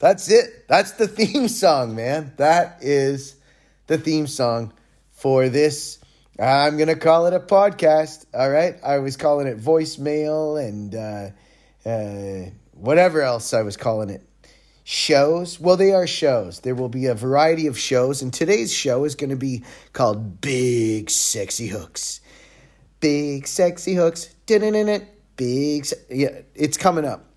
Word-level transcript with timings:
That's 0.00 0.30
it. 0.30 0.66
That's 0.66 0.92
the 0.92 1.06
theme 1.16 1.46
song, 1.46 1.94
man. 1.94 2.32
That 2.38 2.78
is 2.80 3.36
the 3.86 3.98
theme 3.98 4.26
song 4.26 4.72
for 5.12 5.48
this. 5.48 5.98
I'm 6.38 6.76
going 6.76 6.88
to 6.88 6.96
call 6.96 7.26
it 7.26 7.34
a 7.34 7.40
podcast. 7.40 8.24
All 8.34 8.50
right. 8.50 8.76
I 8.82 8.98
was 8.98 9.16
calling 9.16 9.46
it 9.46 9.60
voicemail 9.60 10.58
and 10.58 10.94
uh, 10.94 11.88
uh, 11.88 12.50
whatever 12.72 13.20
else 13.20 13.52
I 13.52 13.62
was 13.62 13.76
calling 13.76 14.08
it. 14.08 14.26
Shows. 14.84 15.60
Well, 15.60 15.76
they 15.76 15.92
are 15.92 16.06
shows. 16.06 16.60
There 16.60 16.74
will 16.74 16.88
be 16.88 17.06
a 17.06 17.14
variety 17.14 17.66
of 17.66 17.78
shows. 17.78 18.22
And 18.22 18.32
today's 18.32 18.72
show 18.72 19.04
is 19.04 19.14
going 19.14 19.30
to 19.30 19.36
be 19.36 19.64
called 19.92 20.40
Big 20.40 21.10
Sexy 21.10 21.66
Hooks. 21.66 22.22
Big 23.00 23.46
Sexy 23.46 23.94
Hooks. 23.94 24.34
Big. 24.46 25.86
Yeah, 26.08 26.40
it's 26.54 26.78
coming 26.78 27.04
up. 27.04 27.29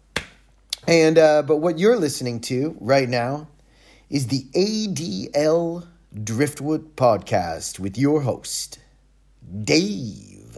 And 0.88 1.18
uh, 1.18 1.44
but 1.44 1.58
what 1.58 1.80
you're 1.80 1.96
listening 1.96 2.42
to 2.42 2.76
right 2.82 3.08
now 3.08 3.48
is 4.10 4.28
the 4.28 4.44
ADL 4.54 5.88
Driftwood 6.24 6.98
podcast 6.98 7.80
with 7.80 7.98
your 7.98 8.22
host, 8.22 8.80
Dave. 9.64 10.58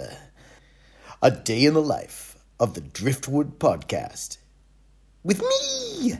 A 1.21 1.31
day 1.31 1.65
in 1.65 1.75
the 1.75 1.81
life 1.81 2.37
of 2.59 2.73
the 2.73 2.81
Driftwood 2.81 3.59
podcast 3.59 4.37
with 5.23 5.41
me, 5.41 6.15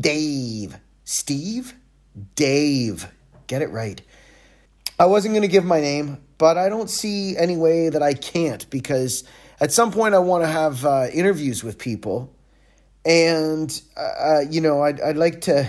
Dave. 0.00 0.76
Steve? 1.04 1.74
Dave. 2.36 3.08
Get 3.48 3.62
it 3.62 3.70
right. 3.70 4.00
I 5.00 5.06
wasn't 5.06 5.32
going 5.32 5.42
to 5.42 5.48
give 5.48 5.64
my 5.64 5.80
name, 5.80 6.18
but 6.38 6.56
I 6.56 6.68
don't 6.68 6.90
see 6.90 7.36
any 7.36 7.56
way 7.56 7.88
that 7.88 8.02
I 8.02 8.14
can't 8.14 8.68
because 8.70 9.24
at 9.60 9.72
some 9.72 9.90
point 9.90 10.14
I 10.14 10.18
want 10.20 10.44
to 10.44 10.48
have 10.48 10.84
uh, 10.84 11.06
interviews 11.12 11.64
with 11.64 11.78
people 11.78 12.34
and 13.04 13.80
uh, 13.96 14.40
you 14.48 14.60
know 14.60 14.82
I'd, 14.82 15.00
I'd 15.00 15.16
like 15.16 15.42
to 15.42 15.68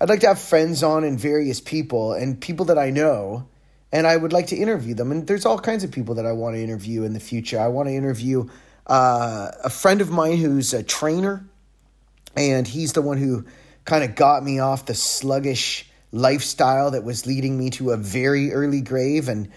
i'd 0.00 0.08
like 0.08 0.20
to 0.20 0.28
have 0.28 0.38
friends 0.38 0.82
on 0.82 1.04
and 1.04 1.18
various 1.18 1.60
people 1.60 2.12
and 2.12 2.40
people 2.40 2.66
that 2.66 2.78
i 2.78 2.90
know 2.90 3.46
and 3.92 4.06
i 4.06 4.16
would 4.16 4.32
like 4.32 4.48
to 4.48 4.56
interview 4.56 4.94
them. 4.94 5.12
And 5.12 5.26
there's 5.26 5.46
all 5.46 5.58
kinds 5.58 5.84
of 5.84 5.90
people 5.90 6.16
that 6.16 6.26
i 6.26 6.32
want 6.32 6.56
to 6.56 6.62
interview 6.62 7.04
in 7.04 7.12
the 7.12 7.20
future. 7.20 7.58
I 7.58 7.68
want 7.68 7.88
to 7.88 7.94
interview 7.94 8.48
uh, 8.86 9.50
a 9.64 9.70
friend 9.70 10.00
of 10.00 10.10
mine 10.10 10.38
who's 10.38 10.72
a 10.72 10.82
trainer 10.82 11.44
and 12.36 12.66
he's 12.66 12.94
the 12.94 13.02
one 13.02 13.18
who 13.18 13.44
kind 13.84 14.04
of 14.04 14.14
got 14.14 14.42
me 14.42 14.60
off 14.60 14.86
the 14.86 14.94
sluggish 14.94 15.86
lifestyle 16.12 16.92
that 16.92 17.04
was 17.04 17.26
leading 17.26 17.58
me 17.58 17.70
to 17.70 17.90
a 17.90 17.96
very 17.96 18.52
early 18.52 18.80
grave 18.80 19.28
and 19.28 19.50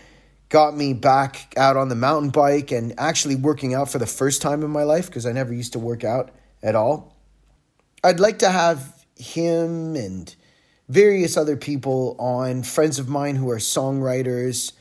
got 0.50 0.76
me 0.76 0.94
back 0.94 1.53
out 1.55 1.78
on 1.78 1.88
the 1.88 1.95
mountain 1.95 2.30
bike 2.30 2.72
and 2.72 2.94
actually 2.98 3.36
working 3.36 3.73
out 3.73 3.89
for 3.89 4.00
the 4.00 4.05
first 4.05 4.42
time 4.42 4.64
in 4.64 4.70
my 4.70 4.83
life 4.83 5.05
because 5.05 5.26
i 5.26 5.31
never 5.31 5.53
used 5.53 5.73
to 5.73 5.80
work 5.80 6.03
out 6.03 6.31
at 6.64 6.76
all. 6.76 7.16
I'd 8.04 8.20
like 8.20 8.40
to 8.40 8.50
have 8.50 9.06
him 9.16 9.95
and 9.95 10.34
various 10.90 11.38
other 11.38 11.56
people 11.56 12.16
on, 12.20 12.64
friends 12.64 13.00
of 13.00 13.08
mine 13.08 13.36
who 13.36 13.50
are 13.50 13.58
songwriters. 13.58 14.73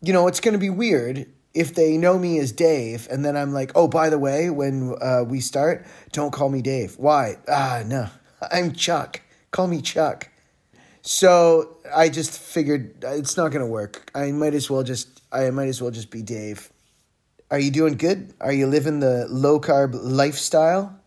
You 0.00 0.12
know, 0.12 0.26
it's 0.28 0.40
going 0.40 0.52
to 0.52 0.58
be 0.58 0.70
weird 0.70 1.26
if 1.54 1.74
they 1.74 1.96
know 1.96 2.18
me 2.18 2.38
as 2.38 2.52
Dave 2.52 3.08
and 3.10 3.24
then 3.24 3.36
I'm 3.36 3.52
like, 3.52 3.72
oh, 3.74 3.88
by 3.88 4.10
the 4.10 4.18
way, 4.18 4.50
when 4.50 4.94
uh, 5.00 5.24
we 5.26 5.40
start, 5.40 5.86
don't 6.12 6.32
call 6.32 6.48
me 6.48 6.62
Dave. 6.62 6.96
Why? 6.98 7.36
Ah, 7.48 7.82
no, 7.84 8.08
I'm 8.52 8.72
Chuck. 8.72 9.20
Call 9.50 9.66
me 9.66 9.82
Chuck. 9.82 10.28
So 11.02 11.78
I 11.94 12.08
just 12.08 12.38
figured 12.38 13.02
it's 13.02 13.36
not 13.36 13.50
going 13.50 13.64
to 13.64 13.70
work. 13.70 14.10
I 14.14 14.30
might 14.32 14.54
as 14.54 14.68
well 14.68 14.82
just 14.82 15.22
I 15.32 15.50
might 15.50 15.68
as 15.68 15.80
well 15.80 15.90
just 15.90 16.10
be 16.10 16.22
Dave. 16.22 16.70
Are 17.50 17.58
you 17.58 17.70
doing 17.70 17.96
good? 17.96 18.34
Are 18.40 18.52
you 18.52 18.66
living 18.66 19.00
the 19.00 19.26
low 19.28 19.58
carb 19.58 19.92
lifestyle? 19.94 20.97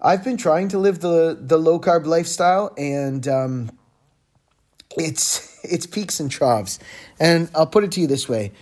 I've 0.00 0.22
been 0.22 0.36
trying 0.36 0.68
to 0.68 0.78
live 0.78 1.00
the 1.00 1.36
the 1.40 1.58
low 1.58 1.80
carb 1.80 2.06
lifestyle, 2.06 2.72
and 2.76 3.26
um, 3.26 3.70
it's 4.96 5.58
it's 5.64 5.86
peaks 5.86 6.20
and 6.20 6.30
troughs. 6.30 6.78
And 7.18 7.50
I'll 7.54 7.66
put 7.66 7.84
it 7.84 7.92
to 7.92 8.00
you 8.00 8.06
this 8.06 8.28
way: 8.28 8.52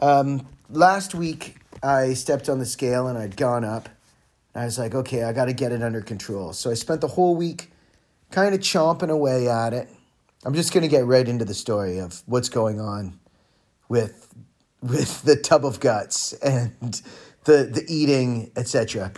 um, 0.00 0.46
last 0.70 1.14
week 1.14 1.56
I 1.82 2.14
stepped 2.14 2.48
on 2.48 2.58
the 2.58 2.66
scale 2.66 3.06
and 3.06 3.18
I'd 3.18 3.36
gone 3.36 3.64
up. 3.64 3.88
I 4.54 4.64
was 4.64 4.78
like, 4.78 4.94
okay, 4.94 5.22
I 5.22 5.32
got 5.32 5.46
to 5.46 5.52
get 5.52 5.72
it 5.72 5.82
under 5.82 6.00
control. 6.00 6.52
So 6.54 6.70
I 6.70 6.74
spent 6.74 7.02
the 7.02 7.08
whole 7.08 7.36
week 7.36 7.70
kind 8.30 8.54
of 8.54 8.60
chomping 8.60 9.10
away 9.10 9.48
at 9.48 9.74
it. 9.74 9.88
I'm 10.44 10.54
just 10.54 10.72
going 10.72 10.82
to 10.82 10.88
get 10.88 11.04
right 11.04 11.28
into 11.28 11.44
the 11.44 11.54
story 11.54 11.98
of 11.98 12.22
what's 12.26 12.48
going 12.48 12.80
on 12.80 13.18
with 13.88 14.34
with 14.82 15.22
the 15.22 15.36
tub 15.36 15.64
of 15.64 15.80
guts 15.80 16.32
and 16.34 17.02
the 17.44 17.64
the 17.64 17.84
eating, 17.88 18.50
etc. 18.56 19.12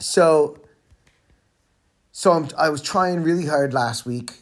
So, 0.00 0.58
so 2.10 2.32
I'm, 2.32 2.48
I 2.58 2.70
was 2.70 2.82
trying 2.82 3.22
really 3.22 3.46
hard 3.46 3.72
last 3.74 4.06
week. 4.06 4.32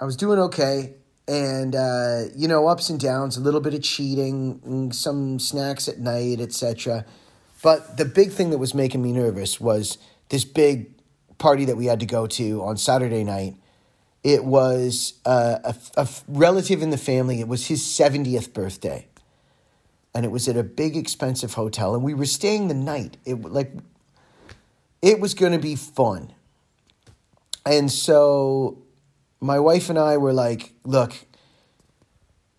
I 0.00 0.04
was 0.04 0.16
doing 0.16 0.38
okay, 0.40 0.94
and 1.28 1.74
uh, 1.74 2.24
you 2.36 2.48
know, 2.48 2.66
ups 2.66 2.90
and 2.90 2.98
downs, 2.98 3.36
a 3.36 3.40
little 3.40 3.60
bit 3.60 3.74
of 3.74 3.82
cheating, 3.82 4.92
some 4.92 5.38
snacks 5.38 5.88
at 5.88 5.98
night, 6.00 6.40
etc. 6.40 7.06
But 7.62 7.96
the 7.96 8.04
big 8.04 8.32
thing 8.32 8.50
that 8.50 8.58
was 8.58 8.74
making 8.74 9.02
me 9.02 9.12
nervous 9.12 9.60
was 9.60 9.98
this 10.28 10.44
big 10.44 10.90
party 11.38 11.64
that 11.64 11.76
we 11.76 11.86
had 11.86 12.00
to 12.00 12.06
go 12.06 12.26
to 12.26 12.62
on 12.62 12.76
Saturday 12.76 13.24
night. 13.24 13.54
It 14.22 14.44
was 14.44 15.14
uh, 15.24 15.58
a, 15.64 15.74
a 15.96 16.08
relative 16.26 16.82
in 16.82 16.90
the 16.90 16.98
family. 16.98 17.40
It 17.40 17.48
was 17.48 17.66
his 17.66 17.82
70th 17.82 18.52
birthday. 18.52 19.06
And 20.14 20.24
it 20.24 20.30
was 20.30 20.48
at 20.48 20.56
a 20.56 20.62
big, 20.62 20.96
expensive 20.96 21.54
hotel. 21.54 21.94
And 21.94 22.02
we 22.02 22.14
were 22.14 22.26
staying 22.26 22.68
the 22.68 22.74
night. 22.74 23.16
It 23.24 23.42
like 23.42 23.72
it 25.04 25.20
was 25.20 25.34
going 25.34 25.52
to 25.52 25.58
be 25.58 25.76
fun. 25.76 26.32
And 27.66 27.92
so 27.92 28.82
my 29.38 29.60
wife 29.60 29.90
and 29.90 29.98
I 29.98 30.16
were 30.16 30.32
like, 30.32 30.72
look, 30.82 31.12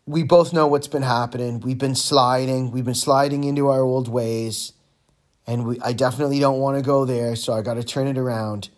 we 0.05 0.21
both 0.21 0.53
know 0.53 0.67
what's 0.67 0.87
been 0.87 1.01
happening. 1.01 1.59
We've 1.59 1.77
been 1.77 1.95
sliding, 1.95 2.69
we've 2.69 2.85
been 2.85 2.93
sliding 2.93 3.43
into 3.45 3.67
our 3.69 3.81
old 3.81 4.07
ways. 4.07 4.73
And 5.47 5.65
we, 5.65 5.79
I 5.81 5.93
definitely 5.93 6.39
don't 6.39 6.59
want 6.59 6.77
to 6.77 6.83
go 6.83 7.03
there, 7.03 7.35
so 7.35 7.53
I 7.53 7.63
got 7.63 7.75
to 7.75 7.83
turn 7.83 8.05
it 8.05 8.17
around. 8.17 8.69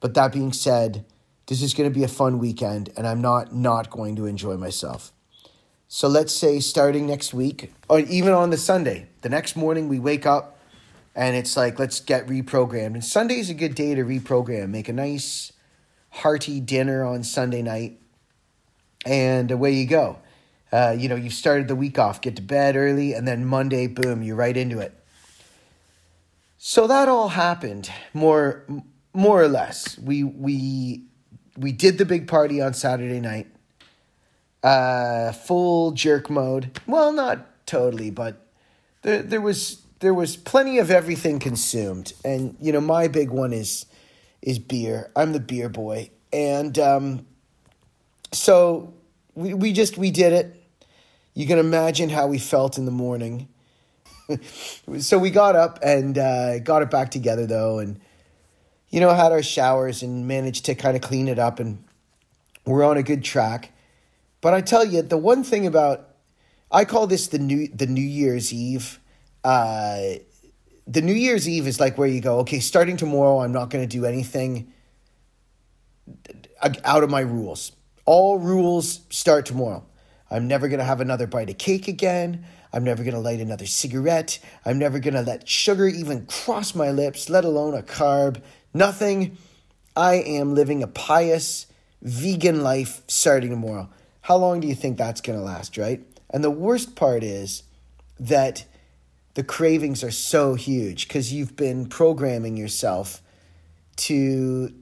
But 0.00 0.14
that 0.14 0.32
being 0.32 0.54
said, 0.54 1.04
this 1.46 1.60
is 1.60 1.74
going 1.74 1.90
to 1.90 1.94
be 1.94 2.04
a 2.04 2.08
fun 2.08 2.38
weekend, 2.38 2.90
and 2.96 3.06
I'm 3.06 3.20
not 3.20 3.54
not 3.54 3.90
going 3.90 4.16
to 4.16 4.26
enjoy 4.26 4.56
myself. 4.56 5.12
So 5.88 6.08
let's 6.08 6.32
say 6.34 6.60
starting 6.60 7.06
next 7.06 7.34
week, 7.34 7.72
or 7.88 8.00
even 8.00 8.32
on 8.32 8.50
the 8.50 8.56
Sunday, 8.56 9.08
the 9.22 9.28
next 9.28 9.56
morning 9.56 9.88
we 9.88 9.98
wake 9.98 10.24
up, 10.24 10.59
and 11.14 11.36
it's 11.36 11.56
like 11.56 11.78
let's 11.78 12.00
get 12.00 12.26
reprogrammed. 12.26 12.94
And 12.94 13.04
Sunday's 13.04 13.50
a 13.50 13.54
good 13.54 13.74
day 13.74 13.94
to 13.94 14.04
reprogram. 14.04 14.70
Make 14.70 14.88
a 14.88 14.92
nice 14.92 15.52
hearty 16.10 16.60
dinner 16.60 17.04
on 17.04 17.22
Sunday 17.22 17.62
night, 17.62 18.00
and 19.04 19.50
away 19.50 19.72
you 19.72 19.86
go. 19.86 20.18
Uh, 20.72 20.94
you 20.96 21.08
know, 21.08 21.16
you've 21.16 21.32
started 21.32 21.66
the 21.68 21.74
week 21.74 21.98
off. 21.98 22.20
Get 22.20 22.36
to 22.36 22.42
bed 22.42 22.76
early, 22.76 23.12
and 23.12 23.26
then 23.26 23.44
Monday, 23.44 23.86
boom, 23.86 24.22
you're 24.22 24.36
right 24.36 24.56
into 24.56 24.78
it. 24.78 24.94
So 26.58 26.86
that 26.86 27.08
all 27.08 27.30
happened 27.30 27.90
more, 28.12 28.64
more 29.12 29.42
or 29.42 29.48
less. 29.48 29.98
We 29.98 30.22
we 30.22 31.04
we 31.56 31.72
did 31.72 31.98
the 31.98 32.04
big 32.04 32.28
party 32.28 32.60
on 32.60 32.74
Saturday 32.74 33.20
night. 33.20 33.48
Uh, 34.62 35.32
full 35.32 35.92
jerk 35.92 36.28
mode. 36.28 36.78
Well, 36.86 37.12
not 37.12 37.66
totally, 37.66 38.10
but 38.10 38.46
there 39.02 39.22
there 39.22 39.40
was 39.40 39.79
there 40.00 40.14
was 40.14 40.36
plenty 40.36 40.78
of 40.78 40.90
everything 40.90 41.38
consumed, 41.38 42.14
and 42.24 42.56
you 42.60 42.72
know 42.72 42.80
my 42.80 43.06
big 43.06 43.30
one 43.30 43.52
is 43.52 43.86
is 44.42 44.58
beer. 44.58 45.10
I'm 45.14 45.32
the 45.32 45.40
beer 45.40 45.68
boy, 45.68 46.10
and 46.32 46.78
um, 46.78 47.26
so 48.32 48.94
we 49.34 49.54
we 49.54 49.72
just 49.72 49.98
we 49.98 50.10
did 50.10 50.32
it. 50.32 50.56
You 51.34 51.46
can 51.46 51.58
imagine 51.58 52.08
how 52.08 52.26
we 52.26 52.38
felt 52.38 52.78
in 52.78 52.86
the 52.86 52.90
morning. 52.90 53.48
so 54.98 55.18
we 55.18 55.30
got 55.30 55.54
up 55.54 55.78
and 55.82 56.16
uh, 56.16 56.58
got 56.60 56.82
it 56.82 56.90
back 56.90 57.10
together 57.10 57.46
though, 57.46 57.78
and 57.78 58.00
you 58.88 59.00
know 59.00 59.12
had 59.12 59.32
our 59.32 59.42
showers 59.42 60.02
and 60.02 60.26
managed 60.26 60.64
to 60.64 60.74
kind 60.74 60.96
of 60.96 61.02
clean 61.02 61.28
it 61.28 61.38
up, 61.38 61.60
and 61.60 61.84
we're 62.64 62.84
on 62.84 62.96
a 62.96 63.02
good 63.02 63.22
track. 63.22 63.72
But 64.40 64.54
I 64.54 64.62
tell 64.62 64.86
you, 64.86 65.02
the 65.02 65.18
one 65.18 65.44
thing 65.44 65.66
about 65.66 66.08
I 66.72 66.86
call 66.86 67.06
this 67.06 67.28
the 67.28 67.38
new 67.38 67.68
the 67.68 67.86
New 67.86 68.00
Year's 68.00 68.50
Eve 68.50 68.98
uh, 69.44 70.00
the 70.86 71.02
New 71.02 71.14
Year's 71.14 71.48
Eve 71.48 71.66
is 71.66 71.78
like 71.80 71.96
where 71.98 72.08
you 72.08 72.20
go, 72.20 72.40
okay, 72.40 72.60
starting 72.60 72.96
tomorrow, 72.96 73.40
I'm 73.40 73.52
not 73.52 73.70
going 73.70 73.86
to 73.86 73.96
do 73.96 74.04
anything 74.04 74.72
out 76.84 77.02
of 77.02 77.10
my 77.10 77.20
rules. 77.20 77.72
all 78.04 78.38
rules 78.38 79.00
start 79.10 79.46
tomorrow. 79.46 79.84
I'm 80.30 80.48
never 80.48 80.68
going 80.68 80.78
to 80.78 80.84
have 80.84 81.00
another 81.00 81.26
bite 81.26 81.50
of 81.50 81.58
cake 81.58 81.88
again. 81.88 82.44
I'm 82.72 82.84
never 82.84 83.02
going 83.02 83.14
to 83.14 83.20
light 83.20 83.40
another 83.40 83.66
cigarette. 83.66 84.38
I'm 84.64 84.78
never 84.78 84.98
going 84.98 85.14
to 85.14 85.22
let 85.22 85.48
sugar 85.48 85.86
even 85.88 86.26
cross 86.26 86.74
my 86.74 86.90
lips, 86.90 87.28
let 87.28 87.44
alone 87.44 87.74
a 87.74 87.82
carb. 87.82 88.42
Nothing. 88.74 89.36
I 89.96 90.14
am 90.16 90.54
living 90.54 90.82
a 90.82 90.86
pious 90.86 91.66
vegan 92.02 92.62
life 92.62 93.02
starting 93.08 93.50
tomorrow. 93.50 93.90
How 94.22 94.36
long 94.36 94.60
do 94.60 94.68
you 94.68 94.74
think 94.74 94.98
that's 94.98 95.20
going 95.20 95.38
to 95.38 95.44
last, 95.44 95.76
right? 95.76 96.00
And 96.30 96.44
the 96.44 96.50
worst 96.50 96.94
part 96.94 97.22
is 97.22 97.64
that 98.20 98.64
the 99.34 99.44
cravings 99.44 100.02
are 100.02 100.10
so 100.10 100.54
huge 100.54 101.06
because 101.08 101.32
you've 101.32 101.56
been 101.56 101.86
programming 101.86 102.56
yourself 102.56 103.22
to 103.96 104.72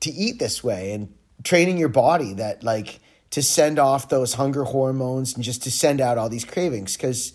to 0.00 0.10
eat 0.10 0.38
this 0.38 0.64
way 0.64 0.92
and 0.92 1.12
training 1.44 1.78
your 1.78 1.88
body 1.88 2.34
that 2.34 2.62
like 2.62 3.00
to 3.30 3.42
send 3.42 3.78
off 3.78 4.08
those 4.08 4.34
hunger 4.34 4.64
hormones 4.64 5.34
and 5.34 5.44
just 5.44 5.62
to 5.62 5.70
send 5.70 6.00
out 6.00 6.18
all 6.18 6.28
these 6.28 6.44
cravings 6.44 6.96
because 6.96 7.32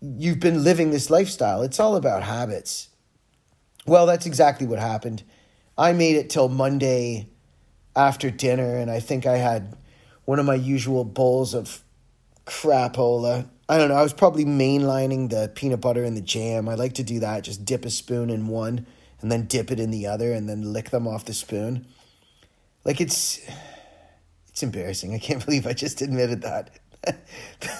you've 0.00 0.40
been 0.40 0.62
living 0.62 0.90
this 0.90 1.10
lifestyle. 1.10 1.62
It's 1.62 1.80
all 1.80 1.96
about 1.96 2.22
habits. 2.22 2.88
Well, 3.86 4.06
that's 4.06 4.26
exactly 4.26 4.66
what 4.66 4.78
happened. 4.78 5.22
I 5.76 5.92
made 5.92 6.16
it 6.16 6.28
till 6.28 6.48
Monday 6.48 7.28
after 7.96 8.30
dinner, 8.30 8.76
and 8.76 8.90
I 8.90 9.00
think 9.00 9.26
I 9.26 9.38
had 9.38 9.76
one 10.24 10.38
of 10.38 10.44
my 10.44 10.54
usual 10.54 11.04
bowls 11.04 11.54
of 11.54 11.82
crapola. 12.46 13.48
I 13.68 13.76
don't 13.76 13.88
know. 13.88 13.96
I 13.96 14.02
was 14.02 14.14
probably 14.14 14.46
mainlining 14.46 15.28
the 15.28 15.50
peanut 15.54 15.80
butter 15.80 16.02
and 16.02 16.16
the 16.16 16.22
jam. 16.22 16.68
I 16.68 16.74
like 16.74 16.94
to 16.94 17.02
do 17.02 17.20
that. 17.20 17.44
Just 17.44 17.66
dip 17.66 17.84
a 17.84 17.90
spoon 17.90 18.30
in 18.30 18.48
one 18.48 18.86
and 19.20 19.30
then 19.30 19.44
dip 19.44 19.70
it 19.70 19.78
in 19.78 19.90
the 19.90 20.06
other 20.06 20.32
and 20.32 20.48
then 20.48 20.72
lick 20.72 20.90
them 20.90 21.06
off 21.06 21.26
the 21.26 21.34
spoon. 21.34 21.86
Like 22.84 23.00
it's 23.00 23.40
it's 24.48 24.62
embarrassing. 24.62 25.14
I 25.14 25.18
can't 25.18 25.44
believe 25.44 25.66
I 25.66 25.74
just 25.74 26.00
admitted 26.00 26.42
that. 26.42 26.70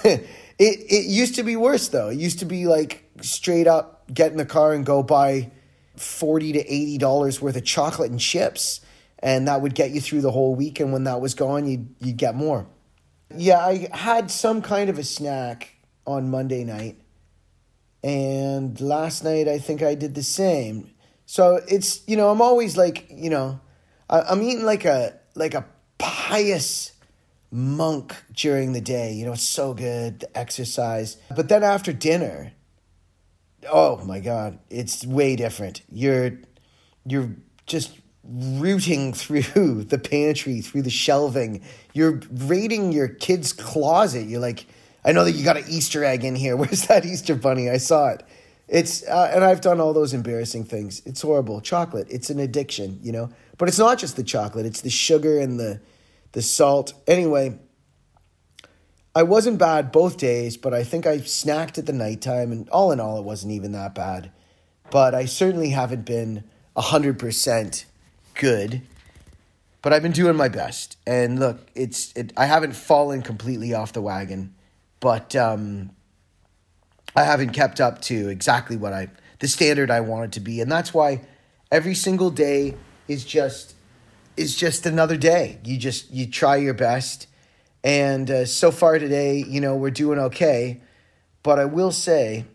it 0.05 0.27
it 0.59 1.05
used 1.07 1.35
to 1.35 1.43
be 1.43 1.55
worse 1.55 1.87
though. 1.87 2.09
It 2.09 2.19
used 2.19 2.39
to 2.39 2.45
be 2.45 2.67
like 2.67 3.09
straight 3.21 3.67
up 3.67 4.03
get 4.13 4.31
in 4.31 4.37
the 4.37 4.45
car 4.45 4.73
and 4.73 4.85
go 4.85 5.01
buy 5.01 5.51
forty 5.97 6.53
to 6.53 6.59
eighty 6.59 6.99
dollars 6.99 7.41
worth 7.41 7.55
of 7.55 7.65
chocolate 7.65 8.11
and 8.11 8.19
chips, 8.19 8.81
and 9.17 9.47
that 9.47 9.61
would 9.61 9.73
get 9.73 9.89
you 9.89 10.01
through 10.01 10.21
the 10.21 10.31
whole 10.31 10.53
week. 10.53 10.79
And 10.79 10.93
when 10.93 11.05
that 11.05 11.19
was 11.19 11.33
gone, 11.33 11.65
you'd 11.65 11.95
you'd 11.99 12.17
get 12.17 12.35
more. 12.35 12.67
Yeah, 13.35 13.59
I 13.59 13.89
had 13.91 14.29
some 14.29 14.61
kind 14.61 14.89
of 14.89 14.99
a 14.99 15.03
snack 15.03 15.78
on 16.09 16.29
Monday 16.31 16.63
night, 16.63 16.99
and 18.03 18.79
last 18.81 19.23
night 19.23 19.47
I 19.47 19.59
think 19.59 19.81
I 19.81 19.95
did 19.95 20.15
the 20.15 20.23
same. 20.23 20.91
So 21.25 21.61
it's 21.67 22.01
you 22.07 22.17
know 22.17 22.29
I'm 22.29 22.41
always 22.41 22.77
like 22.77 23.07
you 23.09 23.29
know 23.29 23.59
I'm 24.09 24.41
eating 24.41 24.65
like 24.65 24.85
a 24.85 25.19
like 25.35 25.53
a 25.53 25.65
pious 25.97 26.93
monk 27.51 28.15
during 28.33 28.73
the 28.73 28.81
day. 28.81 29.13
You 29.13 29.25
know, 29.25 29.33
it's 29.33 29.43
so 29.43 29.73
good, 29.73 30.21
the 30.21 30.37
exercise. 30.37 31.17
But 31.35 31.49
then 31.49 31.63
after 31.63 31.93
dinner, 31.93 32.53
oh 33.71 34.03
my 34.03 34.19
God, 34.19 34.59
it's 34.69 35.05
way 35.05 35.35
different. 35.35 35.81
You're 35.91 36.39
you're 37.05 37.35
just 37.65 37.99
rooting 38.23 39.13
through 39.21 39.85
the 39.85 39.99
pantry, 39.99 40.61
through 40.61 40.83
the 40.83 40.89
shelving. 40.89 41.63
You're 41.93 42.21
raiding 42.31 42.91
your 42.91 43.07
kid's 43.07 43.53
closet. 43.53 44.27
You're 44.27 44.41
like, 44.41 44.65
I 45.03 45.11
know 45.11 45.23
that 45.23 45.31
you 45.31 45.43
got 45.43 45.57
an 45.57 45.65
Easter 45.69 46.03
egg 46.03 46.23
in 46.23 46.35
here. 46.35 46.55
Where's 46.57 46.87
that 46.87 47.05
Easter 47.05 47.35
bunny? 47.35 47.69
I 47.69 47.77
saw 47.77 48.09
it. 48.09 48.23
It's 48.67 49.03
uh, 49.07 49.31
and 49.33 49.43
I've 49.43 49.61
done 49.61 49.79
all 49.79 49.93
those 49.93 50.13
embarrassing 50.13 50.65
things. 50.65 51.01
It's 51.05 51.21
horrible. 51.21 51.59
Chocolate. 51.59 52.07
It's 52.09 52.29
an 52.29 52.39
addiction, 52.39 52.99
you 53.01 53.11
know. 53.11 53.29
But 53.57 53.67
it's 53.67 53.79
not 53.79 53.97
just 53.97 54.15
the 54.15 54.23
chocolate. 54.23 54.65
It's 54.65 54.81
the 54.81 54.91
sugar 54.91 55.39
and 55.39 55.59
the 55.59 55.81
the 56.33 56.41
salt. 56.43 56.93
Anyway, 57.07 57.57
I 59.15 59.23
wasn't 59.23 59.57
bad 59.57 59.91
both 59.91 60.17
days, 60.17 60.55
but 60.55 60.73
I 60.73 60.83
think 60.83 61.07
I 61.07 61.17
snacked 61.17 61.79
at 61.79 61.87
the 61.87 61.93
nighttime, 61.93 62.51
and 62.51 62.69
all 62.69 62.91
in 62.91 62.99
all, 62.99 63.17
it 63.17 63.23
wasn't 63.23 63.53
even 63.53 63.71
that 63.71 63.95
bad. 63.95 64.31
But 64.91 65.15
I 65.15 65.25
certainly 65.25 65.71
haven't 65.71 66.05
been 66.05 66.43
hundred 66.77 67.17
percent 67.17 67.85
good. 68.35 68.83
But 69.81 69.93
I've 69.93 70.03
been 70.03 70.11
doing 70.11 70.35
my 70.35 70.49
best, 70.49 70.97
and 71.07 71.39
look, 71.39 71.59
it's 71.73 72.13
it. 72.13 72.33
I 72.37 72.45
haven't 72.45 72.73
fallen 72.73 73.21
completely 73.21 73.73
off 73.73 73.93
the 73.93 74.01
wagon, 74.01 74.53
but 74.99 75.35
um, 75.35 75.91
I 77.15 77.23
haven't 77.23 77.51
kept 77.51 77.79
up 77.81 78.01
to 78.03 78.29
exactly 78.29 78.77
what 78.77 78.93
I 78.93 79.09
the 79.39 79.47
standard 79.47 79.89
I 79.89 80.01
wanted 80.01 80.33
to 80.33 80.39
be, 80.39 80.61
and 80.61 80.71
that's 80.71 80.93
why 80.93 81.21
every 81.71 81.95
single 81.95 82.29
day 82.29 82.75
is 83.07 83.25
just 83.25 83.75
is 84.35 84.55
just 84.55 84.85
another 84.85 85.17
day. 85.17 85.59
You 85.63 85.77
just 85.77 86.11
you 86.11 86.27
try 86.27 86.57
your 86.57 86.73
best, 86.73 87.27
and 87.83 88.29
uh, 88.29 88.45
so 88.45 88.71
far 88.71 88.99
today, 88.99 89.43
you 89.47 89.61
know, 89.61 89.75
we're 89.75 89.91
doing 89.91 90.19
okay. 90.19 90.81
But 91.41 91.57
I 91.59 91.65
will 91.65 91.91
say, 91.91 92.45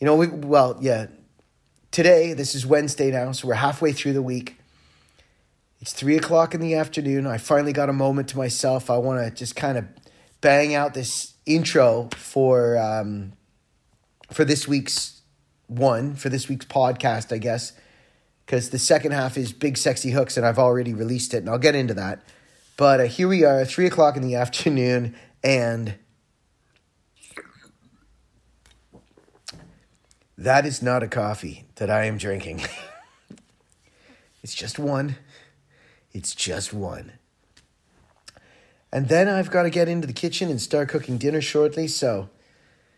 you 0.00 0.06
know, 0.06 0.16
we 0.16 0.28
well, 0.28 0.76
yeah. 0.80 1.06
Today, 1.92 2.34
this 2.34 2.54
is 2.54 2.66
Wednesday 2.66 3.10
now, 3.10 3.32
so 3.32 3.48
we're 3.48 3.54
halfway 3.54 3.92
through 3.92 4.12
the 4.12 4.22
week. 4.22 4.58
It's 5.80 5.92
three 5.92 6.16
o'clock 6.16 6.54
in 6.54 6.60
the 6.60 6.74
afternoon. 6.74 7.26
I 7.26 7.38
finally 7.38 7.72
got 7.72 7.88
a 7.88 7.92
moment 7.92 8.28
to 8.30 8.36
myself. 8.36 8.90
I 8.90 8.98
want 8.98 9.24
to 9.24 9.30
just 9.30 9.56
kind 9.56 9.78
of 9.78 9.86
bang 10.40 10.74
out 10.74 10.94
this 10.94 11.34
intro 11.44 12.08
for 12.16 12.76
um, 12.78 13.32
for 14.32 14.44
this 14.44 14.66
week's 14.66 15.16
one 15.68 16.14
for 16.14 16.28
this 16.28 16.48
week's 16.48 16.66
podcast, 16.66 17.32
I 17.32 17.38
guess, 17.38 17.72
because 18.44 18.70
the 18.70 18.78
second 18.78 19.12
half 19.12 19.36
is 19.36 19.52
big 19.52 19.76
sexy 19.76 20.10
hooks, 20.10 20.36
and 20.36 20.46
I've 20.46 20.58
already 20.58 20.94
released 20.94 21.34
it, 21.34 21.38
and 21.38 21.50
I'll 21.50 21.58
get 21.58 21.74
into 21.74 21.94
that. 21.94 22.22
But 22.76 23.00
uh, 23.00 23.04
here 23.04 23.28
we 23.28 23.44
are, 23.44 23.64
three 23.64 23.86
o'clock 23.86 24.16
in 24.16 24.22
the 24.22 24.34
afternoon, 24.34 25.16
and 25.42 25.96
that 30.36 30.66
is 30.66 30.82
not 30.82 31.02
a 31.02 31.08
coffee 31.08 31.66
that 31.76 31.90
I 31.90 32.04
am 32.04 32.18
drinking. 32.18 32.62
it's 34.42 34.54
just 34.54 34.78
one. 34.78 35.16
It's 36.12 36.34
just 36.34 36.72
one. 36.72 37.12
And 38.92 39.08
then 39.08 39.28
I've 39.28 39.50
got 39.50 39.64
to 39.64 39.70
get 39.70 39.88
into 39.88 40.06
the 40.06 40.12
kitchen 40.12 40.48
and 40.50 40.60
start 40.60 40.88
cooking 40.88 41.18
dinner 41.18 41.40
shortly. 41.40 41.88
So 41.88 42.28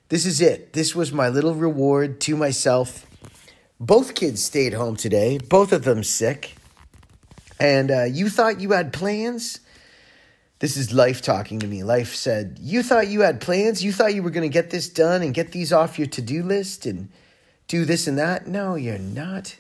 this 0.09 0.27
is 0.27 0.41
it. 0.41 0.73
This 0.73 0.95
was 0.95 1.13
my 1.13 1.29
little 1.29 1.55
reward 1.55 2.21
to 2.23 2.37
myself. 2.37 3.07
Both 3.81 4.15
kids 4.15 4.43
stayed 4.43 4.75
home 4.75 4.97
today, 4.97 5.39
both 5.39 5.73
of 5.73 5.85
them 5.85 6.03
sick. 6.03 6.57
And 7.61 7.91
uh, 7.91 8.05
you 8.05 8.29
thought 8.29 8.61
you 8.61 8.73
had 8.73 8.93
plans? 8.93 9.61
This 10.61 10.77
is 10.77 10.93
life 10.93 11.23
talking 11.23 11.61
to 11.61 11.67
me. 11.67 11.85
Life 11.85 12.15
said, 12.15 12.59
You 12.61 12.83
thought 12.83 13.09
you 13.09 13.21
had 13.21 13.41
plans? 13.41 13.85
You 13.85 13.93
thought 13.93 14.15
you 14.15 14.23
were 14.23 14.31
going 14.31 14.49
to 14.49 14.53
get 14.53 14.71
this 14.71 14.89
done 14.89 15.23
and 15.23 15.33
get 15.33 15.53
these 15.53 15.73
off 15.73 15.99
your 15.99 16.09
to 16.09 16.23
do 16.23 16.43
list 16.43 16.87
and 16.87 17.09
do 17.69 17.85
this 17.85 18.09
and 18.09 18.19
that? 18.19 18.49
No, 18.49 18.75
you're 18.75 18.99
not 18.99 19.57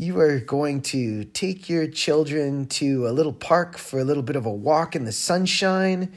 you 0.00 0.18
are 0.18 0.40
going 0.40 0.80
to 0.80 1.24
take 1.24 1.68
your 1.68 1.86
children 1.86 2.64
to 2.64 3.06
a 3.06 3.12
little 3.12 3.34
park 3.34 3.76
for 3.76 4.00
a 4.00 4.04
little 4.04 4.22
bit 4.22 4.34
of 4.34 4.46
a 4.46 4.50
walk 4.50 4.96
in 4.96 5.04
the 5.04 5.12
sunshine 5.12 6.10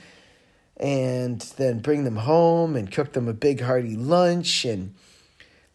and 0.78 1.42
then 1.58 1.80
bring 1.80 2.06
them 2.06 2.16
home 2.16 2.78
and 2.78 2.94
cook 2.94 3.12
them 3.12 3.28
a 3.28 3.34
big 3.34 3.60
hearty 3.60 3.98
lunch 3.98 4.63
and 4.63 4.96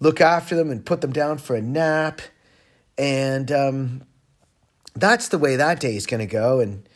look 0.01 0.23
after 0.23 0.57
them 0.57 0.71
and 0.71 0.87
put 0.87 1.03
them 1.03 1.13
down 1.13 1.37
for 1.37 1.55
a 1.55 1.61
nap. 1.61 2.23
And 2.97 3.53
um, 3.53 4.03
that's 4.95 5.29
the 5.29 5.39
way 5.39 5.57
that 5.57 5.79
day 5.79 5.95
is 5.95 6.07
going 6.07 6.21
to 6.21 6.27
go. 6.27 6.61
And 6.61 6.89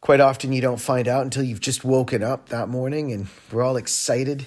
quite 0.00 0.20
often 0.20 0.52
you 0.52 0.60
don't 0.60 0.80
find 0.80 1.08
out 1.08 1.24
until 1.24 1.42
you've 1.42 1.58
just 1.58 1.84
woken 1.84 2.22
up 2.22 2.50
that 2.50 2.68
morning 2.68 3.10
and 3.10 3.26
we're 3.50 3.64
all 3.64 3.76
excited, 3.76 4.46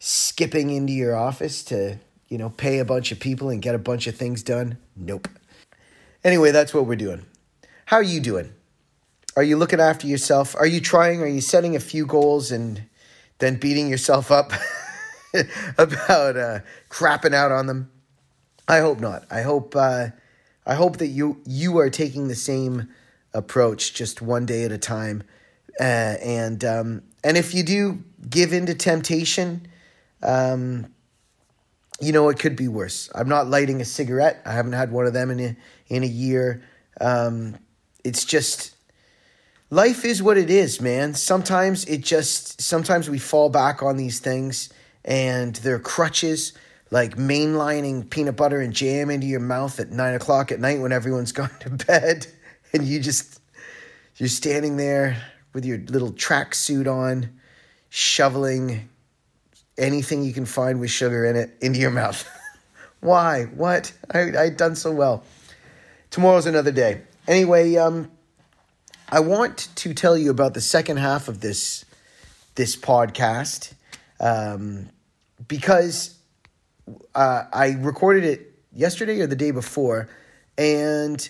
skipping 0.00 0.70
into 0.70 0.92
your 0.92 1.14
office 1.14 1.62
to 1.66 2.00
you 2.32 2.38
know, 2.38 2.48
pay 2.48 2.78
a 2.78 2.84
bunch 2.84 3.12
of 3.12 3.20
people 3.20 3.50
and 3.50 3.60
get 3.60 3.74
a 3.74 3.78
bunch 3.78 4.06
of 4.06 4.16
things 4.16 4.42
done? 4.42 4.78
Nope. 4.96 5.28
Anyway, 6.24 6.50
that's 6.50 6.72
what 6.72 6.86
we're 6.86 6.96
doing. 6.96 7.26
How 7.84 7.98
are 7.98 8.02
you 8.02 8.20
doing? 8.20 8.54
Are 9.36 9.42
you 9.42 9.58
looking 9.58 9.80
after 9.80 10.06
yourself? 10.06 10.56
Are 10.56 10.66
you 10.66 10.80
trying? 10.80 11.20
Are 11.20 11.26
you 11.26 11.42
setting 11.42 11.76
a 11.76 11.80
few 11.80 12.06
goals 12.06 12.50
and 12.50 12.84
then 13.38 13.56
beating 13.56 13.86
yourself 13.86 14.30
up 14.30 14.50
about 15.78 16.38
uh, 16.38 16.60
crapping 16.88 17.34
out 17.34 17.52
on 17.52 17.66
them? 17.66 17.90
I 18.66 18.78
hope 18.78 18.98
not. 18.98 19.26
I 19.30 19.42
hope 19.42 19.76
uh, 19.76 20.06
I 20.64 20.74
hope 20.74 20.96
that 20.96 21.08
you 21.08 21.42
you 21.44 21.76
are 21.80 21.90
taking 21.90 22.28
the 22.28 22.34
same 22.34 22.88
approach, 23.34 23.92
just 23.92 24.22
one 24.22 24.46
day 24.46 24.64
at 24.64 24.72
a 24.72 24.78
time. 24.78 25.22
Uh, 25.78 26.16
and 26.22 26.64
um, 26.64 27.02
and 27.22 27.36
if 27.36 27.52
you 27.52 27.62
do 27.62 28.02
give 28.30 28.54
in 28.54 28.64
to 28.66 28.74
temptation, 28.74 29.66
um, 30.22 30.86
you 32.02 32.12
know, 32.12 32.28
it 32.28 32.38
could 32.40 32.56
be 32.56 32.66
worse. 32.66 33.08
I'm 33.14 33.28
not 33.28 33.46
lighting 33.46 33.80
a 33.80 33.84
cigarette. 33.84 34.42
I 34.44 34.52
haven't 34.52 34.72
had 34.72 34.90
one 34.90 35.06
of 35.06 35.12
them 35.12 35.30
in 35.30 35.40
a, 35.40 35.56
in 35.86 36.02
a 36.02 36.06
year. 36.06 36.64
Um, 37.00 37.56
it's 38.02 38.24
just 38.24 38.74
life 39.70 40.04
is 40.04 40.20
what 40.20 40.36
it 40.36 40.50
is, 40.50 40.80
man. 40.80 41.14
Sometimes 41.14 41.84
it 41.84 42.02
just 42.02 42.60
sometimes 42.60 43.08
we 43.08 43.18
fall 43.18 43.50
back 43.50 43.84
on 43.84 43.96
these 43.96 44.18
things 44.18 44.72
and 45.04 45.54
they're 45.56 45.78
crutches 45.78 46.54
like 46.90 47.16
mainlining 47.16 48.10
peanut 48.10 48.36
butter 48.36 48.60
and 48.60 48.74
jam 48.74 49.08
into 49.08 49.26
your 49.26 49.40
mouth 49.40 49.78
at 49.78 49.90
nine 49.90 50.14
o'clock 50.14 50.50
at 50.50 50.58
night 50.58 50.80
when 50.80 50.90
everyone's 50.90 51.32
gone 51.40 51.50
to 51.60 51.70
bed 51.70 52.26
and 52.72 52.84
you 52.84 52.98
just 52.98 53.40
you're 54.16 54.28
standing 54.28 54.76
there 54.76 55.22
with 55.52 55.64
your 55.64 55.78
little 55.78 56.12
tracksuit 56.12 56.86
on, 56.86 57.30
shoveling 57.90 58.88
anything 59.78 60.22
you 60.22 60.32
can 60.32 60.46
find 60.46 60.80
with 60.80 60.90
sugar 60.90 61.24
in 61.24 61.36
it 61.36 61.56
into 61.60 61.78
your 61.78 61.90
mouth. 61.90 62.28
Why? 63.00 63.44
What? 63.44 63.92
I 64.12 64.38
I 64.38 64.48
done 64.50 64.76
so 64.76 64.92
well. 64.92 65.24
Tomorrow's 66.10 66.46
another 66.46 66.72
day. 66.72 67.02
Anyway, 67.26 67.76
um, 67.76 68.10
I 69.08 69.20
want 69.20 69.68
to 69.76 69.94
tell 69.94 70.16
you 70.16 70.30
about 70.30 70.54
the 70.54 70.60
second 70.60 70.98
half 70.98 71.28
of 71.28 71.40
this 71.40 71.84
this 72.54 72.76
podcast 72.76 73.72
um, 74.20 74.88
because 75.48 76.16
uh, 77.14 77.44
I 77.52 77.76
recorded 77.80 78.24
it 78.24 78.54
yesterday 78.72 79.20
or 79.20 79.26
the 79.26 79.36
day 79.36 79.50
before, 79.50 80.08
and 80.56 81.28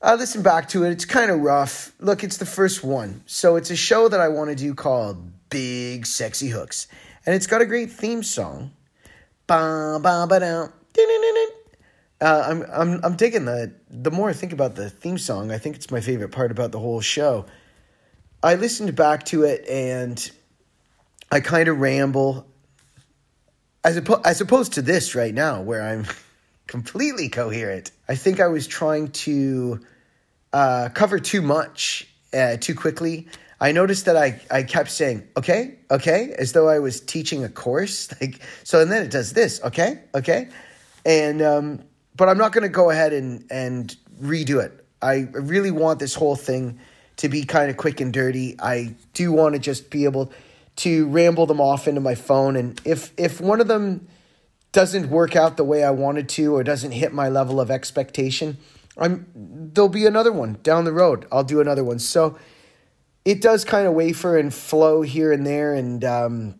I 0.00 0.14
listened 0.14 0.44
back 0.44 0.68
to 0.70 0.84
it. 0.84 0.90
It's 0.90 1.04
kind 1.04 1.30
of 1.30 1.40
rough. 1.40 1.92
Look, 2.00 2.24
it's 2.24 2.38
the 2.38 2.46
first 2.46 2.82
one, 2.82 3.22
so 3.26 3.56
it's 3.56 3.70
a 3.70 3.76
show 3.76 4.08
that 4.08 4.20
I 4.20 4.28
want 4.28 4.50
to 4.50 4.56
do 4.56 4.74
called 4.74 5.48
Big 5.50 6.06
Sexy 6.06 6.48
Hooks, 6.48 6.86
and 7.26 7.34
it's 7.34 7.46
got 7.46 7.62
a 7.62 7.66
great 7.66 7.90
theme 7.90 8.22
song. 8.22 8.72
Ba 9.46 9.98
ba 10.02 10.26
ba. 10.28 10.72
Uh, 12.20 12.44
I'm 12.46 12.62
I'm 12.72 13.00
I'm 13.04 13.16
digging 13.16 13.46
the 13.46 13.72
the 13.90 14.10
more 14.10 14.30
I 14.30 14.32
think 14.32 14.52
about 14.52 14.76
the 14.76 14.88
theme 14.88 15.18
song, 15.18 15.50
I 15.50 15.58
think 15.58 15.76
it's 15.76 15.90
my 15.90 16.00
favorite 16.00 16.30
part 16.30 16.50
about 16.50 16.70
the 16.70 16.78
whole 16.78 17.00
show. 17.00 17.46
I 18.42 18.54
listened 18.56 18.94
back 18.94 19.24
to 19.26 19.44
it 19.44 19.68
and 19.68 20.30
I 21.30 21.40
kind 21.40 21.68
of 21.68 21.78
ramble 21.78 22.46
as, 23.84 23.98
oppo- 23.98 24.20
as 24.24 24.40
opposed 24.40 24.74
to 24.74 24.82
this 24.82 25.14
right 25.14 25.32
now 25.32 25.62
where 25.62 25.82
I'm 25.82 26.06
completely 26.66 27.28
coherent. 27.28 27.90
I 28.08 28.16
think 28.16 28.40
I 28.40 28.48
was 28.48 28.66
trying 28.66 29.08
to 29.08 29.80
uh, 30.52 30.88
cover 30.92 31.18
too 31.18 31.42
much 31.42 32.08
uh, 32.34 32.56
too 32.56 32.74
quickly. 32.74 33.28
I 33.62 33.70
noticed 33.70 34.06
that 34.06 34.16
I, 34.16 34.40
I 34.50 34.64
kept 34.64 34.90
saying, 34.90 35.28
okay, 35.36 35.76
okay, 35.88 36.34
as 36.36 36.50
though 36.50 36.68
I 36.68 36.80
was 36.80 37.00
teaching 37.00 37.44
a 37.44 37.48
course. 37.48 38.08
Like, 38.20 38.40
so, 38.64 38.80
and 38.80 38.90
then 38.90 39.04
it 39.04 39.10
does 39.12 39.32
this, 39.34 39.62
okay, 39.62 40.00
okay. 40.16 40.48
And, 41.04 41.40
um, 41.40 41.84
but 42.16 42.28
I'm 42.28 42.38
not 42.38 42.50
going 42.50 42.64
to 42.64 42.68
go 42.68 42.90
ahead 42.90 43.12
and, 43.12 43.44
and 43.50 43.96
redo 44.20 44.60
it. 44.60 44.84
I 45.00 45.28
really 45.32 45.70
want 45.70 46.00
this 46.00 46.12
whole 46.14 46.34
thing 46.34 46.80
to 47.18 47.28
be 47.28 47.44
kind 47.44 47.70
of 47.70 47.76
quick 47.76 48.00
and 48.00 48.12
dirty. 48.12 48.56
I 48.58 48.96
do 49.14 49.30
want 49.30 49.54
to 49.54 49.60
just 49.60 49.90
be 49.90 50.06
able 50.06 50.32
to 50.76 51.06
ramble 51.06 51.46
them 51.46 51.60
off 51.60 51.86
into 51.86 52.00
my 52.00 52.16
phone. 52.16 52.56
And 52.56 52.80
if 52.84 53.12
if 53.16 53.40
one 53.40 53.60
of 53.60 53.68
them 53.68 54.08
doesn't 54.72 55.08
work 55.08 55.36
out 55.36 55.56
the 55.56 55.64
way 55.64 55.84
I 55.84 55.90
wanted 55.90 56.28
to 56.30 56.54
or 56.56 56.64
doesn't 56.64 56.92
hit 56.92 57.12
my 57.12 57.28
level 57.28 57.60
of 57.60 57.70
expectation, 57.70 58.56
I'm 58.96 59.26
there'll 59.34 59.88
be 59.88 60.06
another 60.06 60.32
one 60.32 60.58
down 60.62 60.84
the 60.84 60.92
road. 60.92 61.26
I'll 61.30 61.44
do 61.44 61.60
another 61.60 61.84
one. 61.84 61.98
So 61.98 62.38
it 63.24 63.40
does 63.40 63.64
kind 63.64 63.86
of 63.86 63.94
wafer 63.94 64.36
and 64.36 64.52
flow 64.52 65.02
here 65.02 65.32
and 65.32 65.46
there, 65.46 65.74
and 65.74 66.04
um, 66.04 66.54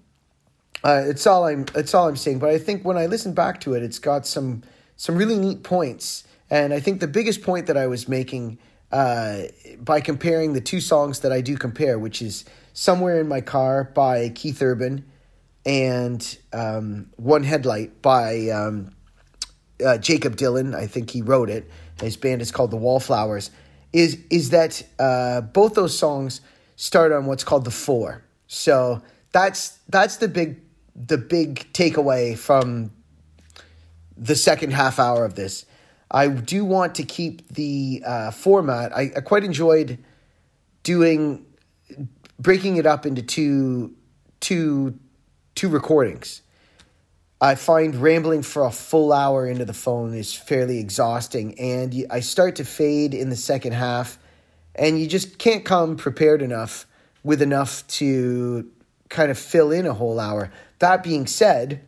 uh, 0.85 1.03
it's 1.07 1.27
all 1.27 1.47
I'm 1.47 1.67
it's 1.75 1.95
all 1.95 2.09
I'm 2.09 2.17
saying. 2.17 2.39
But 2.39 2.51
I 2.51 2.59
think 2.59 2.85
when 2.85 2.97
I 2.97 3.07
listen 3.07 3.35
back 3.35 3.61
to 3.63 3.75
it, 3.75 3.83
it's 3.83 3.99
got 3.99 4.27
some 4.27 4.63
some 4.97 5.17
really 5.17 5.39
neat 5.39 5.63
points. 5.63 6.25
And 6.51 6.75
I 6.75 6.81
think 6.81 7.01
the 7.01 7.09
biggest 7.09 7.43
point 7.43 7.67
that 7.67 7.79
I 7.79 7.87
was 7.87 8.09
making 8.09 8.59
uh, 8.93 9.45
by 9.81 10.01
comparing 10.01 10.53
the 10.53 10.61
two 10.61 10.81
songs 10.81 11.21
that 11.21 11.33
I 11.33 11.41
do 11.41 11.57
compare, 11.57 11.99
which 11.99 12.21
is 12.21 12.45
Somewhere 12.75 13.21
in 13.21 13.29
My 13.29 13.41
Car 13.41 13.85
by 13.85 14.31
Keith 14.31 14.63
Urban 14.63 15.05
and 15.65 16.39
um, 16.53 17.11
One 17.17 17.43
Headlight 17.43 18.01
by 18.03 18.49
um, 18.49 18.95
uh, 19.85 19.99
Jakob 19.99 20.37
Dylan. 20.37 20.75
I 20.75 20.87
think 20.87 21.11
he 21.11 21.23
wrote 21.23 21.51
it. 21.51 21.71
His 22.01 22.17
band 22.17 22.43
is 22.43 22.51
called 22.51 22.71
the 22.71 22.77
Wallflowers. 22.77 23.51
Is 23.93 24.19
is 24.31 24.51
that 24.51 24.83
uh, 24.99 25.43
both 25.43 25.75
those 25.75 25.97
songs 25.97 26.41
start 26.77 27.13
on 27.13 27.27
what's 27.27 27.45
called 27.45 27.65
the 27.65 27.71
four? 27.71 28.23
So 28.47 29.03
that's 29.33 29.79
that's 29.89 30.17
the 30.17 30.29
big 30.29 30.61
the 30.95 31.19
big 31.19 31.73
takeaway 31.73 32.37
from 32.37 32.93
the 34.17 34.37
second 34.37 34.73
half 34.73 34.99
hour 34.99 35.25
of 35.25 35.35
this. 35.35 35.65
I 36.11 36.29
do 36.29 36.65
want 36.65 36.95
to 36.97 37.05
keep 37.05 37.49
the 37.49 38.03
uh, 38.05 38.31
format. 38.31 38.95
I, 38.95 39.11
I 39.17 39.21
quite 39.21 39.45
enjoyed 39.45 39.99
doing 40.83 41.47
breaking 42.39 42.77
it 42.77 42.87
up 42.87 43.07
into 43.07 43.23
two 43.23 43.95
two 44.41 44.99
two 45.55 45.69
recordings. 45.69 46.43
I 47.41 47.57
find 47.57 47.97
rambling 47.97 48.43
for 48.43 48.65
a 48.65 48.71
full 48.71 49.13
hour 49.13 49.49
into 49.49 49.65
the 49.65 49.75
phone 49.75 50.15
is 50.15 50.33
fairly 50.33 50.79
exhausting, 50.79 51.59
and 51.59 52.07
I 52.11 52.21
start 52.21 52.57
to 52.57 52.65
fade 52.65 53.15
in 53.15 53.31
the 53.31 53.37
second 53.37 53.73
half, 53.73 54.19
and 54.75 55.01
you 55.01 55.07
just 55.07 55.39
can't 55.39 55.65
come 55.65 55.97
prepared 55.97 56.43
enough 56.43 56.87
with 57.23 57.43
enough 57.43 57.87
to 57.87 58.71
kind 59.09 59.31
of 59.31 59.39
fill 59.39 59.71
in 59.71 59.87
a 59.87 59.95
whole 59.95 60.19
hour. 60.19 60.51
That 60.79 61.03
being 61.03 61.27
said, 61.27 61.83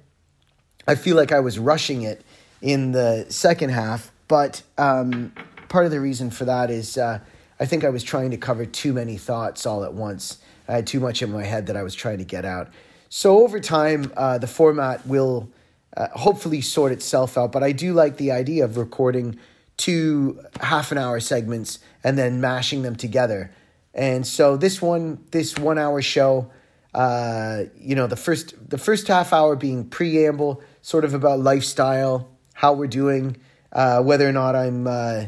I 0.86 0.94
feel 0.94 1.16
like 1.16 1.32
I 1.32 1.40
was 1.40 1.58
rushing 1.58 2.02
it 2.02 2.22
in 2.60 2.92
the 2.92 3.26
second 3.28 3.70
half, 3.70 4.12
but 4.28 4.62
um, 4.78 5.32
part 5.68 5.86
of 5.86 5.90
the 5.90 6.00
reason 6.00 6.30
for 6.30 6.44
that 6.44 6.70
is 6.70 6.96
uh, 6.96 7.20
I 7.58 7.66
think 7.66 7.84
I 7.84 7.90
was 7.90 8.02
trying 8.02 8.30
to 8.30 8.36
cover 8.36 8.66
too 8.66 8.92
many 8.92 9.16
thoughts 9.16 9.66
all 9.66 9.84
at 9.84 9.94
once. 9.94 10.38
I 10.68 10.72
had 10.72 10.86
too 10.86 11.00
much 11.00 11.22
in 11.22 11.30
my 11.30 11.44
head 11.44 11.66
that 11.66 11.76
I 11.76 11.82
was 11.82 11.94
trying 11.94 12.18
to 12.18 12.24
get 12.24 12.44
out. 12.44 12.70
So 13.08 13.42
over 13.42 13.60
time, 13.60 14.12
uh, 14.16 14.38
the 14.38 14.46
format 14.46 15.06
will 15.06 15.48
uh, 15.96 16.08
hopefully 16.12 16.60
sort 16.60 16.92
itself 16.92 17.38
out. 17.38 17.52
But 17.52 17.62
I 17.62 17.72
do 17.72 17.92
like 17.92 18.16
the 18.16 18.32
idea 18.32 18.64
of 18.64 18.76
recording 18.76 19.38
two 19.76 20.40
half 20.60 20.92
an 20.92 20.98
hour 20.98 21.20
segments 21.20 21.78
and 22.02 22.18
then 22.18 22.40
mashing 22.40 22.82
them 22.82 22.96
together. 22.96 23.50
And 23.92 24.26
so 24.26 24.56
this 24.56 24.82
one, 24.82 25.24
this 25.30 25.56
one 25.56 25.78
hour 25.78 26.02
show, 26.02 26.50
uh, 26.94 27.64
you 27.76 27.94
know, 27.94 28.06
the 28.06 28.16
first 28.16 28.54
the 28.70 28.78
first 28.78 29.08
half 29.08 29.32
hour 29.32 29.56
being 29.56 29.88
preamble, 29.88 30.62
sort 30.82 31.04
of 31.04 31.14
about 31.14 31.40
lifestyle, 31.40 32.28
how 32.54 32.72
we're 32.72 32.86
doing, 32.86 33.36
uh, 33.72 34.02
whether 34.02 34.28
or 34.28 34.32
not 34.32 34.54
I'm, 34.54 34.86
uh, 34.86 35.26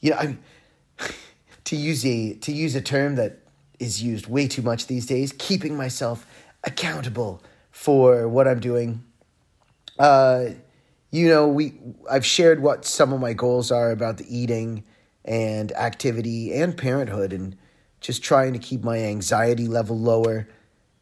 you 0.00 0.10
know, 0.10 0.16
I'm 0.16 0.38
to 1.64 1.76
use 1.76 2.04
a 2.06 2.34
to 2.34 2.52
use 2.52 2.74
a 2.74 2.80
term 2.80 3.16
that 3.16 3.38
is 3.78 4.02
used 4.02 4.26
way 4.26 4.46
too 4.46 4.62
much 4.62 4.86
these 4.86 5.06
days, 5.06 5.34
keeping 5.36 5.76
myself 5.76 6.26
accountable 6.64 7.42
for 7.70 8.28
what 8.28 8.46
I'm 8.46 8.60
doing. 8.60 9.02
Uh, 9.98 10.50
you 11.12 11.28
know, 11.28 11.46
we 11.46 11.74
I've 12.10 12.26
shared 12.26 12.60
what 12.60 12.84
some 12.84 13.12
of 13.12 13.20
my 13.20 13.32
goals 13.32 13.70
are 13.70 13.92
about 13.92 14.16
the 14.16 14.26
eating 14.36 14.82
and 15.24 15.70
activity 15.72 16.52
and 16.52 16.76
parenthood 16.76 17.32
and 17.32 17.56
just 18.00 18.24
trying 18.24 18.52
to 18.54 18.58
keep 18.58 18.82
my 18.82 18.98
anxiety 18.98 19.68
level 19.68 19.96
lower. 19.96 20.48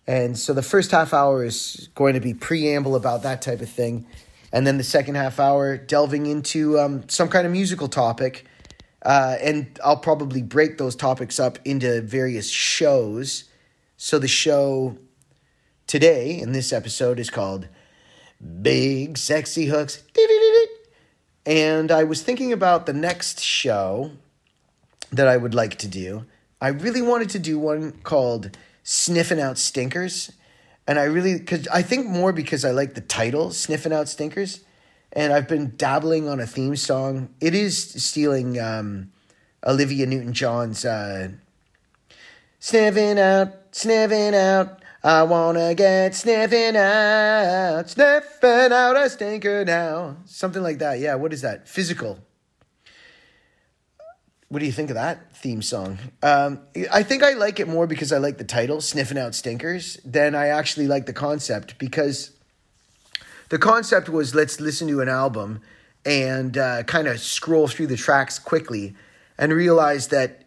And 0.07 0.39
so 0.39 0.53
the 0.53 0.63
first 0.63 0.91
half 0.91 1.15
hour 1.15 1.43
is 1.43 1.89
going 1.95 2.13
to 2.13 2.21
be 2.21 2.35
preamble 2.35 2.95
about 2.95 3.23
that 3.23 3.41
type 3.41 3.63
of 3.63 3.71
thing. 3.71 4.07
And 4.53 4.67
then 4.67 4.77
the 4.77 4.85
second 4.85 5.15
half 5.15 5.41
hour 5.41 5.79
delving 5.79 6.27
into 6.27 6.79
um, 6.79 7.09
some 7.09 7.29
kind 7.29 7.47
of 7.47 7.53
musical 7.53 7.89
topic 7.89 8.45
uh, 9.03 9.37
and 9.41 9.79
I'll 9.83 9.97
probably 9.97 10.43
break 10.43 10.79
those 10.79 10.95
topics 10.95 11.41
up 11.41 11.59
into 11.65 12.03
various 12.03 12.49
shows. 12.49 13.45
So 13.97 14.19
the 14.19 14.29
show 14.29 14.99
today 15.87 16.39
in 16.39 16.53
this 16.53 16.73
episode 16.73 17.19
is 17.19 17.31
called 17.31 17.69
Big 18.63 19.19
Sexy 19.19 19.67
Hooks. 19.67 20.03
And 21.47 21.91
I 21.91 22.05
was 22.05 22.23
thinking 22.23 22.53
about 22.53 22.87
the 22.87 22.93
next 22.93 23.41
show 23.41 24.13
that 25.13 25.27
I 25.27 25.37
would 25.37 25.55
like 25.55 25.77
to 25.79 25.89
do. 25.89 26.25
I 26.61 26.69
really 26.69 27.03
wanted 27.03 27.31
to 27.31 27.39
do 27.39 27.59
one 27.59 27.93
called 28.03 28.57
Sniffing 28.83 29.41
Out 29.41 29.59
Stinkers. 29.59 30.33
And 30.87 30.99
I 30.99 31.05
really, 31.05 31.39
because 31.39 31.67
I 31.69 31.83
think 31.83 32.07
more 32.07 32.33
because 32.33 32.65
I 32.65 32.71
like 32.71 32.95
the 32.95 33.01
title, 33.01 33.51
Sniffing 33.51 33.93
Out 33.93 34.09
Stinkers 34.09 34.61
and 35.13 35.33
I've 35.33 35.49
been 35.49 35.75
dabbling 35.77 36.29
on 36.29 36.41
a 36.41 36.47
theme 36.47 36.77
song. 36.77 37.31
It 37.41 37.55
is 37.55 37.79
stealing 38.05 38.61
um, 38.61 39.13
Olivia 39.67 40.07
Newton 40.07 40.33
John's 40.33 40.85
uh, 40.85 41.31
Sniffing 42.59 43.19
Out, 43.19 43.55
Sniffing 43.73 44.35
Out. 44.35 44.80
I 45.03 45.23
wanna 45.23 45.75
get 45.75 46.15
sniffing 46.15 46.77
out, 46.77 47.89
sniffing 47.89 48.73
out 48.73 48.97
a 48.97 49.09
stinker 49.09 49.65
now. 49.65 50.17
Something 50.27 50.63
like 50.63 50.79
that. 50.79 50.99
Yeah, 50.99 51.15
what 51.15 51.33
is 51.33 51.41
that? 51.41 51.67
Physical. 51.67 52.19
What 54.49 54.59
do 54.59 54.67
you 54.67 54.73
think 54.73 54.91
of 54.91 54.97
that 54.97 55.35
theme 55.37 55.63
song? 55.63 55.99
Um, 56.23 56.61
I 56.93 57.03
think 57.03 57.23
I 57.23 57.33
like 57.33 57.61
it 57.61 57.69
more 57.69 57.87
because 57.87 58.13
I 58.13 58.19
like 58.19 58.37
the 58.37 58.45
title, 58.45 58.81
Sniffing 58.81 59.17
Out 59.17 59.35
Stinkers, 59.35 59.99
than 60.05 60.35
I 60.35 60.49
actually 60.49 60.89
like 60.89 61.07
the 61.07 61.13
concept 61.13 61.79
because 61.79 62.33
the 63.49 63.59
concept 63.59 64.09
was 64.09 64.35
let's 64.35 64.61
listen 64.61 64.89
to 64.89 65.01
an 65.01 65.09
album 65.09 65.63
and 66.05 66.59
uh, 66.59 66.83
kind 66.83 67.09
of 67.09 67.21
scroll 67.21 67.69
through 67.69 67.87
the 67.87 67.97
tracks 67.97 68.39
quickly 68.39 68.95
and 69.39 69.53
realize 69.53 70.09
that 70.09 70.40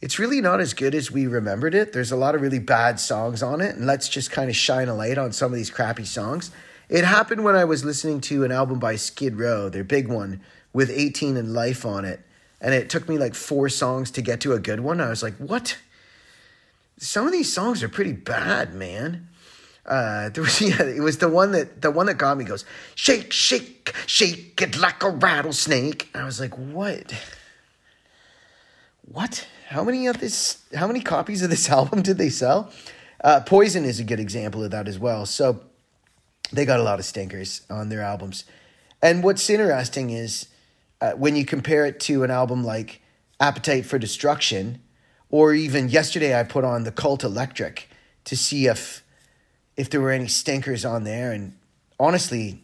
it's 0.00 0.18
really 0.18 0.40
not 0.40 0.60
as 0.60 0.74
good 0.74 0.94
as 0.94 1.10
we 1.10 1.26
remembered 1.26 1.74
it. 1.74 1.92
There's 1.92 2.12
a 2.12 2.16
lot 2.16 2.34
of 2.34 2.42
really 2.42 2.58
bad 2.58 3.00
songs 3.00 3.42
on 3.42 3.60
it, 3.60 3.76
and 3.76 3.86
let's 3.86 4.08
just 4.08 4.30
kind 4.30 4.50
of 4.50 4.56
shine 4.56 4.88
a 4.88 4.94
light 4.94 5.18
on 5.18 5.32
some 5.32 5.52
of 5.52 5.56
these 5.56 5.70
crappy 5.70 6.04
songs. 6.04 6.50
It 6.88 7.04
happened 7.04 7.44
when 7.44 7.56
I 7.56 7.64
was 7.64 7.84
listening 7.84 8.20
to 8.22 8.44
an 8.44 8.52
album 8.52 8.78
by 8.78 8.96
Skid 8.96 9.38
Row, 9.38 9.68
their 9.68 9.84
big 9.84 10.08
one, 10.08 10.40
with 10.72 10.90
18 10.90 11.36
and 11.36 11.52
Life 11.52 11.84
on 11.86 12.04
it. 12.04 12.20
and 12.60 12.74
it 12.74 12.88
took 12.90 13.08
me 13.08 13.18
like 13.18 13.34
four 13.34 13.68
songs 13.68 14.10
to 14.12 14.22
get 14.22 14.40
to 14.40 14.52
a 14.52 14.58
good 14.58 14.80
one. 14.80 15.00
I 15.00 15.08
was 15.08 15.22
like, 15.22 15.36
what? 15.36 15.78
Some 16.98 17.26
of 17.26 17.32
these 17.32 17.52
songs 17.52 17.82
are 17.82 17.88
pretty 17.88 18.12
bad, 18.12 18.74
man. 18.74 19.28
Uh, 19.84 20.28
there 20.34 20.42
was 20.42 20.60
yeah, 20.60 20.82
it 20.82 21.02
was 21.02 21.18
the 21.18 21.28
one 21.28 21.52
that 21.52 21.80
the 21.82 21.90
one 21.90 22.06
that 22.06 22.18
got 22.18 22.36
me 22.36 22.44
goes 22.44 22.64
shake, 22.94 23.32
shake, 23.32 23.94
shake 24.06 24.60
it 24.60 24.76
like 24.76 25.02
a 25.02 25.10
rattlesnake. 25.10 26.08
I 26.14 26.24
was 26.24 26.40
like, 26.40 26.56
what? 26.56 27.14
What? 29.02 29.46
How 29.68 29.82
many 29.82 30.06
of 30.06 30.20
this? 30.20 30.62
How 30.74 30.86
many 30.86 31.00
copies 31.00 31.42
of 31.42 31.50
this 31.50 31.68
album 31.78 32.02
did 32.02 32.18
they 32.18 32.28
sell? 32.28 32.70
Uh, 33.22 33.40
Poison 33.40 33.84
is 33.84 33.98
a 33.98 34.04
good 34.04 34.20
example 34.20 34.62
of 34.62 34.70
that 34.70 34.86
as 34.86 34.98
well. 34.98 35.26
So 35.26 35.60
they 36.52 36.64
got 36.64 36.78
a 36.78 36.84
lot 36.84 37.00
of 37.00 37.04
stinkers 37.04 37.62
on 37.68 37.88
their 37.88 38.02
albums. 38.02 38.44
And 39.02 39.24
what's 39.24 39.48
interesting 39.50 40.10
is 40.10 40.48
uh, 41.00 41.12
when 41.12 41.34
you 41.34 41.44
compare 41.44 41.84
it 41.84 41.98
to 42.00 42.22
an 42.22 42.30
album 42.30 42.62
like 42.62 43.00
Appetite 43.40 43.86
for 43.86 43.98
Destruction, 43.98 44.80
or 45.30 45.52
even 45.52 45.88
yesterday 45.88 46.38
I 46.38 46.44
put 46.44 46.64
on 46.64 46.84
the 46.84 46.92
Cult 46.92 47.24
Electric 47.24 47.88
to 48.24 48.36
see 48.36 48.66
if 48.66 49.02
if 49.76 49.90
there 49.90 50.00
were 50.00 50.12
any 50.12 50.28
stinkers 50.28 50.84
on 50.84 51.04
there, 51.04 51.32
and 51.32 51.52
honestly, 51.98 52.62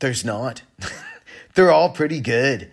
there's 0.00 0.24
not. 0.24 0.62
They're 1.54 1.70
all 1.70 1.90
pretty 1.90 2.20
good. 2.20 2.70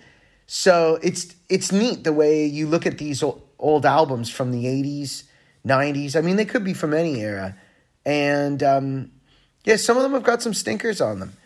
So 0.48 1.00
it's 1.04 1.36
it's 1.48 1.72
neat 1.72 2.04
the 2.04 2.12
way 2.12 2.46
you 2.46 2.68
look 2.68 2.86
at 2.86 2.98
these 2.98 3.24
old, 3.24 3.48
old 3.62 3.86
albums 3.86 4.30
from 4.30 4.52
the 4.52 4.66
'80s, 4.66 5.24
'90s. 5.66 6.16
I 6.18 6.22
mean, 6.22 6.36
they 6.36 6.46
could 6.46 6.64
be 6.64 6.74
from 6.74 6.94
any 6.94 7.22
era, 7.22 7.56
and 8.06 8.62
um, 8.62 9.12
yeah, 9.64 9.78
some 9.78 9.96
of 9.96 10.04
them 10.04 10.12
have 10.14 10.24
got 10.24 10.42
some 10.42 10.54
stinkers 10.54 11.00
on 11.00 11.20
them. 11.20 11.38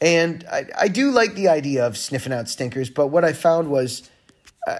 And 0.00 0.44
I, 0.50 0.66
I 0.76 0.88
do 0.88 1.12
like 1.12 1.34
the 1.34 1.48
idea 1.48 1.86
of 1.86 1.96
sniffing 1.96 2.32
out 2.32 2.48
stinkers, 2.48 2.90
but 2.90 3.06
what 3.06 3.24
I 3.24 3.32
found 3.32 3.70
was 3.70 4.10
uh, 4.66 4.78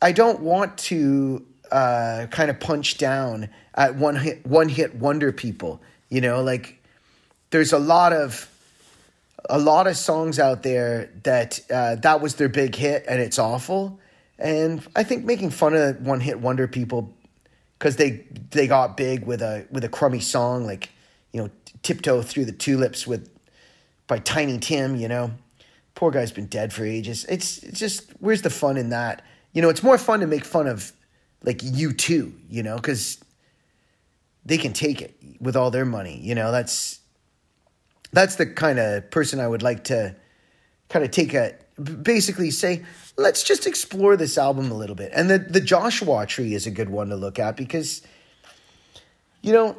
I 0.00 0.12
don't 0.12 0.40
want 0.40 0.78
to 0.78 1.44
uh, 1.70 2.26
kind 2.30 2.50
of 2.50 2.58
punch 2.58 2.96
down 2.96 3.50
at 3.74 3.96
one 3.96 4.16
hit 4.16 4.46
one 4.46 4.68
hit 4.68 4.94
wonder 4.94 5.30
people. 5.32 5.82
You 6.08 6.22
know, 6.22 6.42
like 6.42 6.82
there's 7.50 7.72
a 7.72 7.78
lot 7.78 8.12
of 8.12 8.50
a 9.50 9.58
lot 9.58 9.86
of 9.86 9.96
songs 9.96 10.38
out 10.38 10.62
there 10.62 11.10
that 11.24 11.60
uh, 11.70 11.96
that 11.96 12.20
was 12.20 12.36
their 12.36 12.48
big 12.48 12.74
hit 12.74 13.04
and 13.08 13.20
it's 13.20 13.38
awful. 13.38 14.00
And 14.38 14.86
I 14.94 15.02
think 15.02 15.24
making 15.24 15.50
fun 15.50 15.74
of 15.74 16.00
one 16.00 16.20
hit 16.20 16.40
wonder 16.40 16.68
people 16.68 17.14
because 17.78 17.96
they 17.96 18.26
they 18.50 18.66
got 18.66 18.96
big 18.96 19.26
with 19.26 19.42
a 19.42 19.66
with 19.70 19.84
a 19.84 19.88
crummy 19.88 20.20
song 20.20 20.64
like 20.64 20.90
you 21.32 21.42
know 21.42 21.50
tiptoe 21.82 22.22
through 22.22 22.44
the 22.44 22.52
tulips 22.52 23.06
with 23.06 23.30
by 24.08 24.18
Tiny 24.18 24.58
Tim, 24.58 24.96
you 24.96 25.06
know. 25.06 25.30
Poor 25.94 26.10
guy's 26.10 26.32
been 26.32 26.46
dead 26.46 26.72
for 26.72 26.84
ages. 26.84 27.24
It's, 27.28 27.58
it's 27.62 27.78
just, 27.78 28.10
where's 28.18 28.42
the 28.42 28.50
fun 28.50 28.76
in 28.76 28.90
that? 28.90 29.22
You 29.52 29.62
know, 29.62 29.68
it's 29.68 29.82
more 29.82 29.98
fun 29.98 30.20
to 30.20 30.26
make 30.26 30.44
fun 30.44 30.66
of 30.66 30.92
like 31.44 31.58
U2, 31.58 32.32
you 32.48 32.62
know, 32.62 32.76
because 32.76 33.22
they 34.44 34.58
can 34.58 34.72
take 34.72 35.02
it 35.02 35.14
with 35.40 35.56
all 35.56 35.70
their 35.70 35.84
money. 35.84 36.18
You 36.20 36.34
know, 36.34 36.50
that's 36.50 37.00
that's 38.12 38.36
the 38.36 38.46
kind 38.46 38.78
of 38.78 39.10
person 39.10 39.38
I 39.38 39.46
would 39.46 39.62
like 39.62 39.84
to 39.84 40.16
kind 40.88 41.04
of 41.04 41.10
take 41.10 41.34
a 41.34 41.54
basically 41.82 42.50
say, 42.50 42.84
let's 43.18 43.42
just 43.42 43.66
explore 43.66 44.16
this 44.16 44.38
album 44.38 44.70
a 44.70 44.74
little 44.74 44.96
bit. 44.96 45.10
And 45.14 45.28
the 45.28 45.38
the 45.38 45.60
Joshua 45.60 46.24
Tree 46.24 46.54
is 46.54 46.66
a 46.66 46.70
good 46.70 46.88
one 46.88 47.08
to 47.10 47.16
look 47.16 47.38
at 47.38 47.56
because 47.56 48.00
you 49.42 49.52
know 49.52 49.76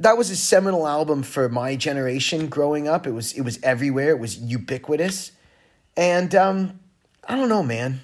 that 0.00 0.18
was 0.18 0.30
a 0.30 0.36
seminal 0.36 0.86
album 0.86 1.22
for 1.22 1.48
my 1.48 1.76
generation 1.76 2.48
growing 2.48 2.88
up. 2.88 3.06
It 3.06 3.12
was 3.12 3.32
it 3.32 3.42
was 3.42 3.58
everywhere. 3.62 4.10
It 4.10 4.18
was 4.18 4.36
ubiquitous, 4.38 5.32
and 5.96 6.34
um, 6.34 6.80
I 7.26 7.36
don't 7.36 7.48
know, 7.48 7.62
man. 7.62 8.02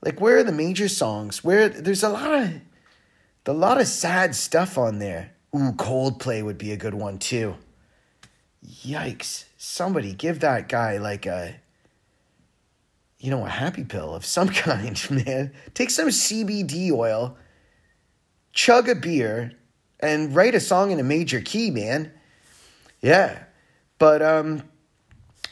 Like, 0.00 0.20
where 0.20 0.38
are 0.38 0.44
the 0.44 0.52
major 0.52 0.88
songs? 0.88 1.44
Where 1.44 1.68
there's 1.68 2.02
a 2.02 2.08
lot 2.08 2.34
of 2.34 2.60
a 3.46 3.52
lot 3.52 3.80
of 3.80 3.86
sad 3.86 4.34
stuff 4.34 4.76
on 4.76 4.98
there. 4.98 5.32
Ooh, 5.54 5.72
Coldplay 5.72 6.44
would 6.44 6.58
be 6.58 6.72
a 6.72 6.76
good 6.76 6.94
one 6.94 7.18
too. 7.18 7.56
Yikes! 8.66 9.44
Somebody 9.56 10.12
give 10.12 10.40
that 10.40 10.68
guy 10.68 10.98
like 10.98 11.24
a 11.24 11.54
you 13.18 13.30
know 13.30 13.44
a 13.44 13.48
happy 13.48 13.84
pill 13.84 14.14
of 14.14 14.24
some 14.24 14.48
kind, 14.66 15.00
man. 15.10 15.52
Take 15.74 15.90
some 15.90 16.08
CBD 16.08 16.92
oil, 16.92 17.36
chug 18.52 18.88
a 18.88 18.94
beer, 18.94 19.52
and 20.00 20.34
write 20.34 20.54
a 20.54 20.60
song 20.60 20.90
in 20.90 21.00
a 21.00 21.04
major 21.04 21.40
key, 21.40 21.70
man. 21.70 22.12
Yeah. 23.00 23.42
But 23.98 24.22
um 24.22 24.62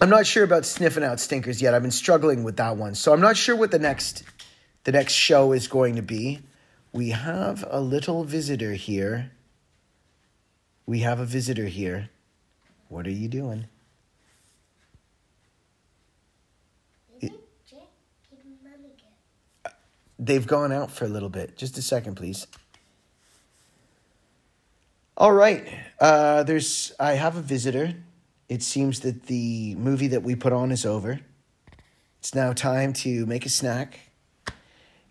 I'm 0.00 0.10
not 0.10 0.26
sure 0.26 0.44
about 0.44 0.66
sniffing 0.66 1.02
out 1.02 1.20
stinkers 1.20 1.62
yet. 1.62 1.72
I've 1.72 1.82
been 1.82 1.90
struggling 1.90 2.44
with 2.44 2.58
that 2.58 2.76
one. 2.76 2.94
So 2.94 3.14
I'm 3.14 3.20
not 3.20 3.36
sure 3.36 3.56
what 3.56 3.70
the 3.70 3.78
next 3.78 4.24
the 4.84 4.92
next 4.92 5.14
show 5.14 5.52
is 5.52 5.68
going 5.68 5.96
to 5.96 6.02
be. 6.02 6.40
We 6.92 7.10
have 7.10 7.64
a 7.68 7.80
little 7.80 8.24
visitor 8.24 8.74
here. 8.74 9.32
We 10.86 11.00
have 11.00 11.18
a 11.18 11.24
visitor 11.24 11.66
here. 11.66 12.10
What 12.88 13.06
are 13.06 13.10
you 13.10 13.28
doing? 13.28 13.66
They've 20.18 20.46
gone 20.46 20.72
out 20.72 20.90
for 20.90 21.04
a 21.04 21.08
little 21.08 21.28
bit. 21.28 21.56
Just 21.56 21.76
a 21.78 21.82
second, 21.82 22.14
please. 22.14 22.46
All 25.16 25.32
right. 25.32 25.66
Uh, 26.00 26.42
there's. 26.42 26.92
I 26.98 27.12
have 27.12 27.36
a 27.36 27.42
visitor. 27.42 27.94
It 28.48 28.62
seems 28.62 29.00
that 29.00 29.24
the 29.24 29.74
movie 29.74 30.08
that 30.08 30.22
we 30.22 30.36
put 30.36 30.52
on 30.52 30.70
is 30.70 30.86
over. 30.86 31.20
It's 32.18 32.34
now 32.34 32.52
time 32.52 32.92
to 32.94 33.26
make 33.26 33.46
a 33.46 33.48
snack. 33.48 33.98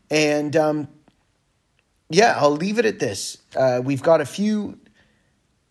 And 0.10 0.56
um, 0.56 0.88
yeah, 2.10 2.36
I'll 2.38 2.52
leave 2.52 2.80
it 2.80 2.86
at 2.86 3.00
this. 3.00 3.38
Uh, 3.56 3.82
we've 3.84 4.04
got 4.04 4.22
a 4.22 4.26
few. 4.26 4.80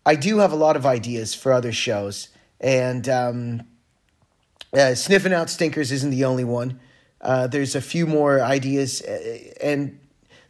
I 0.05 0.15
do 0.15 0.39
have 0.39 0.51
a 0.51 0.55
lot 0.55 0.75
of 0.75 0.85
ideas 0.85 1.33
for 1.33 1.51
other 1.51 1.71
shows, 1.71 2.29
and 2.59 3.07
um, 3.09 3.63
uh, 4.73 4.95
sniffing 4.95 5.33
out 5.33 5.49
stinkers 5.49 5.91
isn't 5.91 6.11
the 6.11 6.25
only 6.25 6.43
one. 6.43 6.79
Uh, 7.25 7.47
there's 7.47 7.73
a 7.73 7.81
few 7.81 8.05
more 8.05 8.39
ideas, 8.39 9.01
uh, 9.01 9.39
and 9.59 9.99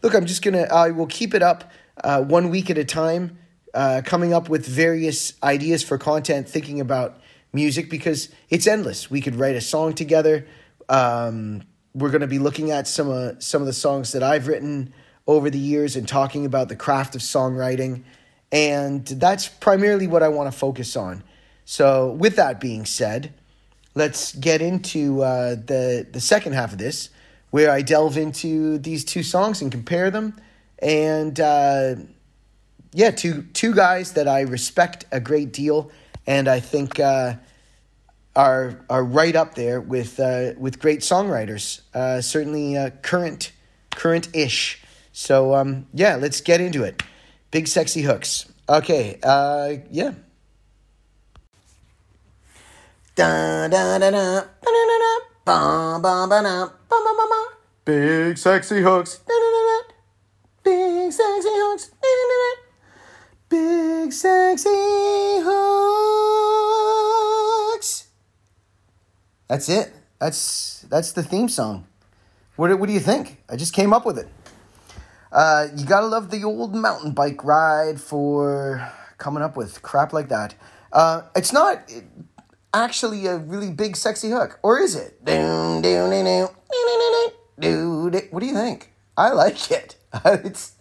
look, 0.01 0.13
I'm 0.13 0.25
just 0.25 0.41
gonna. 0.41 0.63
I 0.63 0.91
will 0.91 1.07
keep 1.07 1.33
it 1.33 1.41
up 1.41 1.71
uh, 2.03 2.21
one 2.21 2.49
week 2.49 2.69
at 2.69 2.77
a 2.77 2.83
time 2.83 3.37
uh, 3.73 4.01
coming 4.03 4.33
up 4.33 4.49
with 4.49 4.67
various 4.67 5.33
ideas 5.41 5.83
for 5.83 5.97
content, 5.97 6.49
thinking 6.49 6.81
about 6.81 7.21
music 7.53 7.89
because 7.89 8.27
it's 8.49 8.67
endless. 8.67 9.09
We 9.09 9.21
could 9.21 9.35
write 9.35 9.55
a 9.55 9.61
song 9.61 9.93
together. 9.93 10.47
Um, 10.89 11.63
we're 11.93 12.09
going 12.09 12.19
to 12.19 12.27
be 12.27 12.39
looking 12.39 12.71
at 12.71 12.89
some 12.89 13.09
of 13.09 13.41
some 13.41 13.61
of 13.61 13.67
the 13.67 13.73
songs 13.73 14.11
that 14.11 14.21
I've 14.21 14.49
written 14.49 14.93
over 15.27 15.49
the 15.49 15.57
years 15.57 15.95
and 15.95 16.05
talking 16.05 16.45
about 16.45 16.67
the 16.67 16.75
craft 16.75 17.15
of 17.15 17.21
songwriting, 17.21 18.03
and 18.51 19.05
that's 19.05 19.47
primarily 19.47 20.07
what 20.07 20.23
I 20.23 20.27
want 20.27 20.51
to 20.51 20.57
focus 20.57 20.97
on. 20.97 21.23
So, 21.63 22.11
with 22.11 22.35
that 22.35 22.59
being 22.59 22.85
said, 22.85 23.33
let's 23.95 24.35
get 24.35 24.61
into 24.61 25.23
uh, 25.23 25.55
the 25.55 26.05
the 26.11 26.21
second 26.21 26.53
half 26.53 26.71
of 26.71 26.77
this, 26.77 27.09
where 27.49 27.71
I 27.71 27.81
delve 27.81 28.17
into 28.17 28.77
these 28.77 29.03
two 29.03 29.23
songs 29.23 29.61
and 29.61 29.71
compare 29.71 30.11
them, 30.11 30.39
and 30.79 31.39
uh, 31.39 31.95
yeah, 32.93 33.11
two 33.11 33.43
two 33.53 33.73
guys 33.73 34.13
that 34.13 34.27
I 34.27 34.41
respect 34.41 35.05
a 35.11 35.19
great 35.19 35.51
deal, 35.51 35.89
and 36.27 36.47
I 36.47 36.59
think 36.59 36.99
uh, 36.99 37.35
are 38.35 38.85
are 38.89 39.03
right 39.03 39.35
up 39.35 39.55
there 39.55 39.81
with 39.81 40.19
uh, 40.19 40.51
with 40.57 40.79
great 40.79 40.99
songwriters. 40.99 41.81
Uh, 41.93 42.21
certainly 42.21 42.77
uh, 42.77 42.91
current 43.01 43.51
current 43.91 44.27
ish. 44.35 44.81
So 45.13 45.55
um, 45.55 45.87
yeah, 45.93 46.17
let's 46.17 46.41
get 46.41 46.61
into 46.61 46.83
it. 46.83 47.01
Big 47.51 47.67
sexy 47.67 48.01
hooks. 48.01 48.51
Okay, 48.67 49.17
yeah. 49.91 50.13
Da 53.15 53.67
da 53.69 53.97
da 53.97 54.09
da 54.11 54.11
da 54.11 54.43
ba 55.45 55.99
ba 56.03 56.27
ba 56.27 56.41
da 56.43 56.67
ba 56.67 56.97
ba 56.99 57.11
ba 57.15 57.25
ba. 57.31 57.41
Big 57.85 58.37
sexy 58.37 58.81
hooks. 58.81 59.19
Da 59.19 59.33
da 59.33 59.49
da 59.55 59.61
da. 59.69 59.77
Big 60.65 61.13
sexy 61.13 61.47
hooks. 61.47 61.91
Da 62.03 62.09
da 62.11 62.25
da 62.31 62.37
da. 62.43 62.51
Big 63.47 64.11
sexy 64.11 64.67
hooks. 65.47 65.71
That's 69.47 69.69
it. 69.69 69.93
That's 70.19 70.85
that's 70.89 71.13
the 71.13 71.23
theme 71.23 71.47
song. 71.47 71.87
What 72.57 72.77
what 72.77 72.87
do 72.87 72.93
you 72.93 72.99
think? 72.99 73.41
I 73.49 73.55
just 73.55 73.71
came 73.73 73.93
up 73.93 74.05
with 74.05 74.17
it. 74.17 74.27
Uh, 75.31 75.67
you 75.73 75.85
gotta 75.85 76.07
love 76.07 76.31
the 76.31 76.43
old 76.43 76.75
mountain 76.75 77.11
bike 77.11 77.45
ride 77.45 78.01
for 78.01 78.91
coming 79.17 79.41
up 79.41 79.55
with 79.55 79.81
crap 79.81 80.11
like 80.11 80.27
that. 80.27 80.53
Uh, 80.91 81.21
it's 81.33 81.53
not 81.53 81.89
actually 82.75 83.25
a 83.25 83.37
really 83.37 83.71
big 83.71 83.95
sexy 83.95 84.29
hook, 84.29 84.59
or 84.61 84.79
is 84.79 84.95
it? 84.95 85.25
What 88.31 88.41
do 88.41 88.45
you 88.45 88.53
think? 88.53 88.91
I 89.17 89.31
like 89.31 89.71
it. 89.79 89.95
it's 90.25 90.73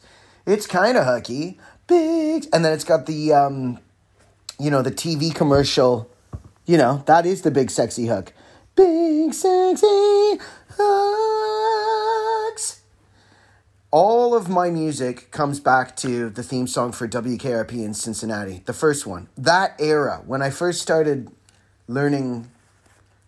it's 0.45 0.67
kind 0.67 0.99
of 0.99 1.07
hooky 1.07 1.59
big, 1.87 2.47
and 2.53 2.65
then 2.65 2.73
it's 2.73 2.85
got 2.85 3.07
the 3.07 3.33
um, 3.33 3.79
you 4.59 4.71
know, 4.71 4.83
the 4.83 4.91
TV 4.91 5.35
commercial. 5.35 6.11
You 6.67 6.79
know, 6.79 7.03
that 7.07 7.27
is 7.27 7.43
the 7.43 7.51
big 7.51 7.71
sexy 7.71 8.07
hook. 8.07 8.33
Big 8.75 9.35
sexy 9.35 10.41
Hooks. 10.77 12.81
All 13.91 14.35
of 14.35 14.49
my 14.49 14.71
music 14.71 15.31
comes 15.31 15.61
back 15.61 15.95
to 15.97 16.31
the 16.31 16.43
theme 16.43 16.67
song 16.67 16.91
for 16.91 17.07
WKRP 17.07 17.75
in 17.75 17.95
Cincinnati, 17.95 18.63
the 18.65 18.73
first 18.73 19.07
one. 19.07 19.29
That 19.37 19.77
era, 19.79 20.23
when 20.27 20.43
I 20.43 20.51
first 20.51 20.83
started 20.83 21.31
learning, 21.89 22.51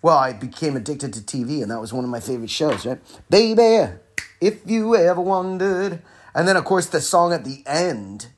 well, 0.02 0.18
I 0.18 0.32
became 0.32 0.76
addicted 0.76 1.12
to 1.14 1.20
TV, 1.20 1.62
and 1.62 1.70
that 1.70 1.80
was 1.80 1.92
one 1.92 2.04
of 2.04 2.10
my 2.10 2.20
favorite 2.20 2.50
shows, 2.50 2.86
right? 2.86 2.98
Baby, 3.30 3.92
if 4.40 4.60
you 4.66 4.94
ever 4.96 5.20
wondered. 5.20 6.02
And 6.34 6.46
then, 6.46 6.56
of 6.56 6.64
course, 6.64 6.86
the 6.86 7.00
song 7.00 7.32
at 7.32 7.44
the 7.44 7.62
end. 7.66 8.28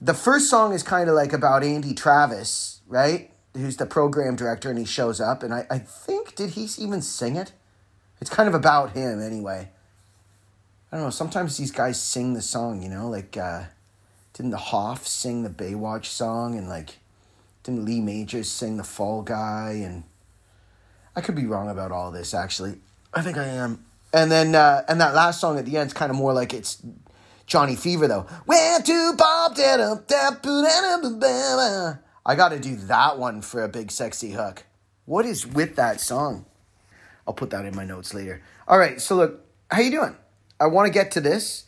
The 0.00 0.14
first 0.14 0.50
song 0.50 0.74
is 0.74 0.82
kind 0.82 1.08
of 1.08 1.14
like 1.14 1.32
about 1.32 1.64
Andy 1.64 1.94
Travis, 1.94 2.80
right? 2.86 3.30
Who's 3.54 3.78
the 3.78 3.86
program 3.86 4.36
director, 4.36 4.68
and 4.68 4.78
he 4.78 4.84
shows 4.84 5.20
up. 5.20 5.42
And 5.42 5.54
I, 5.54 5.66
I 5.70 5.78
think, 5.78 6.34
did 6.34 6.50
he 6.50 6.68
even 6.78 7.00
sing 7.00 7.36
it? 7.36 7.52
It's 8.20 8.30
kind 8.30 8.48
of 8.48 8.54
about 8.54 8.92
him, 8.92 9.20
anyway. 9.20 9.70
I 10.92 10.96
don't 10.96 11.06
know. 11.06 11.10
Sometimes 11.10 11.56
these 11.56 11.72
guys 11.72 12.00
sing 12.00 12.34
the 12.34 12.42
song, 12.42 12.82
you 12.82 12.90
know, 12.90 13.08
like 13.08 13.36
uh, 13.36 13.64
didn't 14.34 14.50
the 14.50 14.58
Hoff 14.58 15.06
sing 15.06 15.42
the 15.42 15.48
Baywatch 15.48 16.04
song, 16.04 16.56
and 16.56 16.68
like 16.68 16.98
didn't 17.62 17.84
Lee 17.84 18.00
Majors 18.00 18.50
sing 18.50 18.76
the 18.76 18.84
Fall 18.84 19.22
Guy, 19.22 19.82
and 19.84 20.04
I 21.14 21.20
could 21.20 21.34
be 21.34 21.46
wrong 21.46 21.68
about 21.68 21.92
all 21.92 22.10
this. 22.10 22.34
Actually, 22.34 22.76
I 23.14 23.22
think 23.22 23.36
I 23.36 23.46
am. 23.46 23.84
And 24.12 24.30
then 24.30 24.54
uh, 24.54 24.84
and 24.88 25.00
that 25.00 25.14
last 25.14 25.40
song 25.40 25.58
at 25.58 25.64
the 25.64 25.76
end 25.76 25.88
is 25.88 25.94
kind 25.94 26.10
of 26.10 26.16
more 26.16 26.32
like 26.32 26.52
it's 26.52 26.82
Johnny 27.46 27.76
Fever 27.76 28.08
though. 28.08 28.26
Where 28.44 28.80
to 28.80 29.12
that 29.16 29.54
I 32.24 32.36
got 32.36 32.50
to 32.50 32.60
do 32.60 32.76
that 32.76 33.18
one 33.18 33.42
for 33.42 33.62
a 33.62 33.68
big 33.68 33.90
sexy 33.90 34.32
hook. 34.32 34.64
What 35.04 35.26
is 35.26 35.46
with 35.46 35.76
that 35.76 36.00
song? 36.00 36.46
I'll 37.26 37.34
put 37.34 37.50
that 37.50 37.64
in 37.64 37.74
my 37.74 37.84
notes 37.84 38.14
later. 38.14 38.42
All 38.68 38.78
right, 38.78 39.00
so 39.00 39.16
look, 39.16 39.44
how 39.70 39.80
you 39.80 39.90
doing? 39.90 40.16
I 40.60 40.66
want 40.66 40.86
to 40.86 40.92
get 40.92 41.10
to 41.12 41.20
this. 41.20 41.64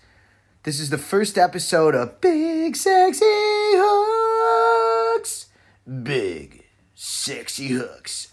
This 0.62 0.80
is 0.80 0.90
the 0.90 0.98
first 0.98 1.36
episode 1.36 1.94
of 1.94 2.20
Big 2.20 2.76
Sexy 2.76 3.24
Hooks. 3.24 4.83
Big 6.02 6.64
Sexy 6.94 7.68
Hooks. 7.68 8.28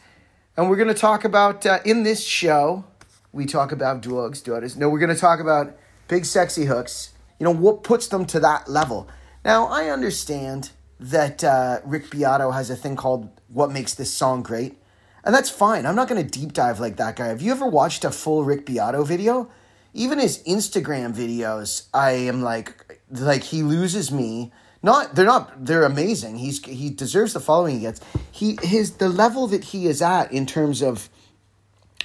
And 0.56 0.70
we're 0.70 0.76
going 0.76 0.88
to 0.88 0.94
talk 0.94 1.24
about, 1.24 1.66
uh, 1.66 1.80
in 1.86 2.04
this 2.04 2.24
show, 2.24 2.86
we 3.32 3.46
talk 3.46 3.72
about 3.72 4.02
drugs, 4.02 4.42
daughters. 4.42 4.76
No, 4.76 4.90
we're 4.90 5.00
going 5.00 5.14
to 5.14 5.20
talk 5.20 5.40
about 5.40 5.78
big 6.08 6.26
sexy 6.26 6.66
hooks. 6.66 7.14
You 7.40 7.46
know, 7.46 7.52
what 7.52 7.84
puts 7.84 8.08
them 8.08 8.26
to 8.28 8.40
that 8.42 8.70
level. 8.70 9.08
Now, 9.46 9.68
I 9.68 9.90
understand 9.90 10.72
that 11.00 11.44
uh, 11.44 11.80
Rick 11.86 12.12
Beato 12.12 12.52
has 12.52 12.70
a 12.70 12.76
thing 12.76 12.96
called 12.96 13.30
What 13.48 13.72
Makes 13.72 13.96
This 13.96 14.14
Song 14.14 14.44
Great. 14.44 14.78
And 15.24 15.34
that's 15.34 15.50
fine. 15.50 15.86
I'm 15.86 15.96
not 15.96 16.08
going 16.08 16.24
to 16.24 16.40
deep 16.40 16.54
dive 16.54 16.80
like 16.80 16.98
that 16.98 17.16
guy. 17.16 17.28
Have 17.28 17.42
you 17.42 17.52
ever 17.52 17.66
watched 17.66 18.04
a 18.04 18.12
full 18.12 18.44
Rick 18.44 18.66
Beato 18.66 19.04
video? 19.04 19.50
even 19.94 20.20
his 20.20 20.44
Instagram 20.44 21.14
videos, 21.14 21.88
I 21.94 22.12
am 22.12 22.42
like 22.42 23.02
like 23.10 23.44
he 23.44 23.64
loses 23.64 24.12
me. 24.12 24.52
Not 24.84 25.15
they're 25.15 25.26
not 25.26 25.65
they're 25.65 25.84
amazing. 25.84 26.38
He's 26.38 26.63
he 26.65 26.89
deserves 26.89 27.34
the 27.34 27.39
following 27.39 27.76
he 27.76 27.82
gets. 27.82 28.02
He 28.32 28.58
his 28.63 28.94
the 28.94 29.10
level 29.10 29.48
that 29.48 29.65
he 29.65 29.86
is 29.86 30.02
at 30.02 30.32
in 30.32 30.46
terms 30.46 30.82
of 30.82 31.10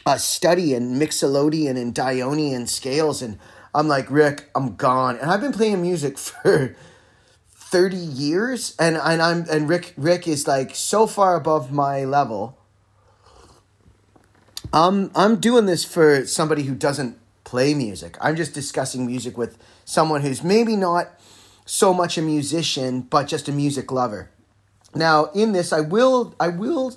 uh, 0.05 0.19
study 0.19 0.75
and 0.75 1.01
mixolydian 1.01 1.77
and 1.77 1.99
Ionian 1.99 2.67
scales 2.67 3.23
and 3.23 3.39
I'm 3.75 3.89
like 3.89 4.11
Rick, 4.11 4.49
I'm 4.55 4.77
gone. 4.77 5.19
And 5.19 5.31
I've 5.31 5.41
been 5.41 5.53
playing 5.53 5.83
music 5.83 6.19
for 6.19 6.77
30 7.51 7.97
years 7.97 8.77
and, 8.79 8.97
and 8.97 9.23
I'm 9.23 9.47
and 9.51 9.69
Rick 9.69 9.95
Rick 9.97 10.29
is 10.29 10.47
like 10.47 10.75
so 10.75 11.07
far 11.07 11.35
above 11.35 11.73
my 11.73 12.05
level. 12.05 12.59
I'm 14.73 15.11
I'm 15.15 15.37
doing 15.37 15.65
this 15.65 15.85
for 15.85 16.27
somebody 16.27 16.65
who 16.65 16.75
doesn't 16.75 17.19
play 17.45 17.73
music. 17.73 18.19
I'm 18.21 18.37
just 18.37 18.53
discussing 18.53 19.07
music 19.07 19.39
with 19.39 19.57
someone 19.85 20.21
who's 20.21 20.43
maybe 20.43 20.77
not 20.77 21.16
so 21.67 21.93
much 21.93 22.17
a 22.17 22.23
musician, 22.23 23.03
but 23.03 23.27
just 23.27 23.49
a 23.49 23.53
music 23.53 23.93
lover. 23.93 24.31
Now, 24.95 25.27
in 25.35 25.53
this, 25.53 25.73
I 25.73 25.81
will, 25.81 26.35
I 26.41 26.49
will, 26.49 26.97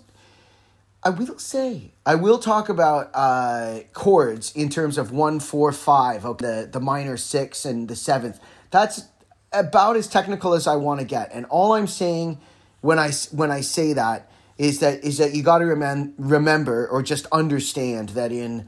I 1.03 1.09
will 1.09 1.37
say, 1.37 1.91
I 2.05 2.15
will 2.15 2.37
talk 2.37 2.69
about 2.69 3.09
uh, 3.13 3.79
chords 3.93 4.55
in 4.55 4.69
terms 4.69 4.97
of 4.97 5.11
one, 5.11 5.39
four, 5.41 5.71
five, 5.73 6.25
okay, 6.25 6.45
the 6.45 6.69
the 6.71 6.79
minor 6.79 7.17
six 7.17 7.65
and 7.65 7.89
the 7.89 7.95
seventh. 7.95 8.39
That's 8.71 9.03
about 9.51 9.97
as 9.97 10.07
technical 10.07 10.53
as 10.53 10.67
I 10.67 10.75
want 10.75 11.01
to 11.01 11.05
get, 11.05 11.31
and 11.33 11.45
all 11.47 11.73
I'm 11.73 11.87
saying 11.87 12.39
when 12.81 12.99
I 12.99 13.11
when 13.31 13.51
I 13.51 13.61
say 13.61 13.93
that 13.93 14.31
is 14.57 14.79
that 14.79 15.03
is 15.03 15.17
that 15.17 15.33
you 15.33 15.43
got 15.43 15.57
to 15.57 15.65
remem- 15.65 16.13
remember 16.17 16.87
or 16.87 17.01
just 17.01 17.25
understand 17.31 18.09
that 18.09 18.31
in 18.31 18.67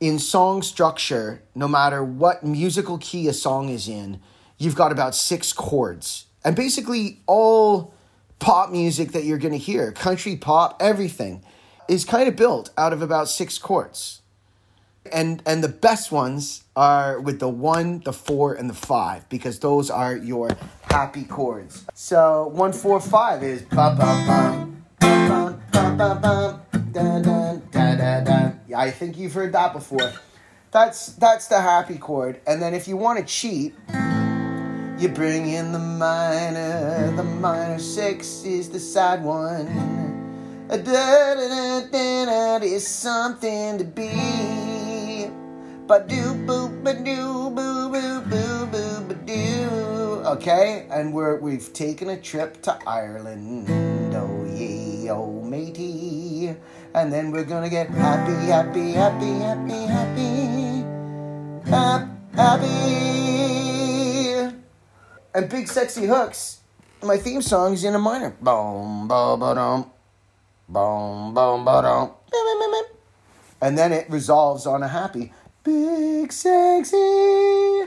in 0.00 0.18
song 0.18 0.62
structure, 0.62 1.42
no 1.54 1.68
matter 1.68 2.02
what 2.02 2.42
musical 2.42 2.98
key 2.98 3.28
a 3.28 3.32
song 3.32 3.68
is 3.68 3.86
in, 3.86 4.18
you've 4.60 4.76
got 4.76 4.92
about 4.92 5.16
six 5.16 5.52
chords. 5.52 6.26
And 6.44 6.54
basically, 6.54 7.18
all 7.26 7.92
pop 8.38 8.70
music 8.70 9.12
that 9.12 9.24
you're 9.24 9.38
going 9.38 9.52
to 9.52 9.58
hear, 9.58 9.90
country 9.90 10.36
pop, 10.36 10.76
everything, 10.80 11.42
is 11.88 12.04
kind 12.04 12.28
of 12.28 12.36
built 12.36 12.70
out 12.78 12.92
of 12.92 13.02
about 13.02 13.28
six 13.28 13.58
chords. 13.58 14.20
And, 15.10 15.42
and 15.46 15.64
the 15.64 15.68
best 15.68 16.12
ones 16.12 16.64
are 16.76 17.18
with 17.18 17.40
the 17.40 17.48
one, 17.48 18.00
the 18.04 18.12
four, 18.12 18.52
and 18.52 18.68
the 18.68 18.74
five, 18.74 19.28
because 19.30 19.58
those 19.58 19.90
are 19.90 20.14
your 20.14 20.50
happy 20.82 21.24
chords. 21.24 21.86
So 21.94 22.48
one, 22.48 22.72
four, 22.72 23.00
five 23.00 23.42
is 23.42 23.62
ba 23.62 23.96
ba 23.96 24.24
bum, 24.26 24.84
bum, 25.00 25.62
bum, 25.72 25.96
bum, 25.96 26.20
bum, 26.20 26.62
dun, 26.92 27.22
da 27.70 27.96
da 27.96 28.20
da. 28.20 28.52
I 28.76 28.90
think 28.90 29.16
you've 29.16 29.32
heard 29.32 29.52
that 29.52 29.72
before. 29.72 30.12
That's 30.70 31.06
that's 31.14 31.48
the 31.48 31.60
happy 31.60 31.98
chord. 31.98 32.40
And 32.46 32.62
then 32.62 32.74
if 32.74 32.86
you 32.86 32.96
want 32.96 33.18
to 33.18 33.24
cheat, 33.24 33.74
you 35.00 35.08
bring 35.08 35.48
in 35.48 35.72
the 35.72 35.78
minor. 35.78 37.10
The 37.16 37.24
minor 37.24 37.78
six 37.78 38.44
is 38.44 38.68
the 38.68 38.78
sad 38.78 39.24
one. 39.24 39.66
Da 40.68 40.76
da 40.76 41.34
da 41.34 41.80
da 41.90 42.58
da 42.58 42.64
is 42.64 42.86
something 42.86 43.78
to 43.78 43.84
be. 43.84 45.30
Ba 45.86 46.04
do 46.06 46.34
boo 46.46 46.68
ba 46.84 46.92
do 46.92 47.50
boo 47.50 47.88
boo 47.88 48.20
boo 48.28 48.66
boo 48.66 49.00
ba 49.08 49.14
do. 49.24 50.22
Okay, 50.36 50.86
and 50.90 51.14
we're 51.14 51.40
we've 51.40 51.72
taken 51.72 52.10
a 52.10 52.20
trip 52.20 52.60
to 52.62 52.78
Ireland. 52.86 53.68
Oh 54.14 54.44
yeah, 54.54 55.12
oh 55.12 55.40
matey 55.40 56.54
and 56.94 57.12
then 57.12 57.30
we're 57.30 57.44
gonna 57.44 57.70
get 57.70 57.88
happy, 57.88 58.46
happy, 58.46 58.92
happy, 58.92 59.32
happy, 59.40 59.86
happy, 61.64 62.06
happy. 62.36 63.59
And 65.34 65.48
big 65.48 65.68
sexy 65.68 66.06
hooks. 66.06 66.60
My 67.02 67.16
theme 67.16 67.40
song 67.40 67.74
is 67.74 67.84
in 67.84 67.94
a 67.94 67.98
minor. 67.98 68.30
Boom, 68.40 69.06
boom, 69.06 69.38
boom, 69.40 69.54
boom, 70.68 71.34
boom, 71.34 71.34
boom, 71.34 71.64
boom, 71.64 72.10
and 73.62 73.78
then 73.78 73.92
it 73.92 74.10
resolves 74.10 74.66
on 74.66 74.82
a 74.82 74.88
happy. 74.88 75.32
Big 75.62 76.32
sexy 76.32 77.82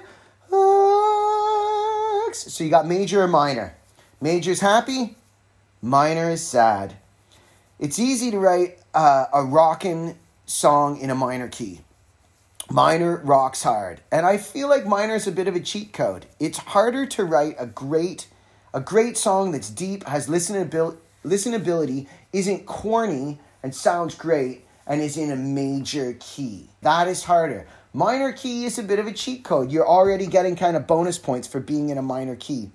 hooks. 0.50 2.38
So 2.54 2.64
you 2.64 2.70
got 2.70 2.88
major 2.88 3.24
or 3.24 3.28
minor. 3.28 3.76
Major's 4.22 4.62
happy, 4.62 5.18
minor 5.82 6.30
is 6.30 6.42
sad. 6.42 6.96
It's 7.78 8.00
easy 8.00 8.32
to 8.32 8.40
write 8.40 8.80
uh, 8.94 9.26
a 9.34 9.44
rockin' 9.44 10.18
song 10.46 10.98
in 11.00 11.10
a 11.10 11.16
minor 11.16 11.50
key. 11.50 11.82
Minor 12.70 13.18
rocks 13.18 13.64
hard. 13.64 14.02
And 14.12 14.26
I 14.26 14.38
feel 14.38 14.70
like 14.70 14.86
minor 14.86 15.16
is 15.16 15.28
a 15.28 15.32
bit 15.32 15.48
of 15.48 15.56
a 15.56 15.60
cheat 15.60 15.94
code. 15.94 16.26
It's 16.40 16.58
harder 16.58 17.06
to 17.08 17.24
write 17.24 17.56
a 17.60 17.66
great 17.66 18.28
a 18.74 18.80
great 18.80 19.18
song 19.18 19.52
that's 19.52 19.70
deep, 19.70 20.04
has 20.06 20.28
listenability, 20.28 20.98
listenability, 21.24 22.08
isn't 22.32 22.66
corny 22.66 23.40
and 23.62 23.74
sounds 23.74 24.16
great 24.16 24.66
and 24.88 25.00
is 25.00 25.16
in 25.16 25.32
a 25.32 25.36
major 25.36 26.18
key. 26.20 26.68
That 26.82 27.08
is 27.08 27.24
harder. 27.24 27.68
Minor 27.94 28.34
key 28.34 28.66
is 28.66 28.80
a 28.80 28.84
bit 28.84 28.98
of 28.98 29.06
a 29.06 29.14
cheat 29.14 29.44
code. 29.44 29.72
You're 29.72 29.88
already 29.88 30.26
getting 30.26 30.56
kind 30.56 30.76
of 30.76 30.88
bonus 30.88 31.20
points 31.20 31.48
for 31.48 31.60
being 31.60 31.90
in 31.90 32.00
a 32.00 32.02
minor 32.02 32.36
key. 32.36 32.72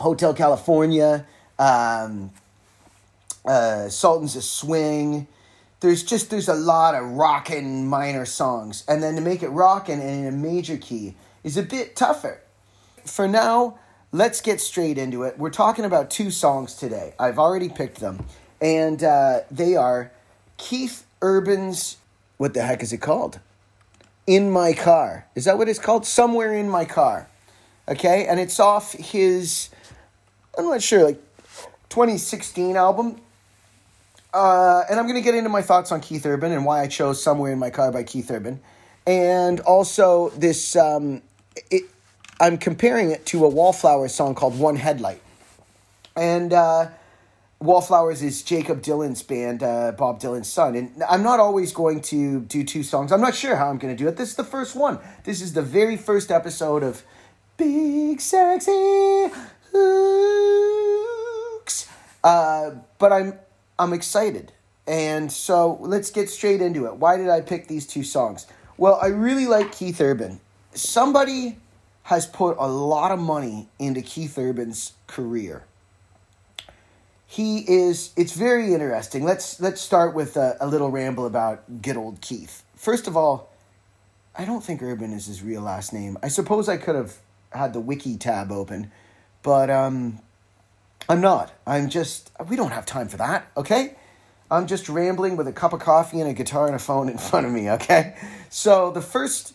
Hotel 0.00 0.32
California, 0.32 1.26
um, 1.58 2.30
uh, 3.44 3.88
Sultans 3.88 4.36
of 4.36 4.44
Swing. 4.44 5.26
There's 5.80 6.02
just 6.02 6.30
there's 6.30 6.48
a 6.48 6.54
lot 6.54 6.94
of 6.94 7.04
rockin' 7.04 7.86
minor 7.86 8.24
songs, 8.24 8.82
and 8.88 9.02
then 9.02 9.14
to 9.16 9.20
make 9.20 9.42
it 9.42 9.48
rockin' 9.48 10.00
and 10.00 10.24
in 10.24 10.26
a 10.26 10.36
major 10.36 10.78
key 10.78 11.16
is 11.44 11.56
a 11.56 11.62
bit 11.62 11.94
tougher. 11.94 12.40
For 13.04 13.28
now, 13.28 13.78
let's 14.10 14.40
get 14.40 14.60
straight 14.60 14.96
into 14.96 15.22
it. 15.24 15.38
We're 15.38 15.50
talking 15.50 15.84
about 15.84 16.10
two 16.10 16.30
songs 16.30 16.74
today. 16.74 17.14
I've 17.18 17.38
already 17.38 17.68
picked 17.68 18.00
them, 18.00 18.24
and 18.60 19.04
uh, 19.04 19.40
they 19.50 19.76
are 19.76 20.12
Keith 20.56 21.04
Urban's. 21.22 21.98
What 22.38 22.54
the 22.54 22.62
heck 22.62 22.82
is 22.82 22.92
it 22.94 22.98
called? 22.98 23.40
In 24.26 24.50
My 24.50 24.72
Car. 24.72 25.26
Is 25.34 25.44
that 25.44 25.58
what 25.58 25.68
it's 25.68 25.78
called? 25.78 26.06
Somewhere 26.06 26.54
in 26.54 26.70
My 26.70 26.86
Car. 26.86 27.28
Okay, 27.86 28.26
and 28.26 28.40
it's 28.40 28.58
off 28.58 28.92
his. 28.92 29.68
I'm 30.56 30.64
not 30.64 30.82
sure, 30.82 31.04
like 31.04 31.20
2016 31.90 32.76
album 32.76 33.20
uh, 34.36 34.84
and 34.90 35.00
I'm 35.00 35.06
going 35.06 35.16
to 35.16 35.22
get 35.22 35.34
into 35.34 35.48
my 35.48 35.62
thoughts 35.62 35.90
on 35.90 36.02
Keith 36.02 36.26
Urban 36.26 36.52
and 36.52 36.66
why 36.66 36.82
I 36.82 36.88
chose 36.88 37.22
Somewhere 37.22 37.52
in 37.52 37.58
My 37.58 37.70
Car 37.70 37.90
by 37.90 38.02
Keith 38.02 38.30
Urban. 38.30 38.60
And 39.06 39.60
also, 39.60 40.28
this, 40.30 40.76
um, 40.76 41.22
it, 41.70 41.84
I'm 42.38 42.58
comparing 42.58 43.12
it 43.12 43.24
to 43.26 43.46
a 43.46 43.48
Wallflowers 43.48 44.14
song 44.14 44.34
called 44.34 44.58
One 44.58 44.76
Headlight. 44.76 45.22
And 46.14 46.52
uh, 46.52 46.88
Wallflowers 47.60 48.22
is 48.22 48.42
Jakob 48.42 48.82
Dylan's 48.82 49.22
band, 49.22 49.62
uh, 49.62 49.92
Bob 49.92 50.20
Dylan's 50.20 50.52
son. 50.52 50.74
And 50.74 51.02
I'm 51.08 51.22
not 51.22 51.40
always 51.40 51.72
going 51.72 52.02
to 52.02 52.40
do 52.40 52.62
two 52.62 52.82
songs. 52.82 53.12
I'm 53.12 53.22
not 53.22 53.34
sure 53.34 53.56
how 53.56 53.70
I'm 53.70 53.78
going 53.78 53.96
to 53.96 54.02
do 54.02 54.06
it. 54.06 54.16
This 54.16 54.30
is 54.30 54.36
the 54.36 54.44
first 54.44 54.76
one. 54.76 54.98
This 55.24 55.40
is 55.40 55.54
the 55.54 55.62
very 55.62 55.96
first 55.96 56.30
episode 56.30 56.82
of 56.82 57.02
Big 57.56 58.20
Sexy 58.20 59.30
Hooks. 59.72 61.88
Uh, 62.22 62.72
but 62.98 63.12
I'm 63.12 63.38
I'm 63.78 63.92
excited. 63.92 64.52
And 64.86 65.32
so 65.32 65.78
let's 65.80 66.10
get 66.10 66.30
straight 66.30 66.60
into 66.60 66.86
it. 66.86 66.96
Why 66.96 67.16
did 67.16 67.28
I 67.28 67.40
pick 67.40 67.66
these 67.66 67.86
two 67.86 68.04
songs? 68.04 68.46
Well, 68.76 68.98
I 69.02 69.08
really 69.08 69.46
like 69.46 69.72
Keith 69.72 70.00
Urban. 70.00 70.40
Somebody 70.74 71.56
has 72.04 72.26
put 72.26 72.56
a 72.58 72.68
lot 72.68 73.10
of 73.10 73.18
money 73.18 73.68
into 73.78 74.00
Keith 74.00 74.38
Urban's 74.38 74.92
career. 75.06 75.64
He 77.26 77.58
is 77.58 78.12
it's 78.16 78.32
very 78.32 78.72
interesting. 78.72 79.24
Let's 79.24 79.60
let's 79.60 79.80
start 79.80 80.14
with 80.14 80.36
a, 80.36 80.56
a 80.60 80.68
little 80.68 80.90
ramble 80.90 81.26
about 81.26 81.82
good 81.82 81.96
old 81.96 82.20
Keith. 82.20 82.62
First 82.76 83.08
of 83.08 83.16
all, 83.16 83.50
I 84.36 84.44
don't 84.44 84.62
think 84.62 84.82
Urban 84.82 85.12
is 85.12 85.26
his 85.26 85.42
real 85.42 85.62
last 85.62 85.92
name. 85.92 86.16
I 86.22 86.28
suppose 86.28 86.68
I 86.68 86.76
could 86.76 86.94
have 86.94 87.16
had 87.50 87.72
the 87.72 87.80
wiki 87.80 88.16
tab 88.16 88.52
open, 88.52 88.92
but 89.42 89.70
um 89.70 90.20
I'm 91.08 91.20
not. 91.20 91.52
I'm 91.66 91.88
just, 91.88 92.30
we 92.48 92.56
don't 92.56 92.72
have 92.72 92.84
time 92.84 93.08
for 93.08 93.16
that, 93.18 93.46
okay? 93.56 93.94
I'm 94.50 94.66
just 94.66 94.88
rambling 94.88 95.36
with 95.36 95.46
a 95.48 95.52
cup 95.52 95.72
of 95.72 95.80
coffee 95.80 96.20
and 96.20 96.28
a 96.28 96.32
guitar 96.32 96.66
and 96.66 96.74
a 96.74 96.78
phone 96.78 97.08
in 97.08 97.18
front 97.30 97.46
of 97.46 97.52
me, 97.52 97.70
okay? 97.70 98.16
So 98.50 98.90
the 98.90 99.00
first 99.00 99.54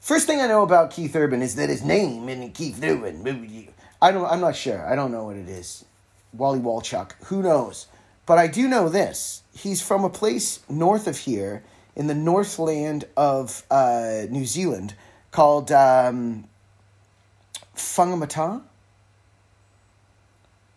first 0.00 0.26
thing 0.26 0.40
I 0.40 0.46
know 0.46 0.62
about 0.62 0.90
Keith 0.90 1.16
Urban 1.16 1.40
is 1.42 1.56
that 1.56 1.68
his 1.68 1.82
name 1.82 2.28
is 2.28 2.50
Keith 2.52 2.82
Urban. 2.82 3.68
I 4.02 4.12
don't 4.12 4.26
I'm 4.26 4.40
not 4.40 4.54
sure. 4.54 4.84
I 4.86 4.94
don't 4.94 5.12
know 5.12 5.24
what 5.24 5.36
it 5.36 5.48
is. 5.48 5.84
Wally 6.32 6.58
Walchuk. 6.60 7.12
Who 7.26 7.42
knows? 7.42 7.86
But 8.26 8.38
I 8.38 8.48
do 8.48 8.68
know 8.68 8.88
this. 8.88 9.42
He's 9.56 9.80
from 9.80 10.04
a 10.04 10.10
place 10.10 10.60
north 10.68 11.06
of 11.06 11.18
here 11.18 11.62
in 11.96 12.06
the 12.06 12.14
northland 12.14 13.04
of 13.16 13.62
uh, 13.70 14.22
New 14.30 14.44
Zealand 14.44 14.94
called 15.30 15.70
um, 15.70 16.44
Whangamata 17.76 18.62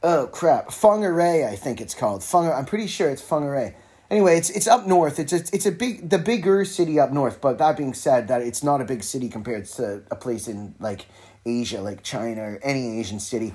oh 0.03 0.27
crap, 0.27 0.67
Whangarei, 0.67 1.47
I 1.47 1.55
think 1.55 1.81
it's 1.81 1.93
called. 1.93 2.23
Fung, 2.23 2.51
I'm 2.51 2.65
pretty 2.65 2.87
sure 2.87 3.09
it's 3.09 3.21
Whangarei. 3.21 3.75
Anyway, 4.09 4.37
it's 4.37 4.49
it's 4.49 4.67
up 4.67 4.87
north. 4.87 5.19
It's 5.19 5.33
a, 5.33 5.37
it's 5.53 5.65
a 5.65 5.71
big 5.71 6.09
the 6.09 6.17
bigger 6.17 6.63
city 6.63 6.99
up 6.99 7.11
north. 7.11 7.41
But 7.41 7.57
that 7.57 7.75
being 7.75 7.93
said, 7.93 8.29
that 8.29 8.41
it's 8.41 8.63
not 8.63 8.79
a 8.79 8.85
big 8.85 9.03
city 9.03 9.27
compared 9.27 9.65
to 9.65 10.03
a 10.09 10.15
place 10.15 10.47
in 10.47 10.75
like 10.79 11.05
Asia, 11.45 11.81
like 11.81 12.03
China 12.03 12.41
or 12.41 12.59
any 12.63 12.99
Asian 12.99 13.19
city. 13.19 13.53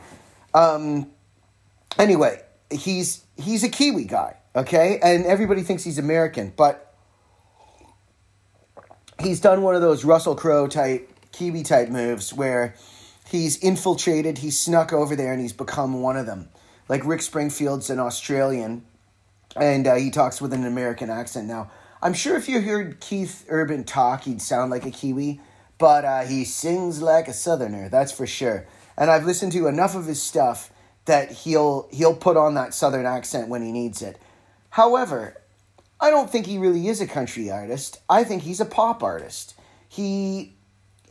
Um, 0.53 1.11
anyway, 1.99 2.43
he's 2.71 3.25
he's 3.37 3.65
a 3.65 3.69
Kiwi 3.71 4.05
guy, 4.05 4.37
okay, 4.55 4.99
and 5.03 5.25
everybody 5.25 5.63
thinks 5.63 5.85
he's 5.85 5.99
American, 5.99 6.53
but 6.55 6.95
he's 9.21 9.41
done 9.41 9.63
one 9.63 9.75
of 9.75 9.81
those 9.81 10.05
Russell 10.05 10.35
Crowe 10.35 10.67
type 10.67 11.09
Kiwi 11.33 11.63
type 11.63 11.89
moves 11.89 12.33
where 12.33 12.75
he's 13.33 13.59
infiltrated, 13.59 14.39
he's 14.39 14.59
snuck 14.59 14.93
over 14.93 15.17
there, 15.17 15.33
and 15.33 15.41
he's 15.41 15.55
become 15.55 16.03
one 16.03 16.17
of 16.17 16.27
them. 16.27 16.51
Like 16.89 17.05
Rick 17.05 17.23
Springfield's 17.23 17.89
an 17.91 17.99
Australian, 17.99 18.85
and 19.57 19.87
uh, 19.87 19.95
he 19.95 20.11
talks 20.11 20.41
with 20.41 20.53
an 20.53 20.67
American 20.67 21.11
accent 21.11 21.49
now. 21.49 21.71
I'm 22.03 22.13
sure 22.13 22.37
if 22.37 22.49
you 22.49 22.61
heard 22.61 23.01
Keith 23.01 23.47
Urban 23.49 23.85
talk, 23.85 24.25
he'd 24.25 24.43
sound 24.43 24.71
like 24.71 24.85
a 24.85 24.91
Kiwi, 24.91 25.41
but 25.79 26.05
uh, 26.05 26.21
he 26.23 26.45
sings 26.45 27.01
like 27.01 27.27
a 27.27 27.33
Southerner, 27.33 27.89
that's 27.89 28.13
for 28.13 28.27
sure. 28.27 28.67
And 28.97 29.11
I've 29.11 29.25
listened 29.25 29.53
to 29.53 29.67
enough 29.67 29.95
of 29.95 30.07
his 30.07 30.23
stuff 30.23 30.71
that 31.07 31.33
he'll 31.33 31.89
he'll 31.91 32.15
put 32.15 32.37
on 32.37 32.55
that 32.55 32.75
Southern 32.75 33.07
accent 33.07 33.49
when 33.49 33.63
he 33.63 33.73
needs 33.73 34.03
it. 34.03 34.21
However, 34.71 35.41
I 36.01 36.11
don't 36.11 36.31
think 36.31 36.47
he 36.47 36.59
really 36.59 36.89
is 36.89 37.01
a 37.01 37.07
country 37.07 37.51
artist. 37.51 37.99
I 38.11 38.25
think 38.25 38.43
he's 38.43 38.61
a 38.61 38.67
pop 38.67 39.03
artist. 39.03 39.55
He 39.89 40.55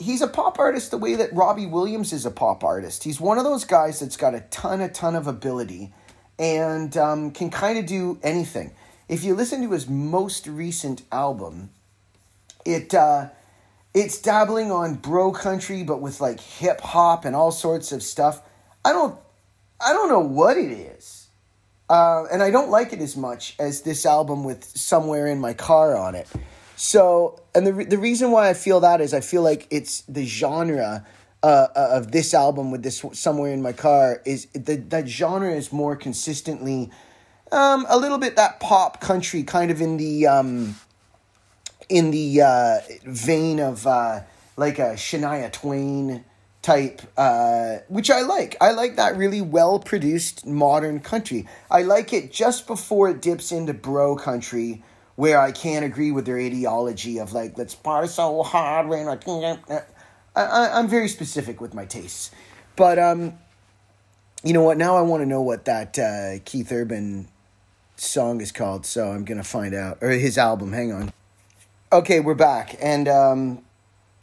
he's 0.02 0.22
a 0.22 0.28
pop 0.28 0.60
artist 0.60 0.92
the 0.92 0.98
way 0.98 1.16
that 1.16 1.34
Robbie 1.34 1.68
Williams 1.68 2.12
is 2.12 2.26
a 2.26 2.32
pop 2.32 2.64
artist. 2.64 3.04
He's 3.04 3.22
one 3.22 3.38
of 3.38 3.44
those 3.44 3.64
guys 3.64 4.00
that's 4.00 4.18
got 4.18 4.36
a 4.36 4.42
ton, 4.42 4.82
a 4.82 4.90
ton 4.90 5.16
of 5.16 5.28
ability 5.28 5.94
and 6.42 6.98
um, 6.98 7.32
can 7.32 7.52
kind 7.52 7.78
of 7.78 7.86
do 7.86 8.20
anything. 8.24 8.74
If 9.08 9.24
you 9.24 9.36
listen 9.36 9.62
to 9.62 9.72
his 9.72 9.88
most 9.88 10.48
recent 10.48 11.04
album, 11.12 11.70
it 12.66 12.94
uh, 12.94 13.30
it's 13.94 14.20
dabbling 14.22 14.72
on 14.72 14.96
bro 14.96 15.32
country, 15.32 15.84
but 15.84 16.02
with 16.02 16.20
like 16.20 16.40
hip 16.40 16.82
hop 16.82 17.26
and 17.26 17.36
all 17.36 17.52
sorts 17.52 17.92
of 17.92 18.02
stuff. 18.02 18.42
I 18.84 18.94
don't 18.94 19.18
I 19.80 19.94
don't 19.94 20.10
know 20.10 20.20
what 20.20 20.58
it 20.58 20.72
is, 20.72 21.28
uh, 21.90 22.24
and 22.32 22.42
I 22.42 22.50
don't 22.50 22.70
like 22.70 22.94
it 22.94 23.02
as 23.02 23.16
much 23.16 23.56
as 23.60 23.82
this 23.82 24.06
album 24.06 24.44
with 24.44 24.64
"Somewhere 24.64 25.28
in 25.28 25.40
My 25.40 25.54
Car" 25.54 25.96
on 25.96 26.16
it. 26.16 26.28
So, 26.84 27.40
and 27.54 27.68
the 27.68 27.86
the 27.86 28.00
reason 28.00 28.32
why 28.32 28.50
I 28.50 28.56
feel 28.56 28.80
that 28.80 29.02
is 29.02 29.14
I 29.14 29.22
feel 29.22 29.44
like 29.44 29.68
it's 29.70 30.02
the 30.10 30.26
genre 30.26 31.06
uh, 31.44 31.46
uh, 31.46 31.90
of 31.92 32.12
this 32.12 32.34
album 32.34 32.72
with 32.72 32.82
this 32.82 33.06
somewhere 33.14 33.54
in 33.54 33.62
my 33.62 33.72
car 33.72 34.20
is 34.26 34.48
the 34.54 34.78
that 34.90 35.08
genre 35.08 35.54
is 35.54 35.72
more 35.72 35.96
consistently 35.96 36.90
um, 37.52 37.86
a 37.88 38.00
little 38.00 38.18
bit 38.18 38.36
that 38.36 38.60
pop 38.60 39.00
country 39.00 39.44
kind 39.44 39.70
of 39.70 39.80
in 39.80 39.98
the 39.98 40.26
um, 40.26 40.76
in 41.88 42.10
the 42.10 42.42
uh, 42.42 42.80
vein 43.04 43.60
of 43.60 43.86
uh, 43.86 44.22
like 44.58 44.80
a 44.80 44.96
Shania 44.96 45.52
Twain 45.52 46.26
type, 46.64 47.04
uh, 47.16 47.78
which 47.90 48.10
I 48.10 48.22
like. 48.22 48.56
I 48.60 48.72
like 48.72 48.96
that 48.96 49.16
really 49.18 49.42
well 49.42 49.78
produced 49.78 50.48
modern 50.48 51.00
country. 51.00 51.48
I 51.70 51.84
like 51.84 52.12
it 52.12 52.32
just 52.32 52.66
before 52.66 53.08
it 53.08 53.22
dips 53.22 53.52
into 53.52 53.76
bro 53.76 54.16
country 54.16 54.82
where 55.16 55.40
I 55.40 55.52
can't 55.52 55.86
agree 55.86 56.12
with 56.12 56.26
their 56.26 56.38
ideology 56.38 57.20
of 57.20 57.34
like 57.34 57.58
let's 57.58 57.76
party 57.76 58.08
so 58.08 58.44
hard 58.44 58.88
when 58.88 59.08
I 59.08 59.16
can't. 59.16 59.60
I, 60.36 60.80
am 60.80 60.88
very 60.88 61.10
specific 61.10 61.60
with 61.60 61.74
my 61.74 61.86
tastes, 61.86 62.32
but 62.76 62.98
um, 62.98 63.38
you 64.44 64.54
know 64.54 64.64
what? 64.64 64.78
Now 64.78 64.96
I 64.96 65.02
want 65.02 65.22
to 65.22 65.26
know 65.26 65.42
what 65.42 65.66
that 65.66 66.00
uh, 66.00 66.40
Keith 66.46 66.72
Urban 66.72 67.28
song 67.98 68.42
is 68.42 68.52
called, 68.52 68.86
so 68.86 69.12
I'm 69.12 69.26
gonna 69.26 69.44
find 69.44 69.76
out 69.76 69.98
or 70.02 70.12
his 70.12 70.38
album. 70.38 70.74
Hang 70.74 70.92
on. 70.92 71.14
Okay, 71.92 72.20
we're 72.22 72.34
back, 72.34 72.76
and 72.82 73.08
um, 73.08 73.64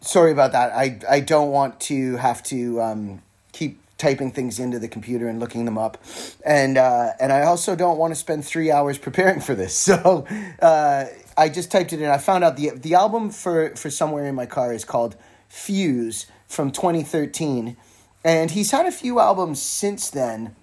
sorry 0.00 0.32
about 0.32 0.52
that. 0.52 0.72
I 0.72 0.98
I 1.08 1.20
don't 1.20 1.50
want 1.50 1.80
to 1.80 2.16
have 2.16 2.42
to 2.44 2.80
um, 2.80 3.22
keep 3.52 3.80
typing 3.98 4.30
things 4.30 4.60
into 4.60 4.78
the 4.78 4.88
computer 4.88 5.28
and 5.28 5.40
looking 5.40 5.64
them 5.64 5.76
up, 5.76 5.98
and 6.44 6.78
uh, 6.78 7.10
and 7.20 7.32
I 7.32 7.42
also 7.42 7.74
don't 7.76 7.98
want 7.98 8.12
to 8.12 8.14
spend 8.14 8.44
three 8.44 8.70
hours 8.70 8.96
preparing 8.96 9.40
for 9.40 9.54
this. 9.54 9.88
So 9.98 10.26
uh, 10.60 11.06
I 11.36 11.48
just 11.48 11.70
typed 11.72 11.92
it 11.92 12.00
in. 12.00 12.10
I 12.10 12.18
found 12.18 12.44
out 12.44 12.56
the 12.56 12.70
the 12.70 12.94
album 12.94 13.30
for 13.30 13.74
for 13.74 13.90
somewhere 13.90 14.26
in 14.26 14.34
my 14.34 14.46
car 14.46 14.72
is 14.72 14.84
called 14.84 15.16
Fuse 15.48 16.26
from 16.46 16.70
2013, 16.70 17.76
and 18.22 18.50
he's 18.50 18.70
had 18.70 18.86
a 18.86 18.92
few 18.92 19.18
albums 19.18 19.60
since 19.60 20.10
then, 20.10 20.54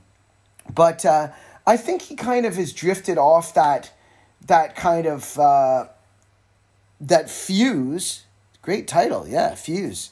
but 0.73 1.05
uh, 1.05 1.29
I 1.65 1.77
think 1.77 2.03
he 2.03 2.15
kind 2.15 2.45
of 2.45 2.55
has 2.55 2.71
drifted 2.71 3.17
off 3.17 3.53
that 3.55 3.91
that 4.47 4.75
kind 4.75 5.05
of 5.05 5.37
uh, 5.39 5.87
that 7.01 7.29
fuse. 7.29 8.23
Great 8.61 8.87
title, 8.87 9.27
yeah, 9.27 9.53
Fuse 9.53 10.11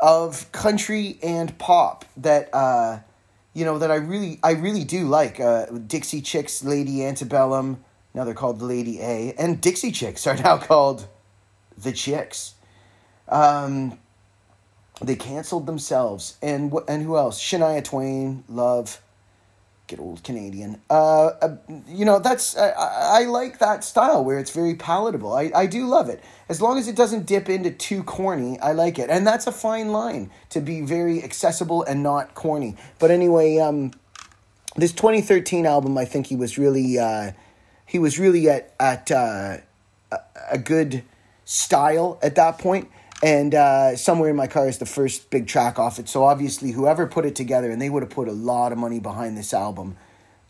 of 0.00 0.50
country 0.52 1.18
and 1.22 1.56
pop 1.58 2.04
that 2.16 2.52
uh, 2.54 3.00
you 3.54 3.64
know 3.64 3.78
that 3.78 3.90
I 3.90 3.96
really 3.96 4.38
I 4.42 4.52
really 4.52 4.84
do 4.84 5.06
like. 5.06 5.40
Uh, 5.40 5.66
Dixie 5.66 6.22
Chicks, 6.22 6.64
Lady 6.64 7.04
Antebellum. 7.04 7.84
Now 8.14 8.24
they're 8.24 8.34
called 8.34 8.62
Lady 8.62 9.00
A, 9.00 9.34
and 9.38 9.60
Dixie 9.60 9.92
Chicks 9.92 10.26
are 10.26 10.36
now 10.42 10.58
called 10.58 11.06
the 11.76 11.92
Chicks. 11.92 12.54
Um, 13.28 13.98
they 15.00 15.16
canceled 15.16 15.66
themselves, 15.66 16.36
and 16.42 16.72
and 16.88 17.02
who 17.02 17.16
else? 17.16 17.40
Shania 17.40 17.82
Twain, 17.84 18.44
Love 18.48 19.00
old 19.98 20.22
Canadian. 20.22 20.80
Uh, 20.88 21.30
uh, 21.42 21.56
you 21.88 22.04
know, 22.04 22.18
that's 22.18 22.56
I, 22.56 22.70
I 22.76 23.24
like 23.24 23.58
that 23.58 23.82
style 23.82 24.24
where 24.24 24.38
it's 24.38 24.50
very 24.50 24.74
palatable. 24.74 25.32
I, 25.32 25.50
I 25.54 25.66
do 25.66 25.86
love 25.86 26.08
it. 26.08 26.22
As 26.48 26.60
long 26.60 26.78
as 26.78 26.86
it 26.86 26.94
doesn't 26.94 27.26
dip 27.26 27.48
into 27.48 27.70
too 27.70 28.02
corny, 28.02 28.58
I 28.60 28.72
like 28.72 28.98
it. 28.98 29.10
And 29.10 29.26
that's 29.26 29.46
a 29.46 29.52
fine 29.52 29.90
line 29.90 30.30
to 30.50 30.60
be 30.60 30.82
very 30.82 31.24
accessible 31.24 31.82
and 31.82 32.02
not 32.02 32.34
corny. 32.34 32.76
But 32.98 33.10
anyway, 33.10 33.58
um, 33.58 33.92
this 34.76 34.92
2013 34.92 35.66
album, 35.66 35.98
I 35.98 36.04
think 36.04 36.26
he 36.26 36.36
was 36.36 36.58
really 36.58 36.98
uh, 36.98 37.32
he 37.86 37.98
was 37.98 38.18
really 38.18 38.48
at 38.48 38.74
at 38.78 39.10
uh, 39.10 39.56
a 40.50 40.58
good 40.58 41.02
style 41.44 42.18
at 42.22 42.36
that 42.36 42.58
point 42.58 42.88
and 43.22 43.54
uh, 43.54 43.96
somewhere 43.96 44.30
in 44.30 44.36
my 44.36 44.46
car 44.46 44.68
is 44.68 44.78
the 44.78 44.86
first 44.86 45.30
big 45.30 45.46
track 45.46 45.78
off 45.78 45.98
it. 45.98 46.08
So 46.08 46.24
obviously, 46.24 46.72
whoever 46.72 47.06
put 47.06 47.26
it 47.26 47.34
together, 47.34 47.70
and 47.70 47.80
they 47.80 47.90
would 47.90 48.02
have 48.02 48.10
put 48.10 48.28
a 48.28 48.32
lot 48.32 48.72
of 48.72 48.78
money 48.78 49.00
behind 49.00 49.36
this 49.36 49.52
album. 49.52 49.96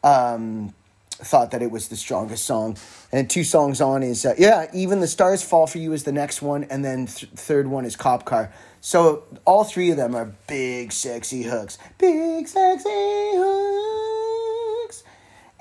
Um, 0.02 0.74
thought 1.22 1.50
that 1.50 1.62
it 1.62 1.70
was 1.70 1.88
the 1.88 1.96
strongest 1.96 2.44
song. 2.44 2.76
And 3.12 3.28
two 3.28 3.44
songs 3.44 3.80
on 3.80 4.02
is 4.02 4.24
uh, 4.24 4.34
yeah, 4.38 4.66
even 4.72 5.00
the 5.00 5.06
stars 5.06 5.42
fall 5.42 5.66
for 5.66 5.78
you 5.78 5.92
is 5.92 6.04
the 6.04 6.12
next 6.12 6.42
one, 6.42 6.64
and 6.64 6.84
then 6.84 7.06
th- 7.06 7.30
third 7.32 7.66
one 7.66 7.84
is 7.84 7.96
Cop 7.96 8.24
Car. 8.24 8.52
So 8.80 9.24
all 9.44 9.64
three 9.64 9.90
of 9.90 9.96
them 9.96 10.14
are 10.14 10.32
big 10.46 10.92
sexy 10.92 11.42
hooks, 11.42 11.76
big 11.98 12.48
sexy 12.48 12.88
hooks, 13.34 15.02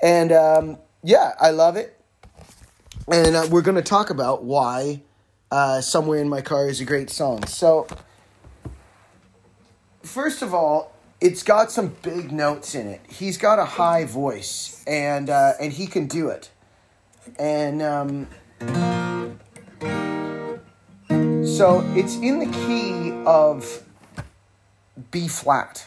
and 0.02 0.32
um, 0.32 0.78
yeah, 1.02 1.32
I 1.38 1.50
love 1.50 1.76
it. 1.76 2.00
And 3.12 3.36
uh, 3.36 3.46
we're 3.50 3.62
gonna 3.62 3.82
talk 3.82 4.10
about 4.10 4.44
why 4.44 5.02
uh, 5.50 5.80
"Somewhere 5.80 6.20
in 6.20 6.28
My 6.28 6.40
Car" 6.42 6.68
is 6.68 6.80
a 6.80 6.84
great 6.84 7.10
song. 7.10 7.46
So 7.46 7.86
first 10.02 10.42
of 10.42 10.54
all, 10.54 10.92
it's 11.20 11.42
got 11.42 11.70
some 11.70 11.96
big 12.02 12.32
notes 12.32 12.74
in 12.74 12.86
it. 12.86 13.00
He's 13.08 13.36
got 13.36 13.58
a 13.58 13.64
high 13.64 14.04
voice, 14.04 14.82
and 14.86 15.28
uh, 15.28 15.52
and 15.60 15.72
he 15.72 15.86
can 15.86 16.06
do 16.06 16.28
it. 16.28 16.50
And 17.38 17.82
um, 17.82 18.26
so 21.44 21.84
it's 21.94 22.16
in 22.16 22.38
the 22.38 22.50
key 22.66 23.12
of 23.26 23.82
B 25.10 25.28
flat 25.28 25.86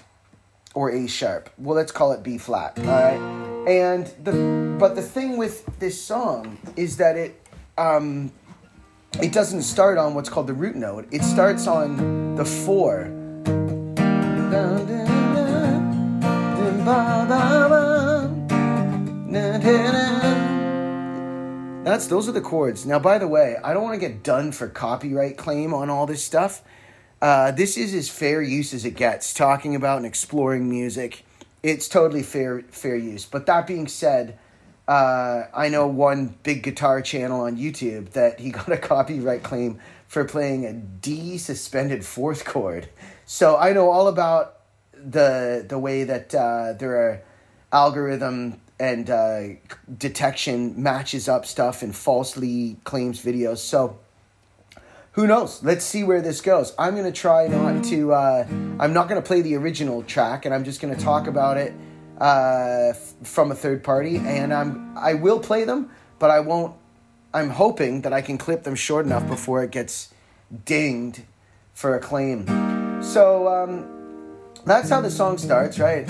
or 0.73 0.91
A 0.91 1.07
sharp. 1.07 1.49
Well, 1.57 1.75
let's 1.75 1.91
call 1.91 2.11
it 2.11 2.23
B 2.23 2.37
flat. 2.37 2.77
All 2.79 2.85
right. 2.85 3.67
And 3.67 4.07
the 4.23 4.77
but 4.77 4.95
the 4.95 5.01
thing 5.01 5.37
with 5.37 5.65
this 5.79 6.01
song 6.01 6.57
is 6.75 6.97
that 6.97 7.15
it 7.15 7.39
um, 7.77 8.31
it 9.21 9.31
doesn't 9.31 9.61
start 9.63 9.97
on 9.97 10.13
what's 10.13 10.29
called 10.29 10.47
the 10.47 10.53
root 10.53 10.75
note. 10.75 11.07
It 11.11 11.23
starts 11.23 11.67
on 11.67 12.35
the 12.35 12.45
four. 12.45 13.11
That's 21.83 22.07
those 22.07 22.27
are 22.27 22.31
the 22.31 22.41
chords. 22.41 22.85
Now, 22.85 22.99
by 22.99 23.17
the 23.17 23.27
way, 23.27 23.57
I 23.63 23.73
don't 23.73 23.83
want 23.83 23.93
to 23.93 23.99
get 23.99 24.23
done 24.23 24.51
for 24.51 24.67
copyright 24.67 25.37
claim 25.37 25.73
on 25.73 25.89
all 25.89 26.05
this 26.05 26.23
stuff. 26.23 26.61
Uh, 27.21 27.51
this 27.51 27.77
is 27.77 27.93
as 27.93 28.09
fair 28.09 28.41
use 28.41 28.73
as 28.73 28.83
it 28.83 28.95
gets. 28.95 29.33
Talking 29.33 29.75
about 29.75 29.97
and 29.97 30.05
exploring 30.05 30.69
music, 30.69 31.23
it's 31.61 31.87
totally 31.87 32.23
fair 32.23 32.63
fair 32.69 32.95
use. 32.95 33.25
But 33.25 33.45
that 33.45 33.67
being 33.67 33.87
said, 33.87 34.37
uh, 34.87 35.43
I 35.53 35.69
know 35.69 35.87
one 35.87 36.35
big 36.43 36.63
guitar 36.63 37.01
channel 37.01 37.41
on 37.41 37.57
YouTube 37.57 38.11
that 38.11 38.39
he 38.39 38.51
got 38.51 38.71
a 38.71 38.77
copyright 38.77 39.43
claim 39.43 39.79
for 40.07 40.25
playing 40.25 40.65
a 40.65 40.73
D 40.73 41.37
suspended 41.37 42.05
fourth 42.05 42.45
chord. 42.45 42.89
So 43.25 43.57
I 43.57 43.73
know 43.73 43.89
all 43.89 44.07
about 44.07 44.59
the 44.93 45.65
the 45.67 45.79
way 45.79 46.03
that 46.03 46.35
uh, 46.35 46.73
their 46.73 47.23
algorithm 47.71 48.59
and 48.79 49.09
uh, 49.09 49.41
detection 49.97 50.81
matches 50.81 51.29
up 51.29 51.45
stuff 51.45 51.81
and 51.81 51.95
falsely 51.95 52.77
claims 52.83 53.23
videos. 53.23 53.57
So 53.59 53.97
who 55.13 55.27
knows? 55.27 55.63
Let's 55.63 55.85
see 55.85 56.03
where 56.03 56.21
this 56.21 56.41
goes. 56.41 56.73
I'm 56.77 56.95
gonna 56.95 57.11
try 57.11 57.47
not 57.47 57.83
to. 57.85 58.13
Uh, 58.13 58.45
I'm 58.79 58.93
not 58.93 59.07
gonna 59.07 59.21
play 59.21 59.41
the 59.41 59.55
original 59.55 60.03
track, 60.03 60.45
and 60.45 60.53
I'm 60.53 60.65
just 60.65 60.81
gonna 60.81 60.97
talk 60.97 61.27
about 61.27 61.57
it 61.57 61.73
uh, 62.19 62.91
f- 62.91 63.15
from 63.23 63.51
a 63.51 63.55
third 63.55 63.83
party. 63.83 64.17
And 64.17 64.53
I'm 64.53 64.97
I 64.97 65.13
will 65.13 65.39
play 65.39 65.63
them, 65.63 65.89
but 66.19 66.29
I 66.29 66.39
won't. 66.39 66.75
I'm 67.33 67.49
hoping 67.49 68.01
that 68.01 68.13
I 68.13 68.21
can 68.21 68.37
clip 68.37 68.63
them 68.63 68.75
short 68.75 69.05
enough 69.05 69.27
before 69.27 69.63
it 69.63 69.71
gets 69.71 70.13
dinged 70.65 71.23
for 71.73 71.95
a 71.95 71.99
claim. 71.99 72.45
So 73.01 73.47
um, 73.47 73.87
that's 74.65 74.89
how 74.89 75.01
the 75.01 75.09
song 75.09 75.37
starts, 75.37 75.79
right? 75.79 76.07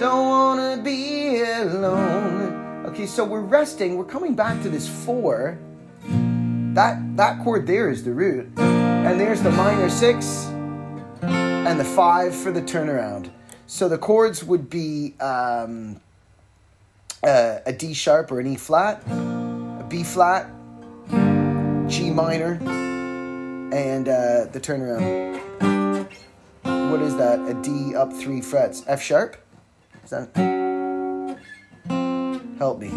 Don't 0.00 0.28
wanna 0.28 0.82
be 0.82 1.42
alone. 1.42 2.84
Okay, 2.86 3.06
so 3.06 3.24
we're 3.24 3.40
resting. 3.40 3.96
We're 3.96 4.04
coming 4.04 4.34
back 4.34 4.62
to 4.62 4.68
this 4.68 4.88
four. 4.88 5.58
That 6.74 7.16
that 7.18 7.44
chord 7.44 7.66
there 7.66 7.90
is 7.90 8.02
the 8.02 8.12
root, 8.12 8.50
and 8.58 9.20
there's 9.20 9.42
the 9.42 9.50
minor 9.50 9.90
six, 9.90 10.46
and 11.20 11.78
the 11.78 11.84
five 11.84 12.34
for 12.34 12.50
the 12.50 12.62
turnaround. 12.62 13.30
So 13.66 13.88
the 13.88 13.98
chords 13.98 14.42
would 14.42 14.70
be 14.70 15.14
um, 15.20 16.00
uh, 17.22 17.58
a 17.66 17.72
D 17.72 17.92
sharp 17.92 18.32
or 18.32 18.40
an 18.40 18.46
E 18.46 18.56
flat, 18.56 19.02
a 19.06 19.84
B 19.86 20.02
flat, 20.02 20.50
G 21.88 22.10
minor, 22.10 22.54
and 23.72 24.08
uh, 24.08 24.46
the 24.50 24.60
turnaround. 24.60 25.40
What 26.62 27.02
is 27.02 27.16
that? 27.16 27.38
A 27.48 27.54
D 27.62 27.94
up 27.94 28.12
three 28.14 28.40
frets. 28.40 28.82
F 28.86 29.02
sharp? 29.02 29.36
Is 30.04 30.10
that? 30.10 30.30
Help 32.58 32.80
me. 32.80 32.90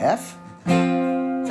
F? 0.00 0.38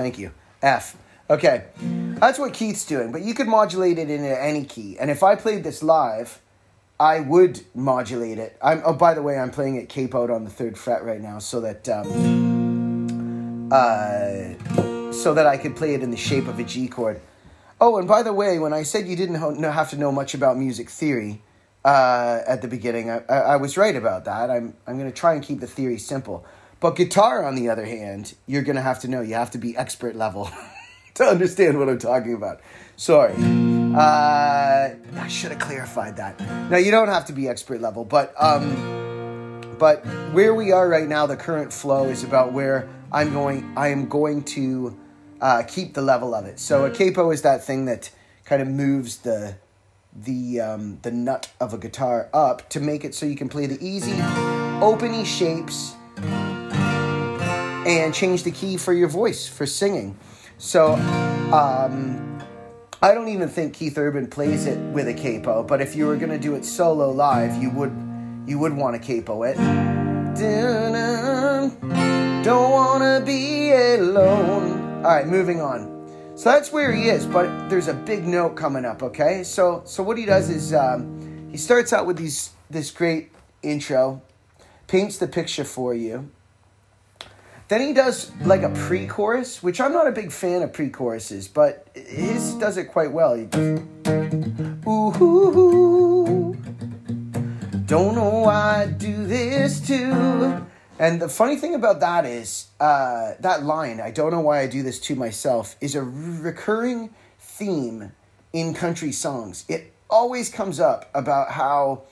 Thank 0.07 0.19
you. 0.19 0.31
F. 0.61 0.95
Okay. 1.29 1.65
That's 1.81 2.39
what 2.39 2.53
Keith's 2.53 2.85
doing, 2.85 3.11
but 3.11 3.23
you 3.23 3.33
could 3.33 3.49
modulate 3.49 3.97
it 3.97 4.09
into 4.09 4.41
any 4.41 4.63
key. 4.63 4.97
And 4.97 5.11
if 5.11 5.21
I 5.21 5.35
played 5.35 5.65
this 5.65 5.83
live, 5.83 6.39
I 6.97 7.19
would 7.19 7.59
modulate 7.75 8.37
it. 8.37 8.57
I'm, 8.61 8.81
oh, 8.85 8.93
by 8.93 9.13
the 9.13 9.21
way, 9.21 9.37
I'm 9.37 9.51
playing 9.51 9.75
it 9.75 9.89
capoed 9.89 10.33
on 10.33 10.45
the 10.45 10.49
third 10.49 10.77
fret 10.77 11.03
right 11.03 11.19
now 11.19 11.39
so 11.39 11.59
that. 11.59 11.89
Um, 11.89 13.69
uh, 13.69 15.11
so 15.11 15.33
that 15.33 15.45
I 15.45 15.57
could 15.57 15.75
play 15.75 15.93
it 15.93 16.01
in 16.01 16.11
the 16.11 16.15
shape 16.15 16.47
of 16.47 16.57
a 16.57 16.63
G 16.63 16.87
chord. 16.87 17.19
Oh, 17.81 17.97
and 17.97 18.07
by 18.07 18.23
the 18.23 18.31
way, 18.31 18.59
when 18.59 18.71
I 18.71 18.83
said 18.83 19.09
you 19.09 19.17
didn't 19.17 19.35
have 19.35 19.89
to 19.89 19.97
know 19.97 20.13
much 20.13 20.33
about 20.33 20.57
music 20.57 20.89
theory 20.89 21.41
uh, 21.83 22.39
at 22.47 22.61
the 22.61 22.69
beginning, 22.69 23.09
I, 23.09 23.17
I, 23.27 23.55
was 23.57 23.75
right 23.75 23.97
about 23.97 24.23
that. 24.23 24.49
I'm, 24.49 24.73
I'm 24.87 24.97
going 24.97 25.11
to 25.11 25.15
try 25.15 25.33
and 25.33 25.43
keep 25.43 25.59
the 25.59 25.67
theory 25.67 25.97
simple. 25.97 26.45
But 26.79 26.95
guitar, 26.95 27.43
on 27.43 27.55
the 27.55 27.69
other 27.69 27.85
hand, 27.85 28.35
you're 28.45 28.61
going 28.61 28.75
to 28.75 28.81
have 28.81 28.99
to 29.01 29.07
know. 29.07 29.21
You 29.21 29.33
have 29.33 29.51
to 29.51 29.57
be 29.57 29.75
expert 29.75 30.15
level 30.15 30.49
to 31.15 31.23
understand 31.23 31.79
what 31.79 31.89
I'm 31.89 31.99
talking 31.99 32.33
about. 32.33 32.61
Sorry. 32.95 33.33
Uh, 33.35 34.95
I 35.15 35.27
should 35.27 35.51
have 35.51 35.59
clarified 35.59 36.17
that. 36.17 36.39
Now, 36.69 36.77
you 36.77 36.91
don't 36.91 37.07
have 37.07 37.25
to 37.25 37.33
be 37.33 37.47
expert 37.47 37.81
level, 37.81 38.05
but. 38.05 38.33
Um, 38.41 38.95
but 39.77 40.03
where 40.31 40.55
we 40.55 40.71
are 40.71 40.87
right 40.89 41.07
now, 41.07 41.27
the 41.27 41.37
current 41.37 41.71
flow 41.71 42.05
is 42.05 42.23
about 42.23 42.51
where 42.51 42.89
I'm 43.11 43.33
going. 43.33 43.73
I 43.77 43.89
am 43.89 44.07
going 44.07 44.43
to 44.45 44.97
uh, 45.39 45.63
keep 45.67 45.93
the 45.93 46.01
level 46.01 46.33
of 46.33 46.45
it. 46.45 46.59
So 46.59 46.85
a 46.85 46.89
capo 46.89 47.31
is 47.31 47.43
that 47.43 47.63
thing 47.63 47.85
that 47.85 48.09
kind 48.45 48.61
of 48.61 48.67
moves 48.67 49.17
the 49.17 49.55
the 50.15 50.61
um, 50.61 50.99
the 51.03 51.11
nut 51.11 51.51
of 51.59 51.73
a 51.73 51.77
guitar 51.77 52.29
up 52.33 52.67
to 52.69 52.79
make 52.79 53.05
it 53.05 53.13
so 53.13 53.25
you 53.25 53.35
can 53.35 53.49
play 53.49 53.67
the 53.67 53.77
easy, 53.85 54.13
openy 54.81 55.25
shapes 55.25 55.95
and 57.87 58.13
change 58.13 58.43
the 58.43 58.51
key 58.51 58.77
for 58.77 58.93
your 58.93 59.07
voice 59.07 59.47
for 59.47 59.65
singing. 59.65 60.17
So 60.57 60.93
um, 61.53 62.43
I 63.01 63.13
don't 63.13 63.29
even 63.29 63.47
think 63.47 63.73
Keith 63.73 63.97
Urban 63.97 64.27
plays 64.27 64.65
it 64.65 64.77
with 64.91 65.07
a 65.07 65.13
capo, 65.13 65.63
but 65.63 65.81
if 65.81 65.95
you 65.95 66.05
were 66.05 66.17
to 66.17 66.37
do 66.37 66.55
it 66.55 66.65
solo 66.65 67.11
live, 67.11 67.61
you 67.61 67.69
would 67.71 67.93
you 68.45 68.59
would 68.59 68.73
want 68.73 69.01
to 69.01 69.21
capo 69.21 69.43
it. 69.43 69.55
Don't 72.43 72.71
wanna 72.71 73.21
be 73.25 73.71
alone. 73.71 75.03
All 75.05 75.15
right, 75.15 75.27
moving 75.27 75.61
on. 75.61 75.95
So 76.35 76.51
that's 76.51 76.71
where 76.71 76.91
he 76.91 77.09
is, 77.09 77.25
but 77.25 77.69
there's 77.69 77.87
a 77.87 77.93
big 77.93 78.27
note 78.27 78.55
coming 78.55 78.85
up. 78.85 79.01
Okay, 79.01 79.43
so 79.43 79.81
so 79.85 80.03
what 80.03 80.17
he 80.17 80.25
does 80.25 80.49
is 80.49 80.73
um, 80.73 81.49
he 81.51 81.57
starts 81.57 81.93
out 81.93 82.05
with 82.05 82.17
these 82.17 82.51
this 82.69 82.91
great 82.91 83.31
intro, 83.63 84.21
paints 84.87 85.17
the 85.17 85.27
picture 85.27 85.63
for 85.63 85.93
you. 85.93 86.29
Then 87.67 87.81
he 87.81 87.91
does 87.93 88.31
like 88.45 88.63
a 88.63 88.69
pre-chorus, 88.69 89.61
which 89.61 89.81
I'm 89.81 89.91
not 89.91 90.07
a 90.07 90.11
big 90.13 90.31
fan 90.31 90.61
of 90.61 90.71
pre-choruses, 90.71 91.49
but 91.49 91.87
his 91.93 92.53
does 92.53 92.77
it 92.77 92.85
quite 92.85 93.11
well. 93.11 93.35
He, 93.35 93.43
ooh, 94.87 95.13
ooh, 95.21 96.53
don't 97.85 98.15
know 98.15 98.39
why 98.45 98.83
I 98.83 98.87
do 98.87 99.25
this 99.25 99.85
too. 99.85 100.65
And 100.99 101.21
the 101.21 101.27
funny 101.27 101.57
thing 101.57 101.75
about 101.75 101.99
that 101.99 102.25
is 102.25 102.67
uh, 102.79 103.33
that 103.41 103.63
line, 103.63 103.99
I 103.99 104.11
don't 104.11 104.31
know 104.31 104.39
why 104.39 104.61
I 104.61 104.67
do 104.67 104.81
this 104.81 104.99
to 105.01 105.15
myself, 105.15 105.75
is 105.81 105.93
a 105.93 106.01
recurring 106.01 107.09
theme 107.37 108.13
in 108.53 108.73
country 108.73 109.11
songs. 109.11 109.65
It 109.67 109.93
always 110.09 110.49
comes 110.49 110.79
up 110.79 111.09
about 111.13 111.51
how 111.51 112.03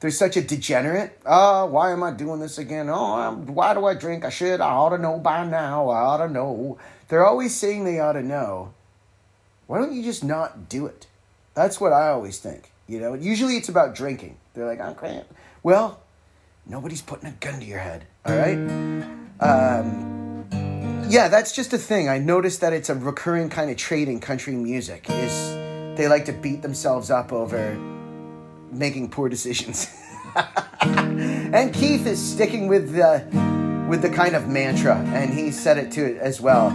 there's 0.00 0.16
such 0.16 0.36
a 0.36 0.42
degenerate. 0.42 1.18
Oh, 1.26 1.66
why 1.66 1.92
am 1.92 2.02
I 2.02 2.12
doing 2.12 2.40
this 2.40 2.58
again? 2.58 2.88
Oh, 2.88 3.14
I'm, 3.14 3.46
why 3.46 3.74
do 3.74 3.84
I 3.84 3.94
drink? 3.94 4.24
I 4.24 4.30
should. 4.30 4.60
I 4.60 4.70
ought 4.70 4.90
to 4.90 4.98
know 4.98 5.18
by 5.18 5.44
now. 5.44 5.88
I 5.88 6.00
ought 6.00 6.26
to 6.26 6.32
know. 6.32 6.78
They're 7.08 7.26
always 7.26 7.54
saying 7.54 7.84
they 7.84 7.98
ought 7.98 8.12
to 8.12 8.22
know. 8.22 8.74
Why 9.66 9.78
don't 9.78 9.92
you 9.92 10.02
just 10.02 10.22
not 10.22 10.68
do 10.68 10.86
it? 10.86 11.06
That's 11.54 11.80
what 11.80 11.92
I 11.92 12.08
always 12.08 12.38
think. 12.38 12.70
You 12.86 13.00
know, 13.00 13.14
usually 13.14 13.56
it's 13.56 13.68
about 13.68 13.94
drinking. 13.94 14.36
They're 14.54 14.66
like, 14.66 14.80
I 14.80 14.94
can't. 14.94 15.26
Well, 15.62 16.00
nobody's 16.64 17.02
putting 17.02 17.28
a 17.28 17.32
gun 17.32 17.60
to 17.60 17.66
your 17.66 17.80
head. 17.80 18.06
All 18.24 18.36
right. 18.36 18.58
Um, 19.40 20.46
yeah, 21.08 21.28
that's 21.28 21.52
just 21.52 21.72
a 21.72 21.78
thing. 21.78 22.08
I 22.08 22.18
noticed 22.18 22.60
that 22.60 22.72
it's 22.72 22.88
a 22.88 22.94
recurring 22.94 23.50
kind 23.50 23.70
of 23.70 23.76
trait 23.76 24.08
in 24.08 24.20
country 24.20 24.54
music. 24.54 25.06
Is 25.10 25.54
they 25.96 26.06
like 26.06 26.26
to 26.26 26.32
beat 26.32 26.62
themselves 26.62 27.10
up 27.10 27.32
over 27.32 27.76
making 28.70 29.10
poor 29.10 29.28
decisions. 29.28 29.88
and 30.80 31.74
Keith 31.74 32.06
is 32.06 32.20
sticking 32.20 32.68
with 32.68 32.94
the 32.94 33.24
with 33.88 34.02
the 34.02 34.10
kind 34.10 34.36
of 34.36 34.48
mantra, 34.48 34.96
and 35.14 35.32
he 35.32 35.50
said 35.50 35.78
it 35.78 35.90
to 35.92 36.04
it 36.04 36.18
as 36.18 36.40
well. 36.40 36.70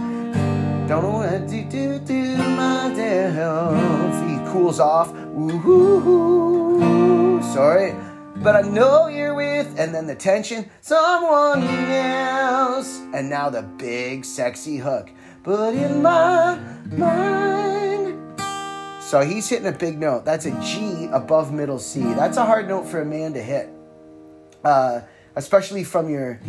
Don't 0.88 1.02
know 1.02 1.18
what 1.18 1.48
to 1.48 1.64
do 1.64 1.98
to 1.98 2.36
myself. 2.36 4.28
He 4.28 4.52
cools 4.52 4.80
off. 4.80 5.14
Ooh, 5.34 7.40
sorry, 7.54 7.94
but 8.36 8.56
I 8.56 8.62
know 8.62 9.06
you're 9.06 9.34
with, 9.34 9.78
and 9.78 9.94
then 9.94 10.06
the 10.06 10.14
tension, 10.14 10.68
someone 10.80 11.62
else, 11.62 12.98
and 13.14 13.30
now 13.30 13.48
the 13.48 13.62
big 13.62 14.24
sexy 14.24 14.76
hook. 14.76 15.10
But 15.42 15.74
in 15.74 16.02
my 16.02 16.58
mind. 16.90 17.93
So 19.04 19.20
he's 19.20 19.46
hitting 19.46 19.66
a 19.66 19.72
big 19.72 19.98
note. 19.98 20.24
That's 20.24 20.46
a 20.46 20.60
G 20.62 21.08
above 21.12 21.52
middle 21.52 21.78
C. 21.78 22.00
That's 22.00 22.38
a 22.38 22.44
hard 22.44 22.66
note 22.66 22.86
for 22.86 23.02
a 23.02 23.04
man 23.04 23.34
to 23.34 23.42
hit, 23.42 23.68
uh, 24.64 25.02
especially 25.36 25.84
from 25.84 26.08
your 26.08 26.40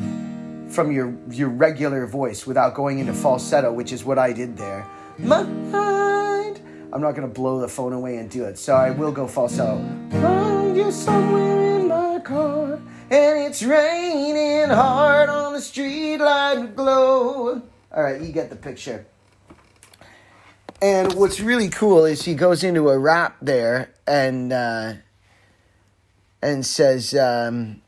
from 0.70 0.90
your 0.90 1.14
your 1.30 1.50
regular 1.50 2.08
voice 2.08 2.48
without 2.48 2.74
going 2.74 3.00
into 3.00 3.14
falsetto, 3.14 3.74
which 3.74 3.92
is 3.92 4.06
what 4.06 4.18
I 4.18 4.32
did 4.32 4.56
there. 4.56 4.88
Mind. 5.18 6.62
I'm 6.94 7.02
not 7.02 7.14
gonna 7.14 7.28
blow 7.28 7.60
the 7.60 7.68
phone 7.68 7.92
away 7.92 8.16
and 8.18 8.32
do 8.32 8.46
it, 8.46 8.58
so 8.58 8.74
I 8.74 8.90
will 8.90 9.12
go 9.12 9.28
falsetto. 9.28 9.84
Find 10.12 10.78
you 10.78 10.92
somewhere 10.94 11.82
in 11.82 11.90
my 11.90 12.20
car, 12.20 12.80
and 13.12 13.40
it's 13.46 13.64
raining 13.64 14.70
hard 14.70 15.28
on 15.28 15.52
the 15.52 15.62
street 15.62 16.20
light 16.20 16.74
glow. 16.74 17.62
All 17.92 18.02
right, 18.02 18.22
you 18.22 18.32
get 18.32 18.50
the 18.50 18.56
picture. 18.56 19.06
And 20.86 21.14
what's 21.14 21.40
really 21.40 21.70
cool 21.70 22.06
is 22.06 22.26
he 22.26 22.36
goes 22.36 22.64
into 22.64 22.90
a 22.90 23.00
rap 23.00 23.38
there 23.42 23.92
and 24.06 24.54
uh, 24.54 24.94
and 26.44 26.64
says. 26.64 27.16
Um, 27.16 27.82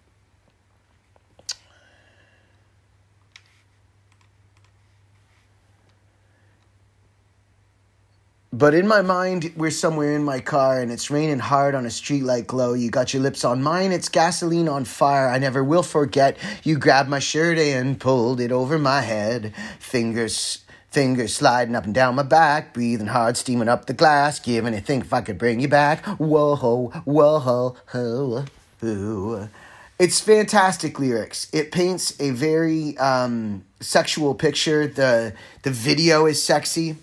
But 8.51 8.73
in 8.73 8.87
my 8.87 9.03
mind, 9.03 9.53
we're 9.55 9.69
somewhere 9.69 10.15
in 10.15 10.23
my 10.23 10.39
car 10.39 10.79
and 10.79 10.91
it's 10.91 11.11
raining 11.11 11.37
hard 11.37 11.75
on 11.75 11.85
a 11.85 11.89
streetlight 11.89 12.47
glow. 12.47 12.73
You 12.73 12.89
got 12.89 13.13
your 13.13 13.21
lips 13.21 13.45
on 13.45 13.61
mine, 13.61 13.91
it's 13.91 14.09
gasoline 14.09 14.67
on 14.67 14.85
fire. 14.85 15.27
I 15.27 15.37
never 15.37 15.63
will 15.63 15.83
forget. 15.83 16.37
You 16.63 16.79
grabbed 16.79 17.07
my 17.07 17.19
shirt 17.19 17.59
and 17.59 17.99
pulled 17.99 18.39
it 18.39 18.51
over 18.51 18.79
my 18.79 19.01
head. 19.01 19.53
Fingers, 19.77 20.63
fingers 20.97 21.35
sliding 21.35 21.75
up 21.75 21.85
and 21.85 21.93
down 21.93 22.15
my 22.15 22.23
back. 22.23 22.73
Breathing 22.73 23.05
hard, 23.05 23.37
steaming 23.37 23.69
up 23.69 23.85
the 23.85 23.93
glass. 23.93 24.39
Giving 24.39 24.73
a 24.73 24.81
think 24.81 25.03
if 25.05 25.13
I 25.13 25.21
could 25.21 25.37
bring 25.37 25.59
you 25.59 25.67
back. 25.67 26.03
Whoa, 26.17 26.55
whoa, 27.05 27.39
ho, 27.39 27.75
ho. 28.81 29.47
It's 29.99 30.19
fantastic 30.19 30.97
lyrics. 30.99 31.51
It 31.53 31.71
paints 31.71 32.19
a 32.19 32.31
very 32.31 32.97
um, 32.97 33.63
sexual 33.79 34.33
picture. 34.33 34.87
The 34.87 35.33
the 35.61 35.69
video 35.69 36.25
is 36.25 36.41
sexy 36.41 36.95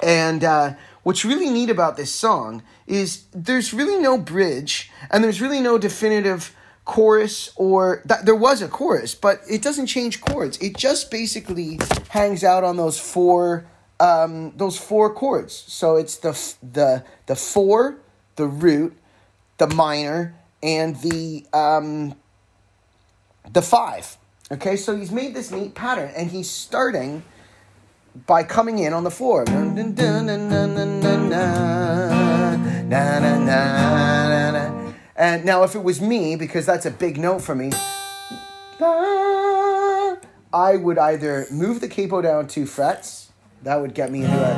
and 0.00 0.44
uh, 0.44 0.74
what's 1.02 1.24
really 1.24 1.48
neat 1.48 1.70
about 1.70 1.96
this 1.96 2.12
song 2.12 2.62
is 2.86 3.24
there's 3.32 3.72
really 3.72 3.98
no 4.02 4.18
bridge 4.18 4.90
and 5.10 5.24
there's 5.24 5.40
really 5.40 5.62
no 5.62 5.78
definitive 5.78 6.54
chorus 6.88 7.52
or 7.54 8.02
th- 8.08 8.22
there 8.24 8.34
was 8.34 8.62
a 8.62 8.66
chorus, 8.66 9.14
but 9.14 9.42
it 9.48 9.62
doesn't 9.62 9.86
change 9.86 10.22
chords. 10.22 10.56
It 10.58 10.74
just 10.76 11.10
basically 11.10 11.78
hangs 12.08 12.42
out 12.42 12.64
on 12.64 12.78
those 12.78 12.98
four 12.98 13.66
um, 14.00 14.52
those 14.56 14.78
four 14.78 15.12
chords. 15.12 15.52
So 15.54 15.96
it's 15.96 16.16
the 16.16 16.32
the 16.62 17.04
the 17.26 17.36
four, 17.36 17.98
the 18.36 18.46
root, 18.46 18.96
the 19.58 19.66
minor, 19.68 20.34
and 20.62 20.96
the 20.96 21.44
um, 21.52 22.14
the 23.52 23.62
five. 23.62 24.16
Okay, 24.50 24.76
so 24.76 24.96
he's 24.96 25.12
made 25.12 25.34
this 25.34 25.50
neat 25.50 25.74
pattern, 25.74 26.10
and 26.16 26.30
he's 26.30 26.48
starting 26.48 27.22
by 28.26 28.44
coming 28.44 28.78
in 28.78 28.94
on 28.94 29.04
the 29.04 29.10
floor. 29.10 29.44
And 35.18 35.44
now, 35.44 35.64
if 35.64 35.74
it 35.74 35.82
was 35.82 36.00
me, 36.00 36.36
because 36.36 36.64
that's 36.64 36.86
a 36.86 36.92
big 36.92 37.18
note 37.18 37.40
for 37.40 37.56
me, 37.56 37.72
I 40.52 40.76
would 40.76 40.96
either 40.96 41.48
move 41.50 41.80
the 41.80 41.88
capo 41.88 42.22
down 42.22 42.46
two 42.46 42.66
frets, 42.66 43.32
that 43.64 43.80
would 43.80 43.94
get 43.94 44.12
me 44.12 44.22
into 44.22 44.36
it, 44.36 44.56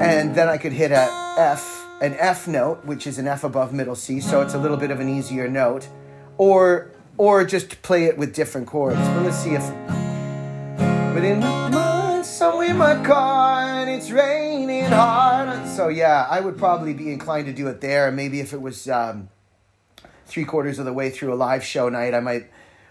and 0.00 0.32
then 0.36 0.48
I 0.48 0.58
could 0.58 0.72
hit 0.72 0.92
a 0.92 1.08
F, 1.36 1.84
an 2.00 2.14
F 2.20 2.46
note, 2.46 2.84
which 2.84 3.08
is 3.08 3.18
an 3.18 3.26
F 3.26 3.42
above 3.42 3.72
middle 3.72 3.96
C, 3.96 4.20
so 4.20 4.40
it's 4.42 4.54
a 4.54 4.58
little 4.58 4.76
bit 4.76 4.92
of 4.92 5.00
an 5.00 5.08
easier 5.08 5.48
note, 5.48 5.88
or 6.38 6.92
or 7.16 7.44
just 7.44 7.82
play 7.82 8.04
it 8.04 8.16
with 8.16 8.32
different 8.32 8.68
chords. 8.68 8.96
Well, 8.96 9.22
let's 9.22 9.38
see 9.38 9.54
if 9.54 9.68
but 10.78 11.24
in 11.24 11.40
my 11.40 12.22
somewhere 12.22 12.70
in 12.70 12.76
my 12.76 13.02
car, 13.04 13.62
and 13.62 13.90
it's 13.90 14.12
raining 14.12 14.84
hard. 14.84 15.43
So 15.74 15.88
yeah, 15.88 16.24
I 16.30 16.38
would 16.38 16.56
probably 16.56 16.94
be 16.94 17.12
inclined 17.12 17.46
to 17.46 17.52
do 17.52 17.66
it 17.66 17.80
there. 17.80 18.12
Maybe 18.12 18.38
if 18.38 18.52
it 18.52 18.62
was 18.62 18.88
um, 18.88 19.28
three 20.24 20.44
quarters 20.44 20.78
of 20.78 20.84
the 20.84 20.92
way 20.92 21.10
through 21.10 21.32
a 21.32 21.34
live 21.34 21.64
show 21.64 21.88
night, 21.88 22.14
I 22.14 22.20
might. 22.20 22.46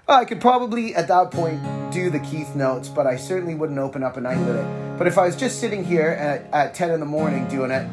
Well, 0.05 0.19
I 0.19 0.25
could 0.25 0.41
probably 0.41 0.93
at 0.93 1.07
that 1.07 1.31
point 1.31 1.61
do 1.93 2.09
the 2.09 2.19
Keith 2.19 2.57
notes, 2.57 2.89
but 2.89 3.07
I 3.07 3.15
certainly 3.15 3.55
wouldn't 3.55 3.79
open 3.79 4.03
up 4.03 4.17
a 4.17 4.21
night 4.21 4.37
with 4.39 4.57
it. 4.57 4.97
But 4.97 5.07
if 5.07 5.17
I 5.17 5.27
was 5.27 5.37
just 5.37 5.61
sitting 5.61 5.85
here 5.85 6.09
at, 6.09 6.45
at 6.51 6.75
10 6.75 6.91
in 6.91 6.99
the 6.99 7.05
morning 7.05 7.47
doing 7.47 7.71
it, 7.71 7.87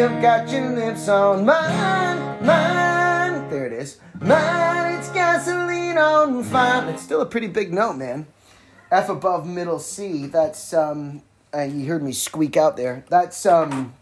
I've 0.00 0.22
got 0.22 0.48
your 0.48 0.76
lips 0.76 1.08
on 1.08 1.44
mine, 1.44 2.46
mine. 2.46 3.50
There 3.50 3.66
it 3.66 3.72
is. 3.72 3.98
Man, 4.20 4.96
it's 4.96 5.08
gasoline 5.08 5.98
on 5.98 6.44
fire. 6.44 6.88
It's 6.90 7.02
still 7.02 7.20
a 7.20 7.26
pretty 7.26 7.48
big 7.48 7.72
note, 7.72 7.94
man. 7.94 8.28
F 8.94 9.08
above 9.08 9.44
middle 9.44 9.80
C. 9.80 10.26
That's 10.26 10.72
um. 10.72 11.22
You 11.52 11.86
heard 11.86 12.02
me 12.02 12.12
squeak 12.12 12.56
out 12.56 12.76
there. 12.76 13.04
That's 13.08 13.44
um. 13.44 13.94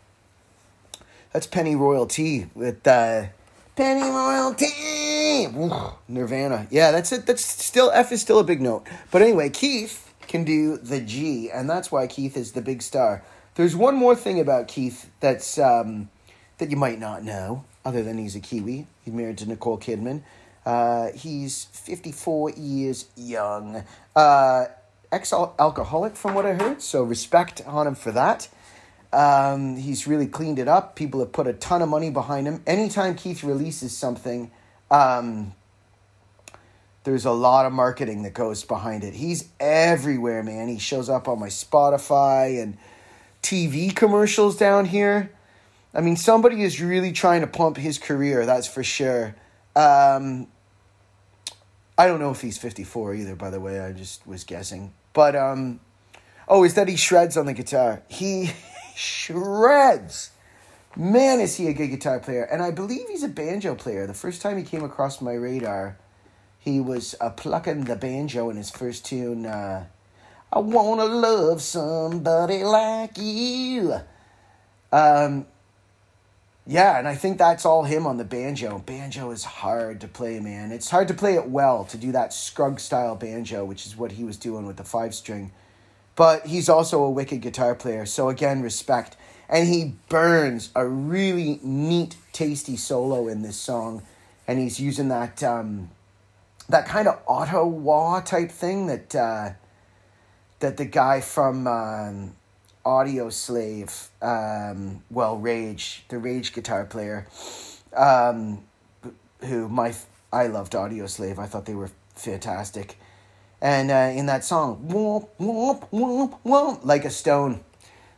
That's 1.33 1.47
Pennyroyal 1.47 2.07
Tea 2.07 2.47
with 2.55 2.87
uh, 2.87 3.25
Pennyroyal 3.75 4.55
Tea. 4.55 5.49
Nirvana. 6.09 6.67
Yeah, 6.71 6.91
that's 6.91 7.11
it. 7.11 7.25
That's 7.25 7.43
still 7.43 7.91
F 7.95 8.13
is 8.13 8.21
still 8.21 8.39
a 8.39 8.45
big 8.45 8.61
note. 8.61 8.87
But 9.11 9.23
anyway, 9.23 9.49
Keith 9.49 10.13
can 10.29 10.45
do 10.45 10.77
the 10.77 11.01
G, 11.01 11.51
and 11.51 11.71
that's 11.71 11.91
why 11.91 12.07
Keith 12.07 12.37
is 12.37 12.53
the 12.53 12.61
big 12.61 12.83
star. 12.83 13.23
There's 13.55 13.75
one 13.75 13.97
more 13.97 14.15
thing 14.15 14.41
about 14.41 14.69
Keith 14.69 15.09
that's 15.21 15.59
um, 15.59 16.11
that 16.59 16.71
you 16.71 16.77
might 16.77 16.99
not 16.99 17.25
know 17.25 17.65
other 17.83 18.03
than 18.03 18.19
he's 18.19 18.37
a 18.37 18.41
Kiwi. 18.41 18.87
He's 19.07 19.15
married 19.15 19.39
to 19.39 19.49
Nicole 19.49 19.79
Kidman. 19.79 20.23
Uh, 20.67 21.09
he's 21.15 21.65
54 21.65 22.51
years 22.51 23.07
young. 23.17 23.85
Uh, 24.15 24.67
Ex 25.13 25.33
alcoholic, 25.33 26.17
from 26.17 26.35
what 26.35 26.47
I 26.47 26.55
heard, 26.55 26.81
so 26.81 27.03
respect 27.03 27.63
on 27.67 27.87
him 27.87 27.95
for 27.95 28.11
that. 28.13 28.49
Um, 29.13 29.77
he's 29.77 30.07
really 30.07 30.27
cleaned 30.27 30.59
it 30.59 30.69
up. 30.69 30.97
People 30.97 31.21
have 31.21 31.33
put 31.33 31.47
a 31.47 31.53
ton 31.53 31.83
of 31.83 31.91
money 31.91 32.09
behind 32.09 32.47
him. 32.47 32.63
Anytime 32.67 33.15
Keith 33.15 33.45
releases 33.45 33.95
something, 33.95 34.51
um, 34.91 35.53
there's 37.05 37.27
a 37.27 37.33
lot 37.33 37.67
of 37.67 37.73
marketing 37.73 38.23
that 38.23 38.33
goes 38.33 38.65
behind 38.65 39.05
it. 39.05 39.13
He's 39.13 39.49
everywhere, 39.61 40.43
man. 40.43 40.69
He 40.69 40.79
shows 40.79 41.11
up 41.11 41.29
on 41.29 41.39
my 41.39 41.49
Spotify 41.49 42.63
and 42.63 42.79
TV 43.43 43.95
commercials 43.95 44.57
down 44.57 44.87
here. 44.87 45.31
I 45.95 46.01
mean, 46.01 46.17
somebody 46.17 46.63
is 46.63 46.81
really 46.81 47.13
trying 47.13 47.43
to 47.43 47.47
pump 47.47 47.77
his 47.77 47.99
career, 47.99 48.47
that's 48.47 48.67
for 48.67 48.83
sure. 48.83 49.35
Um, 49.77 50.47
I 51.99 52.07
don't 52.07 52.19
know 52.19 52.31
if 52.31 52.41
he's 52.41 52.57
54 52.57 53.15
either, 53.15 53.37
by 53.37 53.51
the 53.51 53.61
way. 53.61 53.81
I 53.81 53.93
just 53.93 54.27
was 54.27 54.45
guessing. 54.45 54.95
But, 55.13 55.37
um, 55.37 55.81
oh, 56.49 56.65
is 56.65 56.75
that 56.75 56.89
he 56.89 56.97
shreds 56.97 57.37
on 57.37 57.47
the 57.47 57.53
guitar? 57.53 58.03
He 58.09 58.53
shreds. 58.95 60.31
Man, 60.97 61.41
is 61.41 61.57
he 61.57 61.69
a 61.69 61.73
good 61.73 61.89
guitar 61.89 62.21
player. 62.21 62.45
And 62.45 62.63
I 62.63 62.71
believe 62.71 63.09
he's 63.09 63.23
a 63.23 63.29
banjo 63.29 63.75
player. 63.75 64.07
The 64.07 64.15
first 64.15 64.43
time 64.43 64.59
he 64.59 64.63
came 64.63 64.85
across 64.85 65.21
my 65.21 65.33
radar, 65.33 65.97
he 66.59 66.81
was 66.81 67.15
uh, 67.21 67.31
plucking 67.31 67.85
the 67.85 67.97
banjo 67.97 68.51
in 68.51 68.57
his 68.57 68.71
first 68.71 69.07
tune. 69.07 69.47
Uh, 69.47 69.87
I 70.53 70.59
want 70.59 71.01
to 71.01 71.07
love 71.07 71.63
somebody 71.63 72.63
like 72.63 73.17
you. 73.17 73.95
Um, 74.93 75.47
yeah, 76.67 76.99
and 76.99 77.09
I 77.09 77.17
think 77.17 77.39
that's 77.39 77.67
all 77.67 77.83
him 77.83 78.07
on 78.07 78.19
the 78.19 78.25
banjo. 78.25 78.79
Banjo 78.79 79.31
is 79.33 79.43
hard 79.45 80.01
to 80.01 80.09
play, 80.09 80.39
man. 80.39 80.71
It's 80.71 80.91
hard 80.91 81.09
to 81.09 81.15
play 81.15 81.35
it 81.35 81.49
well, 81.49 81.85
to 81.87 81.97
do 81.97 82.13
that 82.13 82.33
Scruggs 82.33 82.85
style 82.85 83.17
banjo, 83.17 83.65
which 83.65 83.85
is 83.85 83.97
what 83.97 84.13
he 84.13 84.23
was 84.23 84.37
doing 84.37 84.67
with 84.67 84.77
the 84.77 84.85
five 84.85 85.15
string. 85.15 85.51
But 86.15 86.47
he's 86.47 86.69
also 86.69 87.03
a 87.03 87.11
wicked 87.11 87.41
guitar 87.41 87.75
player, 87.75 88.07
so 88.07 88.29
again, 88.29 88.63
respect. 88.63 89.17
And 89.49 89.69
he 89.69 89.95
burns 90.09 90.71
a 90.77 90.87
really 90.87 91.59
neat, 91.63 92.17
tasty 92.33 92.77
solo 92.77 93.27
in 93.29 93.43
this 93.43 93.57
song, 93.57 94.03
and 94.47 94.59
he's 94.59 94.79
using 94.79 95.09
that 95.09 95.43
um, 95.43 95.91
that 96.69 96.87
kind 96.87 97.09
of 97.09 97.21
auto 97.27 97.67
wah 97.67 98.21
type 98.21 98.51
thing 98.51 98.87
that 98.87 99.15
uh, 99.15 99.51
that 100.61 100.77
the 100.77 100.85
guy 100.85 101.21
from 101.21 101.67
um, 101.67 102.35
Audioslave, 102.85 104.09
um, 104.21 105.03
well, 105.11 105.37
Rage, 105.37 106.05
the 106.09 106.19
Rage 106.19 106.53
guitar 106.53 106.85
player, 106.85 107.27
um, 107.95 108.65
who 109.45 109.69
my 109.69 109.95
I 110.33 110.47
loved 110.47 110.73
Audioslave. 110.73 111.39
I 111.39 111.47
thought 111.47 111.67
they 111.67 111.75
were 111.75 111.91
fantastic. 112.15 112.97
And 113.61 113.91
uh, 113.91 114.13
in 114.19 114.27
that 114.27 114.45
song, 114.45 114.89
womp, 114.89 115.29
womp, 115.39 115.89
womp, 115.91 116.39
womp, 116.45 116.85
like 116.85 117.05
a 117.05 117.11
stone. 117.11 117.61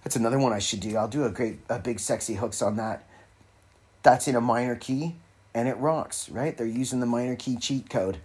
That's 0.02 0.16
another 0.16 0.38
one 0.38 0.52
I 0.52 0.58
should 0.58 0.80
do. 0.80 0.96
I'll 0.96 1.08
do 1.08 1.24
a 1.24 1.30
great, 1.30 1.58
a 1.68 1.78
big 1.78 2.00
sexy 2.00 2.34
hooks 2.34 2.62
on 2.62 2.76
that. 2.76 3.06
That's 4.02 4.28
in 4.28 4.36
a 4.36 4.40
minor 4.40 4.76
key, 4.76 5.16
and 5.54 5.68
it 5.68 5.76
rocks. 5.76 6.30
Right? 6.30 6.56
They're 6.56 6.66
using 6.66 7.00
the 7.00 7.06
minor 7.06 7.36
key 7.36 7.56
cheat 7.56 7.90
code. 7.90 8.18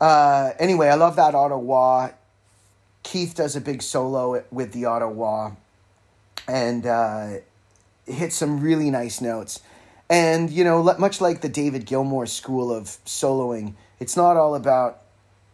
Uh, 0.00 0.52
anyway, 0.58 0.88
I 0.88 0.94
love 0.94 1.16
that 1.16 1.34
auto 1.34 1.58
wah. 1.58 2.10
Keith 3.02 3.34
does 3.34 3.56
a 3.56 3.60
big 3.60 3.82
solo 3.82 4.44
with 4.50 4.72
the 4.72 4.86
auto 4.86 5.08
wah 5.08 5.52
and 6.46 6.86
uh, 6.86 7.28
hits 8.06 8.36
some 8.36 8.60
really 8.60 8.90
nice 8.90 9.20
notes. 9.20 9.60
And 10.08 10.50
you 10.50 10.64
know, 10.64 10.82
much 10.98 11.20
like 11.20 11.40
the 11.40 11.48
David 11.48 11.86
Gilmour 11.86 12.26
school 12.26 12.74
of 12.74 12.84
soloing, 13.06 13.74
it's 14.00 14.16
not 14.16 14.36
all 14.36 14.54
about 14.54 15.02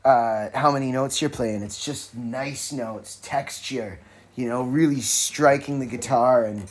uh, 0.04 0.48
how 0.54 0.70
many 0.70 0.92
notes 0.92 1.20
you're 1.20 1.30
playing. 1.30 1.62
It's 1.62 1.84
just 1.84 2.14
nice 2.14 2.72
notes, 2.72 3.20
texture. 3.22 3.98
You 4.34 4.48
know, 4.48 4.62
really 4.62 5.00
striking 5.00 5.78
the 5.80 5.86
guitar, 5.86 6.44
and 6.44 6.70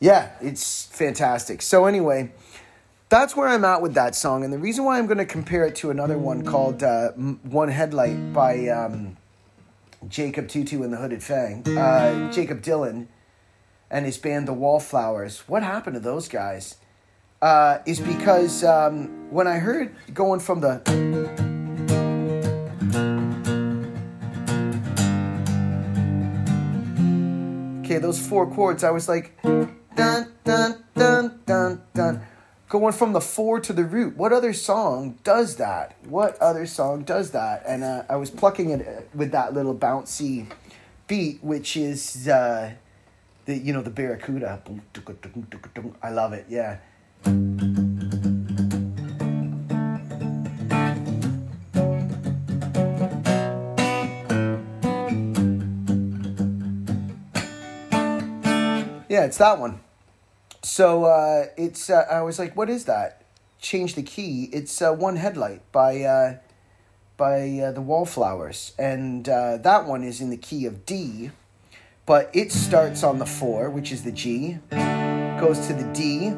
yeah, 0.00 0.30
it's 0.40 0.86
fantastic. 0.86 1.62
So 1.62 1.86
anyway, 1.86 2.32
that's 3.08 3.36
where 3.36 3.48
I'm 3.48 3.64
at 3.64 3.82
with 3.82 3.94
that 3.94 4.14
song, 4.14 4.44
and 4.44 4.52
the 4.52 4.58
reason 4.58 4.84
why 4.84 4.98
I'm 4.98 5.06
going 5.06 5.18
to 5.18 5.26
compare 5.26 5.64
it 5.64 5.76
to 5.76 5.90
another 5.90 6.18
one 6.18 6.44
called 6.44 6.82
uh, 6.82 7.10
"One 7.10 7.68
Headlight" 7.68 8.32
by 8.32 8.68
um, 8.68 9.16
Jacob 10.06 10.48
Tutu 10.48 10.82
and 10.82 10.92
the 10.92 10.96
Hooded 10.96 11.22
Fang, 11.22 11.66
uh, 11.76 12.30
Jakob 12.30 12.62
Dylan, 12.62 13.06
and 13.90 14.06
his 14.06 14.18
band 14.18 14.46
The 14.46 14.52
Wallflowers. 14.52 15.48
What 15.48 15.62
happened 15.62 15.94
to 15.94 16.00
those 16.00 16.28
guys? 16.28 16.76
Uh, 17.40 17.78
is 17.86 18.00
because 18.00 18.64
um, 18.64 19.30
when 19.30 19.46
I 19.46 19.58
heard 19.58 19.94
going 20.12 20.40
from 20.40 20.60
the 20.60 20.82
okay, 27.84 27.98
those 27.98 28.18
four 28.18 28.50
chords, 28.50 28.82
I 28.82 28.90
was 28.90 29.08
like 29.08 29.40
dun 29.42 30.32
dun 30.44 30.84
dun 30.94 31.40
dun 31.46 31.82
dun 31.94 32.20
going 32.68 32.92
from 32.92 33.12
the 33.12 33.20
four 33.20 33.60
to 33.60 33.72
the 33.72 33.84
root. 33.84 34.16
What 34.16 34.32
other 34.32 34.52
song 34.52 35.18
does 35.24 35.56
that? 35.56 35.96
What 36.04 36.36
other 36.38 36.66
song 36.66 37.02
does 37.02 37.30
that? 37.30 37.62
And 37.66 37.82
uh, 37.82 38.02
I 38.08 38.16
was 38.16 38.30
plucking 38.30 38.70
it 38.70 38.86
uh, 38.86 39.02
with 39.14 39.32
that 39.32 39.54
little 39.54 39.74
bouncy 39.74 40.46
beat, 41.06 41.42
which 41.42 41.76
is 41.76 42.28
uh, 42.28 42.72
the 43.46 43.56
you 43.56 43.72
know 43.72 43.82
the 43.82 43.90
Barracuda. 43.90 44.62
I 46.02 46.10
love 46.10 46.32
it. 46.32 46.46
Yeah. 46.48 46.78
Yeah, 59.10 59.24
it's 59.24 59.38
that 59.38 59.58
one. 59.58 59.80
So 60.62 61.04
uh, 61.04 61.46
it's 61.56 61.88
uh, 61.88 62.06
I 62.10 62.22
was 62.22 62.38
like, 62.38 62.56
what 62.56 62.68
is 62.68 62.84
that? 62.86 63.22
Change 63.60 63.94
the 63.94 64.02
key. 64.02 64.48
It's 64.52 64.82
uh, 64.82 64.92
one 64.92 65.16
headlight 65.16 65.62
by 65.72 66.02
uh, 66.02 66.38
by 67.16 67.58
uh, 67.58 67.72
the 67.72 67.80
Wallflowers, 67.80 68.72
and 68.78 69.28
uh, 69.28 69.56
that 69.58 69.86
one 69.86 70.04
is 70.04 70.20
in 70.20 70.30
the 70.30 70.36
key 70.36 70.66
of 70.66 70.86
D, 70.86 71.30
but 72.06 72.30
it 72.32 72.52
starts 72.52 73.02
on 73.02 73.18
the 73.18 73.26
four, 73.26 73.70
which 73.70 73.90
is 73.90 74.04
the 74.04 74.12
G, 74.12 74.58
goes 75.40 75.66
to 75.66 75.74
the 75.74 75.90
D, 75.92 76.32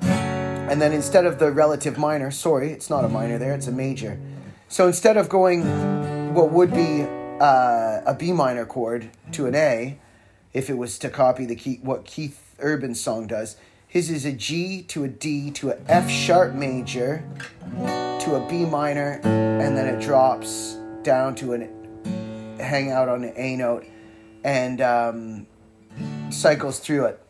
and 0.00 0.80
then 0.80 0.92
instead 0.92 1.26
of 1.26 1.38
the 1.38 1.50
relative 1.50 1.98
minor, 1.98 2.30
sorry, 2.30 2.70
it's 2.70 2.88
not 2.88 3.04
a 3.04 3.08
minor 3.08 3.38
there, 3.38 3.54
it's 3.54 3.66
a 3.66 3.72
major. 3.72 4.18
So 4.68 4.86
instead 4.86 5.16
of 5.16 5.28
going 5.28 5.64
what 6.34 6.50
would 6.50 6.72
be 6.72 7.02
uh, 7.40 8.00
a 8.06 8.16
B 8.18 8.32
minor 8.32 8.64
chord 8.64 9.10
to 9.32 9.46
an 9.46 9.54
A, 9.54 9.98
if 10.52 10.70
it 10.70 10.78
was 10.78 10.98
to 11.00 11.10
copy 11.10 11.44
the 11.46 11.56
key, 11.56 11.80
what 11.82 12.04
Keith 12.04 12.41
Urban 12.58 12.94
song 12.94 13.26
does. 13.26 13.56
His 13.88 14.10
is 14.10 14.24
a 14.24 14.32
G 14.32 14.82
to 14.84 15.04
a 15.04 15.08
D 15.08 15.50
to 15.52 15.70
a 15.70 15.78
F 15.86 16.08
sharp 16.08 16.54
major 16.54 17.24
to 18.20 18.36
a 18.36 18.46
B 18.48 18.64
minor, 18.64 19.20
and 19.22 19.76
then 19.76 19.86
it 19.86 20.00
drops 20.00 20.78
down 21.02 21.34
to 21.36 21.52
an 21.52 22.56
hang 22.58 22.90
out 22.90 23.08
on 23.08 23.24
an 23.24 23.34
A 23.36 23.56
note 23.56 23.84
and 24.44 24.80
um, 24.80 25.46
cycles 26.30 26.78
through 26.78 27.06
it. 27.06 27.20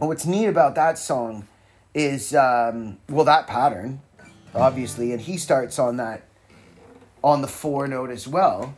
And 0.00 0.08
what's 0.08 0.26
neat 0.26 0.46
about 0.46 0.74
that 0.74 0.98
song 0.98 1.46
is, 1.94 2.34
um, 2.34 2.98
well, 3.08 3.24
that 3.24 3.46
pattern, 3.46 4.00
obviously, 4.54 5.12
and 5.12 5.20
he 5.20 5.36
starts 5.38 5.78
on 5.78 5.96
that 5.98 6.24
on 7.22 7.42
the 7.42 7.48
four 7.48 7.86
note 7.86 8.10
as 8.10 8.26
well, 8.26 8.74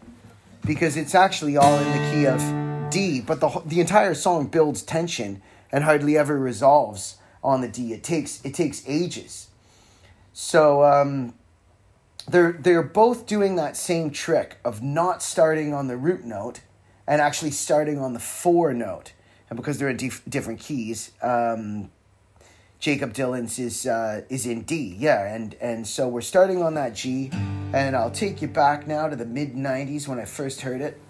because 0.65 0.97
it's 0.97 1.15
actually 1.15 1.57
all 1.57 1.79
in 1.79 1.87
the 1.87 2.11
key 2.11 2.27
of 2.27 2.91
D, 2.91 3.21
but 3.21 3.41
the 3.41 3.49
the 3.67 3.81
entire 3.81 4.15
song 4.15 4.47
builds 4.47 4.83
tension 4.83 5.43
and 5.71 5.85
hardly 5.85 6.17
ever 6.17 6.39
resolves 6.39 7.19
on 7.43 7.61
the 7.61 7.69
D. 7.69 7.93
It 7.93 8.03
takes 8.03 8.45
it 8.45 8.55
takes 8.55 8.83
ages. 8.87 9.49
So 10.33 10.85
um, 10.85 11.35
they're 12.29 12.53
they're 12.53 12.83
both 12.83 13.27
doing 13.27 13.57
that 13.57 13.77
same 13.77 14.11
trick 14.11 14.59
of 14.65 14.83
not 14.83 15.23
starting 15.23 15.73
on 15.75 15.89
the 15.89 15.97
root 15.97 16.25
note 16.25 16.61
and 17.07 17.21
actually 17.21 17.51
starting 17.51 17.99
on 17.99 18.13
the 18.13 18.21
four 18.21 18.75
note, 18.75 19.13
and 19.49 19.57
because 19.57 19.79
they're 19.79 19.89
in 19.89 19.97
dif- 19.97 20.23
different 20.29 20.61
keys. 20.61 21.13
Um, 21.23 21.91
Jakob 22.79 23.13
Dylan's 23.13 23.59
is 23.59 23.87
uh, 23.87 24.23
is 24.29 24.47
in 24.47 24.63
D, 24.63 24.95
yeah, 24.99 25.35
and 25.35 25.55
and 25.61 25.87
so 25.87 26.07
we're 26.07 26.21
starting 26.21 26.63
on 26.63 26.75
that 26.75 26.95
G, 26.95 27.31
and 27.73 27.97
I'll 27.97 28.11
take 28.11 28.41
you 28.41 28.47
back 28.47 28.87
now 28.87 29.09
to 29.09 29.17
the 29.17 29.27
mid 29.27 29.55
'90s 29.55 30.07
when 30.07 30.21
I 30.21 30.25
first 30.25 30.61
heard 30.61 30.81
it. 30.81 31.01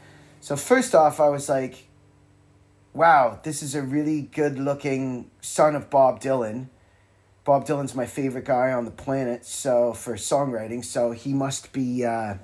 So 0.40 0.56
first 0.56 0.94
off, 0.94 1.20
I 1.20 1.28
was 1.28 1.48
like, 1.48 1.87
wow, 2.98 3.38
this 3.44 3.62
is 3.62 3.76
a 3.76 3.80
really 3.80 4.22
good 4.22 4.58
looking 4.58 5.30
son 5.40 5.76
of 5.76 5.88
Bob 5.88 6.20
Dylan. 6.20 6.66
Bob 7.44 7.64
Dylan's 7.64 7.94
my 7.94 8.06
favorite 8.06 8.44
guy 8.44 8.72
on 8.72 8.84
the 8.86 8.90
planet, 8.90 9.44
so 9.44 9.92
for 9.92 10.14
songwriting, 10.14 10.84
so 10.84 11.12
he 11.12 11.32
must 11.32 11.72
be 11.72 12.04
uh, 12.04 12.34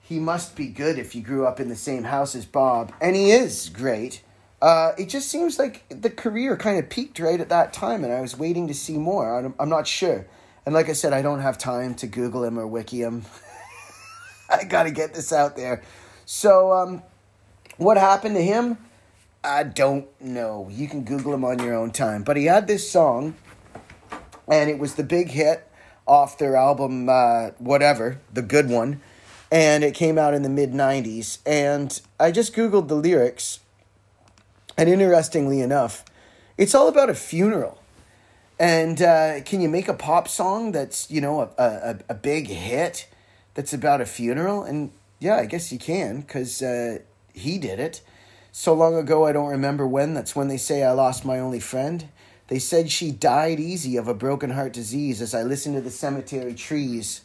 he 0.00 0.18
must 0.18 0.56
be 0.56 0.66
good 0.66 0.98
if 0.98 1.14
you 1.14 1.22
grew 1.22 1.46
up 1.46 1.60
in 1.60 1.68
the 1.68 1.76
same 1.76 2.02
house 2.02 2.34
as 2.34 2.46
Bob, 2.46 2.92
and 3.00 3.14
he 3.14 3.30
is 3.30 3.68
great. 3.68 4.24
Uh, 4.60 4.90
it 4.98 5.08
just 5.08 5.28
seems 5.28 5.56
like 5.56 5.84
the 5.88 6.10
career 6.10 6.56
kind 6.56 6.76
of 6.76 6.90
peaked 6.90 7.20
right 7.20 7.40
at 7.40 7.50
that 7.50 7.72
time, 7.72 8.02
and 8.02 8.12
I 8.12 8.20
was 8.20 8.36
waiting 8.36 8.66
to 8.66 8.74
see 8.74 8.98
more. 8.98 9.38
I'm, 9.38 9.54
I'm 9.60 9.68
not 9.68 9.86
sure, 9.86 10.26
and 10.66 10.74
like 10.74 10.88
I 10.88 10.94
said, 10.94 11.12
I 11.12 11.22
don't 11.22 11.40
have 11.40 11.58
time 11.58 11.94
to 11.94 12.08
Google 12.08 12.42
him 12.42 12.58
or 12.58 12.66
wiki 12.66 13.02
him. 13.02 13.24
I 14.50 14.64
got 14.64 14.82
to 14.82 14.90
get 14.90 15.14
this 15.14 15.32
out 15.32 15.54
there. 15.54 15.84
So, 16.26 16.72
um, 16.72 17.02
what 17.76 17.96
happened 17.96 18.36
to 18.36 18.42
him? 18.42 18.78
I 19.42 19.62
don't 19.62 20.08
know. 20.20 20.68
You 20.70 20.88
can 20.88 21.04
Google 21.04 21.34
him 21.34 21.44
on 21.44 21.58
your 21.58 21.74
own 21.74 21.90
time. 21.90 22.22
But 22.22 22.36
he 22.36 22.46
had 22.46 22.66
this 22.66 22.90
song, 22.90 23.34
and 24.48 24.70
it 24.70 24.78
was 24.78 24.94
the 24.94 25.04
big 25.04 25.28
hit 25.28 25.68
off 26.06 26.38
their 26.38 26.56
album, 26.56 27.08
uh, 27.08 27.50
whatever, 27.58 28.20
the 28.32 28.42
good 28.42 28.68
one. 28.68 29.00
And 29.50 29.84
it 29.84 29.94
came 29.94 30.18
out 30.18 30.34
in 30.34 30.42
the 30.42 30.48
mid 30.48 30.72
90s. 30.72 31.38
And 31.46 32.00
I 32.18 32.30
just 32.30 32.54
Googled 32.54 32.88
the 32.88 32.96
lyrics. 32.96 33.60
And 34.76 34.88
interestingly 34.88 35.60
enough, 35.60 36.04
it's 36.56 36.74
all 36.74 36.88
about 36.88 37.10
a 37.10 37.14
funeral. 37.14 37.80
And 38.58 39.02
uh, 39.02 39.40
can 39.42 39.60
you 39.60 39.68
make 39.68 39.88
a 39.88 39.94
pop 39.94 40.26
song 40.28 40.72
that's, 40.72 41.10
you 41.10 41.20
know, 41.20 41.42
a, 41.42 41.52
a, 41.58 41.98
a 42.08 42.14
big 42.14 42.48
hit 42.48 43.08
that's 43.54 43.72
about 43.72 44.00
a 44.00 44.06
funeral? 44.06 44.62
And 44.62 44.90
yeah, 45.20 45.36
I 45.36 45.46
guess 45.46 45.72
you 45.72 45.78
can 45.78 46.20
because 46.20 46.62
uh, 46.62 46.98
he 47.34 47.58
did 47.58 47.78
it. 47.78 48.00
So 48.52 48.72
long 48.72 48.94
ago, 48.96 49.26
I 49.26 49.32
don't 49.32 49.50
remember 49.50 49.86
when. 49.86 50.14
That's 50.14 50.34
when 50.34 50.48
they 50.48 50.56
say 50.56 50.84
I 50.84 50.92
lost 50.92 51.24
my 51.24 51.38
only 51.38 51.60
friend. 51.60 52.08
They 52.46 52.58
said 52.58 52.90
she 52.90 53.10
died 53.10 53.58
easy 53.58 53.96
of 53.96 54.06
a 54.06 54.14
broken 54.14 54.50
heart 54.50 54.72
disease 54.72 55.20
as 55.20 55.34
I 55.34 55.42
listen 55.42 55.74
to 55.74 55.80
the 55.80 55.90
cemetery 55.90 56.54
trees. 56.54 57.22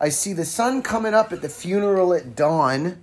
I 0.00 0.08
see 0.08 0.32
the 0.32 0.44
sun 0.44 0.82
coming 0.82 1.14
up 1.14 1.32
at 1.32 1.42
the 1.42 1.48
funeral 1.48 2.14
at 2.14 2.34
dawn. 2.34 3.02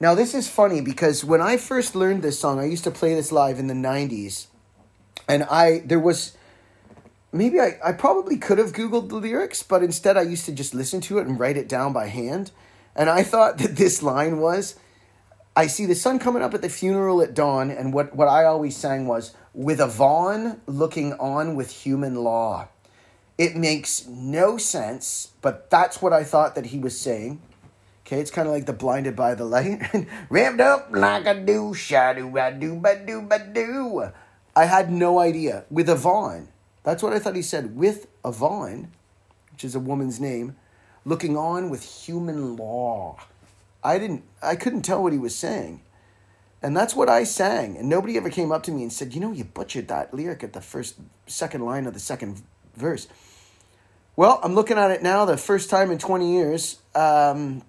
Now, 0.00 0.14
this 0.14 0.34
is 0.34 0.48
funny 0.48 0.80
because 0.80 1.24
when 1.24 1.40
I 1.40 1.56
first 1.56 1.96
learned 1.96 2.22
this 2.22 2.38
song, 2.38 2.60
I 2.60 2.66
used 2.66 2.84
to 2.84 2.90
play 2.90 3.14
this 3.14 3.32
live 3.32 3.58
in 3.58 3.66
the 3.66 3.74
90s. 3.74 4.46
And 5.28 5.44
I, 5.44 5.82
there 5.84 5.98
was, 5.98 6.36
maybe 7.32 7.60
I, 7.60 7.78
I 7.84 7.92
probably 7.92 8.36
could 8.36 8.58
have 8.58 8.72
Googled 8.72 9.08
the 9.08 9.16
lyrics, 9.16 9.62
but 9.62 9.82
instead 9.82 10.16
I 10.16 10.22
used 10.22 10.44
to 10.46 10.52
just 10.52 10.74
listen 10.74 11.00
to 11.02 11.18
it 11.18 11.26
and 11.26 11.38
write 11.38 11.56
it 11.56 11.68
down 11.68 11.92
by 11.92 12.06
hand. 12.06 12.50
And 12.94 13.08
I 13.08 13.22
thought 13.22 13.58
that 13.58 13.76
this 13.76 14.02
line 14.02 14.38
was, 14.38 14.76
I 15.58 15.66
see 15.66 15.86
the 15.86 15.96
sun 15.96 16.20
coming 16.20 16.40
up 16.40 16.54
at 16.54 16.62
the 16.62 16.68
funeral 16.68 17.20
at 17.20 17.34
dawn, 17.34 17.72
and 17.72 17.92
what, 17.92 18.14
what 18.14 18.28
I 18.28 18.44
always 18.44 18.76
sang 18.76 19.08
was, 19.08 19.34
with 19.52 19.80
a 19.80 19.88
Vaughn 19.88 20.60
looking 20.66 21.14
on 21.14 21.56
with 21.56 21.72
human 21.72 22.14
law. 22.14 22.68
It 23.36 23.56
makes 23.56 24.06
no 24.06 24.56
sense, 24.56 25.32
but 25.42 25.68
that's 25.68 26.00
what 26.00 26.12
I 26.12 26.22
thought 26.22 26.54
that 26.54 26.66
he 26.66 26.78
was 26.78 26.96
saying. 26.96 27.42
Okay, 28.06 28.20
it's 28.20 28.30
kind 28.30 28.46
of 28.46 28.54
like 28.54 28.66
the 28.66 28.72
blinded 28.72 29.16
by 29.16 29.34
the 29.34 29.44
light. 29.44 29.82
Ramped 30.30 30.60
up 30.60 30.90
like 30.92 31.26
a 31.26 31.34
do, 31.34 31.74
shadoo, 31.74 32.32
ba 32.32 32.56
do, 32.56 32.76
ba 32.76 33.04
do, 33.04 33.22
ba 33.22 33.44
do. 33.52 34.12
I 34.54 34.64
had 34.66 34.92
no 34.92 35.18
idea. 35.18 35.64
With 35.70 35.90
Yvonne. 35.90 36.50
That's 36.84 37.02
what 37.02 37.12
I 37.12 37.18
thought 37.18 37.34
he 37.34 37.42
said. 37.42 37.74
With 37.74 38.06
Yvonne, 38.24 38.92
which 39.50 39.64
is 39.64 39.74
a 39.74 39.80
woman's 39.80 40.20
name, 40.20 40.54
looking 41.04 41.36
on 41.36 41.68
with 41.68 41.82
human 41.82 42.54
law. 42.54 43.18
I 43.82 43.98
didn't 43.98 44.24
I 44.42 44.56
couldn't 44.56 44.82
tell 44.82 45.02
what 45.02 45.12
he 45.12 45.18
was 45.18 45.34
saying. 45.34 45.82
And 46.60 46.76
that's 46.76 46.94
what 46.94 47.08
I 47.08 47.24
sang. 47.24 47.76
And 47.76 47.88
nobody 47.88 48.16
ever 48.16 48.30
came 48.30 48.50
up 48.50 48.64
to 48.64 48.72
me 48.72 48.82
and 48.82 48.92
said, 48.92 49.14
you 49.14 49.20
know, 49.20 49.30
you 49.30 49.44
butchered 49.44 49.88
that 49.88 50.12
lyric 50.12 50.42
at 50.42 50.52
the 50.52 50.60
first 50.60 50.96
second 51.26 51.64
line 51.64 51.86
of 51.86 51.94
the 51.94 52.00
second 52.00 52.42
verse. 52.74 53.06
Well, 54.16 54.40
I'm 54.42 54.56
looking 54.56 54.76
at 54.76 54.90
it 54.90 55.00
now, 55.00 55.24
the 55.24 55.36
first 55.36 55.70
time 55.70 55.92
in 55.92 55.98
20 55.98 56.32
years. 56.32 56.80
Um, 56.96 57.62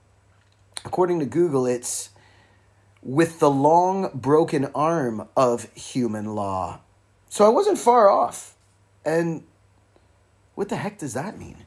according 0.83 1.19
to 1.19 1.27
Google, 1.27 1.67
it's 1.67 2.09
with 3.03 3.39
the 3.39 3.51
long 3.51 4.09
broken 4.15 4.65
arm 4.73 5.27
of 5.37 5.71
human 5.73 6.33
law. 6.33 6.79
So 7.29 7.45
I 7.45 7.49
wasn't 7.49 7.77
far 7.77 8.09
off. 8.09 8.55
And 9.05 9.43
what 10.55 10.69
the 10.69 10.75
heck 10.75 10.97
does 10.97 11.13
that 11.13 11.37
mean? 11.37 11.57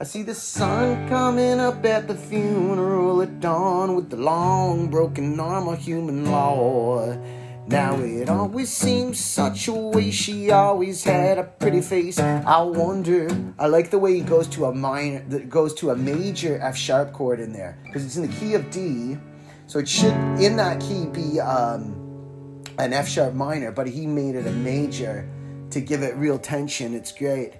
I 0.00 0.04
see 0.04 0.22
the 0.22 0.32
sun 0.32 1.08
coming 1.08 1.58
up 1.58 1.84
at 1.84 2.06
the 2.06 2.14
funeral 2.14 3.20
at 3.20 3.40
dawn 3.40 3.96
with 3.96 4.10
the 4.10 4.16
long 4.16 4.86
broken 4.90 5.40
arm 5.40 5.66
of 5.66 5.80
human 5.80 6.30
law. 6.30 7.18
Now 7.66 7.98
it 7.98 8.28
always 8.28 8.70
seems 8.70 9.18
such 9.18 9.66
a 9.66 9.72
way 9.72 10.12
she 10.12 10.52
always 10.52 11.02
had 11.02 11.38
a 11.38 11.42
pretty 11.42 11.80
face. 11.80 12.16
I 12.20 12.62
wonder. 12.62 13.28
I 13.58 13.66
like 13.66 13.90
the 13.90 13.98
way 13.98 14.14
he 14.14 14.20
goes 14.20 14.46
to 14.50 14.66
a 14.66 14.72
minor 14.72 15.24
that 15.30 15.50
goes 15.50 15.74
to 15.74 15.90
a 15.90 15.96
major 15.96 16.60
F 16.62 16.76
sharp 16.76 17.12
chord 17.12 17.40
in 17.40 17.52
there 17.52 17.76
because 17.82 18.06
it's 18.06 18.14
in 18.16 18.22
the 18.22 18.36
key 18.36 18.54
of 18.54 18.70
D, 18.70 19.18
so 19.66 19.80
it 19.80 19.88
should 19.88 20.14
in 20.38 20.54
that 20.58 20.80
key 20.80 21.06
be 21.06 21.40
um, 21.40 22.62
an 22.78 22.92
F 22.92 23.08
sharp 23.08 23.34
minor, 23.34 23.72
but 23.72 23.88
he 23.88 24.06
made 24.06 24.36
it 24.36 24.46
a 24.46 24.52
major 24.52 25.28
to 25.70 25.80
give 25.80 26.04
it 26.04 26.14
real 26.14 26.38
tension. 26.38 26.94
It's 26.94 27.10
great. 27.10 27.54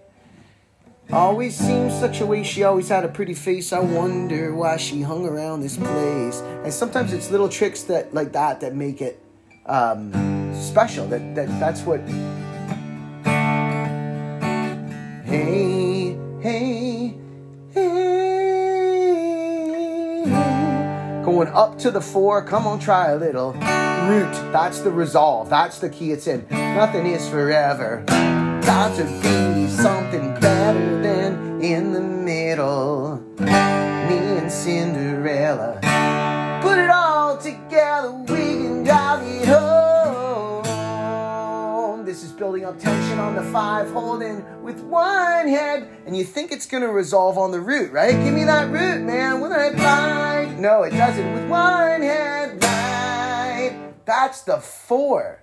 Always 1.10 1.56
seems 1.56 1.98
such 1.98 2.20
a 2.20 2.26
way 2.26 2.42
she 2.42 2.64
always 2.64 2.90
had 2.90 3.02
a 3.02 3.08
pretty 3.08 3.32
face. 3.32 3.72
I 3.72 3.78
wonder 3.78 4.54
why 4.54 4.76
she 4.76 5.00
hung 5.00 5.24
around 5.26 5.62
this 5.62 5.78
place. 5.78 6.42
And 6.64 6.72
sometimes 6.72 7.14
it's 7.14 7.30
little 7.30 7.48
tricks 7.48 7.84
that 7.84 8.12
like 8.12 8.32
that 8.32 8.60
that 8.60 8.74
make 8.74 9.00
it 9.00 9.18
um, 9.64 10.12
special. 10.54 11.06
That, 11.06 11.34
that 11.34 11.48
that's 11.58 11.80
what. 11.80 12.00
Hey, 15.24 16.14
hey, 16.42 17.14
hey, 17.72 17.84
going 21.24 21.48
up 21.48 21.78
to 21.78 21.90
the 21.90 22.02
four. 22.02 22.44
Come 22.44 22.66
on, 22.66 22.78
try 22.78 23.12
a 23.12 23.16
little 23.16 23.52
root. 23.52 24.32
That's 24.52 24.80
the 24.80 24.90
resolve. 24.90 25.48
That's 25.48 25.78
the 25.78 25.88
key 25.88 26.12
it's 26.12 26.26
in. 26.26 26.46
Nothing 26.50 27.06
is 27.06 27.26
forever. 27.26 28.04
Got 28.78 28.94
to 28.98 29.04
be 29.04 29.66
something 29.66 30.34
better 30.38 31.02
than 31.02 31.60
in 31.60 31.92
the 31.92 32.00
middle. 32.00 33.20
Me 33.40 33.48
and 33.48 34.52
Cinderella. 34.52 35.80
Put 36.62 36.78
it 36.78 36.88
all 36.88 37.36
together, 37.38 38.12
we 38.12 38.36
can 38.36 38.84
drive 38.84 39.26
it 39.26 39.48
home. 39.48 40.64
This 42.04 42.22
is 42.22 42.30
building 42.30 42.64
up 42.64 42.78
tension 42.78 43.18
on 43.18 43.34
the 43.34 43.42
five, 43.50 43.90
holding 43.90 44.44
with 44.62 44.78
one 44.82 45.48
head. 45.48 45.88
And 46.06 46.16
you 46.16 46.22
think 46.22 46.52
it's 46.52 46.66
gonna 46.66 46.92
resolve 46.92 47.36
on 47.36 47.50
the 47.50 47.58
root, 47.60 47.90
right? 47.90 48.12
Give 48.12 48.32
me 48.32 48.44
that 48.44 48.70
root, 48.70 49.02
man. 49.02 49.40
When 49.40 49.50
I 49.50 49.72
find. 49.74 50.60
No, 50.60 50.84
it 50.84 50.90
doesn't. 50.92 51.34
With 51.34 51.48
one 51.50 52.02
head, 52.02 52.62
right? 52.62 53.76
That's 54.04 54.42
the 54.42 54.58
four. 54.58 55.40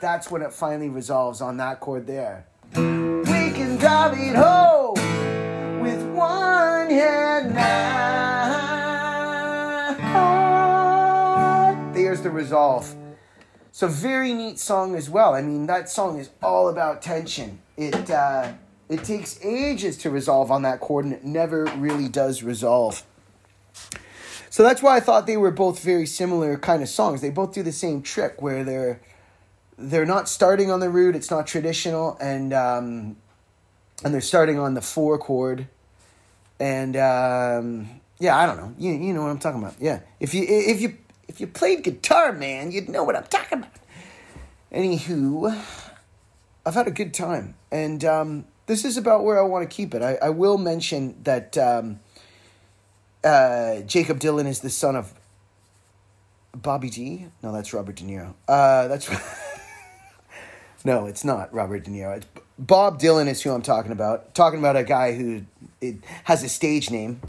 That's 0.00 0.30
when 0.30 0.42
it 0.42 0.52
finally 0.52 0.88
resolves 0.88 1.40
on 1.40 1.56
that 1.56 1.80
chord 1.80 2.06
there. 2.06 2.46
We 2.74 2.82
can 2.82 3.76
drive 3.76 4.12
it 4.18 4.36
home 4.36 4.94
with 5.80 6.02
one 6.14 6.90
hand 6.90 7.54
now. 7.54 7.96
There's 11.94 12.20
the 12.22 12.30
resolve. 12.30 12.94
So 13.72 13.88
very 13.88 14.32
neat 14.32 14.58
song 14.58 14.94
as 14.94 15.10
well. 15.10 15.34
I 15.34 15.42
mean, 15.42 15.66
that 15.66 15.88
song 15.88 16.18
is 16.18 16.30
all 16.42 16.68
about 16.68 17.02
tension. 17.02 17.60
It 17.76 18.10
uh, 18.10 18.52
it 18.88 19.04
takes 19.04 19.38
ages 19.44 19.98
to 19.98 20.10
resolve 20.10 20.50
on 20.50 20.62
that 20.62 20.80
chord, 20.80 21.04
and 21.04 21.14
it 21.14 21.24
never 21.24 21.64
really 21.76 22.08
does 22.08 22.42
resolve. 22.42 23.02
So 24.48 24.62
that's 24.62 24.82
why 24.82 24.96
I 24.96 25.00
thought 25.00 25.26
they 25.26 25.36
were 25.36 25.50
both 25.50 25.82
very 25.82 26.06
similar 26.06 26.56
kind 26.56 26.82
of 26.82 26.88
songs. 26.88 27.20
They 27.20 27.28
both 27.30 27.52
do 27.52 27.62
the 27.62 27.72
same 27.72 28.00
trick 28.00 28.40
where 28.40 28.64
they're 28.64 29.00
they're 29.78 30.06
not 30.06 30.28
starting 30.28 30.70
on 30.70 30.80
the 30.80 30.88
root. 30.90 31.16
It's 31.16 31.30
not 31.30 31.46
traditional, 31.46 32.16
and 32.20 32.52
um, 32.52 33.16
and 34.04 34.12
they're 34.12 34.20
starting 34.20 34.58
on 34.58 34.74
the 34.74 34.82
four 34.82 35.18
chord, 35.18 35.68
and 36.58 36.96
um, 36.96 38.00
yeah, 38.18 38.36
I 38.36 38.46
don't 38.46 38.56
know. 38.56 38.74
You 38.78 38.92
you 38.92 39.12
know 39.12 39.22
what 39.22 39.30
I'm 39.30 39.38
talking 39.38 39.62
about? 39.62 39.74
Yeah, 39.80 40.00
if 40.20 40.34
you 40.34 40.44
if 40.48 40.80
you 40.80 40.96
if 41.28 41.40
you 41.40 41.46
played 41.46 41.82
guitar, 41.84 42.32
man, 42.32 42.72
you'd 42.72 42.88
know 42.88 43.04
what 43.04 43.16
I'm 43.16 43.24
talking 43.24 43.58
about. 43.58 43.72
Anywho, 44.72 45.62
I've 46.64 46.74
had 46.74 46.86
a 46.86 46.90
good 46.90 47.14
time, 47.14 47.54
and 47.70 48.04
um, 48.04 48.44
this 48.66 48.84
is 48.84 48.96
about 48.96 49.24
where 49.24 49.38
I 49.38 49.42
want 49.42 49.68
to 49.68 49.74
keep 49.74 49.94
it. 49.94 50.02
I, 50.02 50.16
I 50.16 50.30
will 50.30 50.58
mention 50.58 51.22
that 51.22 51.56
um, 51.56 52.00
uh, 53.22 53.80
Jakob 53.82 54.18
Dylan 54.18 54.46
is 54.46 54.60
the 54.60 54.70
son 54.70 54.96
of 54.96 55.14
Bobby 56.54 56.90
G. 56.90 57.26
No, 57.42 57.52
that's 57.52 57.72
Robert 57.72 57.96
De 57.96 58.04
Niro. 58.04 58.34
Uh, 58.48 58.88
that's 58.88 59.08
no, 60.86 61.06
it's 61.06 61.24
not 61.24 61.52
Robert 61.52 61.82
De 61.82 61.90
Niro. 61.90 62.16
It's 62.16 62.26
Bob 62.56 63.00
Dylan 63.00 63.26
is 63.26 63.42
who 63.42 63.50
I'm 63.50 63.60
talking 63.60 63.90
about. 63.90 64.36
Talking 64.36 64.60
about 64.60 64.76
a 64.76 64.84
guy 64.84 65.14
who 65.14 65.42
has 66.22 66.44
a 66.44 66.48
stage 66.48 66.92
name. 66.92 67.20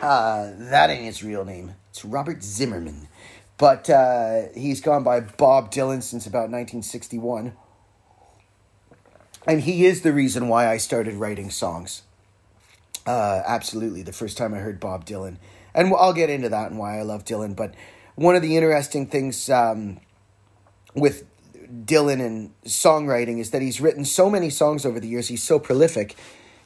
Uh, 0.00 0.52
that 0.56 0.88
ain't 0.88 1.04
his 1.04 1.24
real 1.24 1.44
name. 1.44 1.74
It's 1.90 2.04
Robert 2.04 2.40
Zimmerman. 2.40 3.08
But 3.56 3.90
uh, 3.90 4.42
he's 4.54 4.80
gone 4.80 5.02
by 5.02 5.18
Bob 5.18 5.72
Dylan 5.72 6.04
since 6.04 6.24
about 6.24 6.50
1961. 6.50 7.52
And 9.44 9.62
he 9.62 9.84
is 9.84 10.02
the 10.02 10.12
reason 10.12 10.46
why 10.46 10.68
I 10.68 10.76
started 10.76 11.14
writing 11.14 11.50
songs. 11.50 12.02
Uh, 13.04 13.42
absolutely, 13.44 14.02
the 14.02 14.12
first 14.12 14.38
time 14.38 14.54
I 14.54 14.58
heard 14.58 14.78
Bob 14.78 15.04
Dylan. 15.04 15.38
And 15.74 15.92
I'll 15.92 16.12
get 16.12 16.30
into 16.30 16.48
that 16.50 16.70
and 16.70 16.78
why 16.78 17.00
I 17.00 17.02
love 17.02 17.24
Dylan. 17.24 17.56
But 17.56 17.74
one 18.14 18.36
of 18.36 18.42
the 18.42 18.56
interesting 18.56 19.08
things 19.08 19.50
um, 19.50 19.98
with 20.94 21.24
Dylan 21.84 22.24
and 22.24 22.52
songwriting 22.64 23.38
is 23.38 23.50
that 23.50 23.62
he's 23.62 23.80
written 23.80 24.04
so 24.04 24.30
many 24.30 24.50
songs 24.50 24.84
over 24.86 25.00
the 25.00 25.08
years. 25.08 25.28
He's 25.28 25.42
so 25.42 25.58
prolific. 25.58 26.16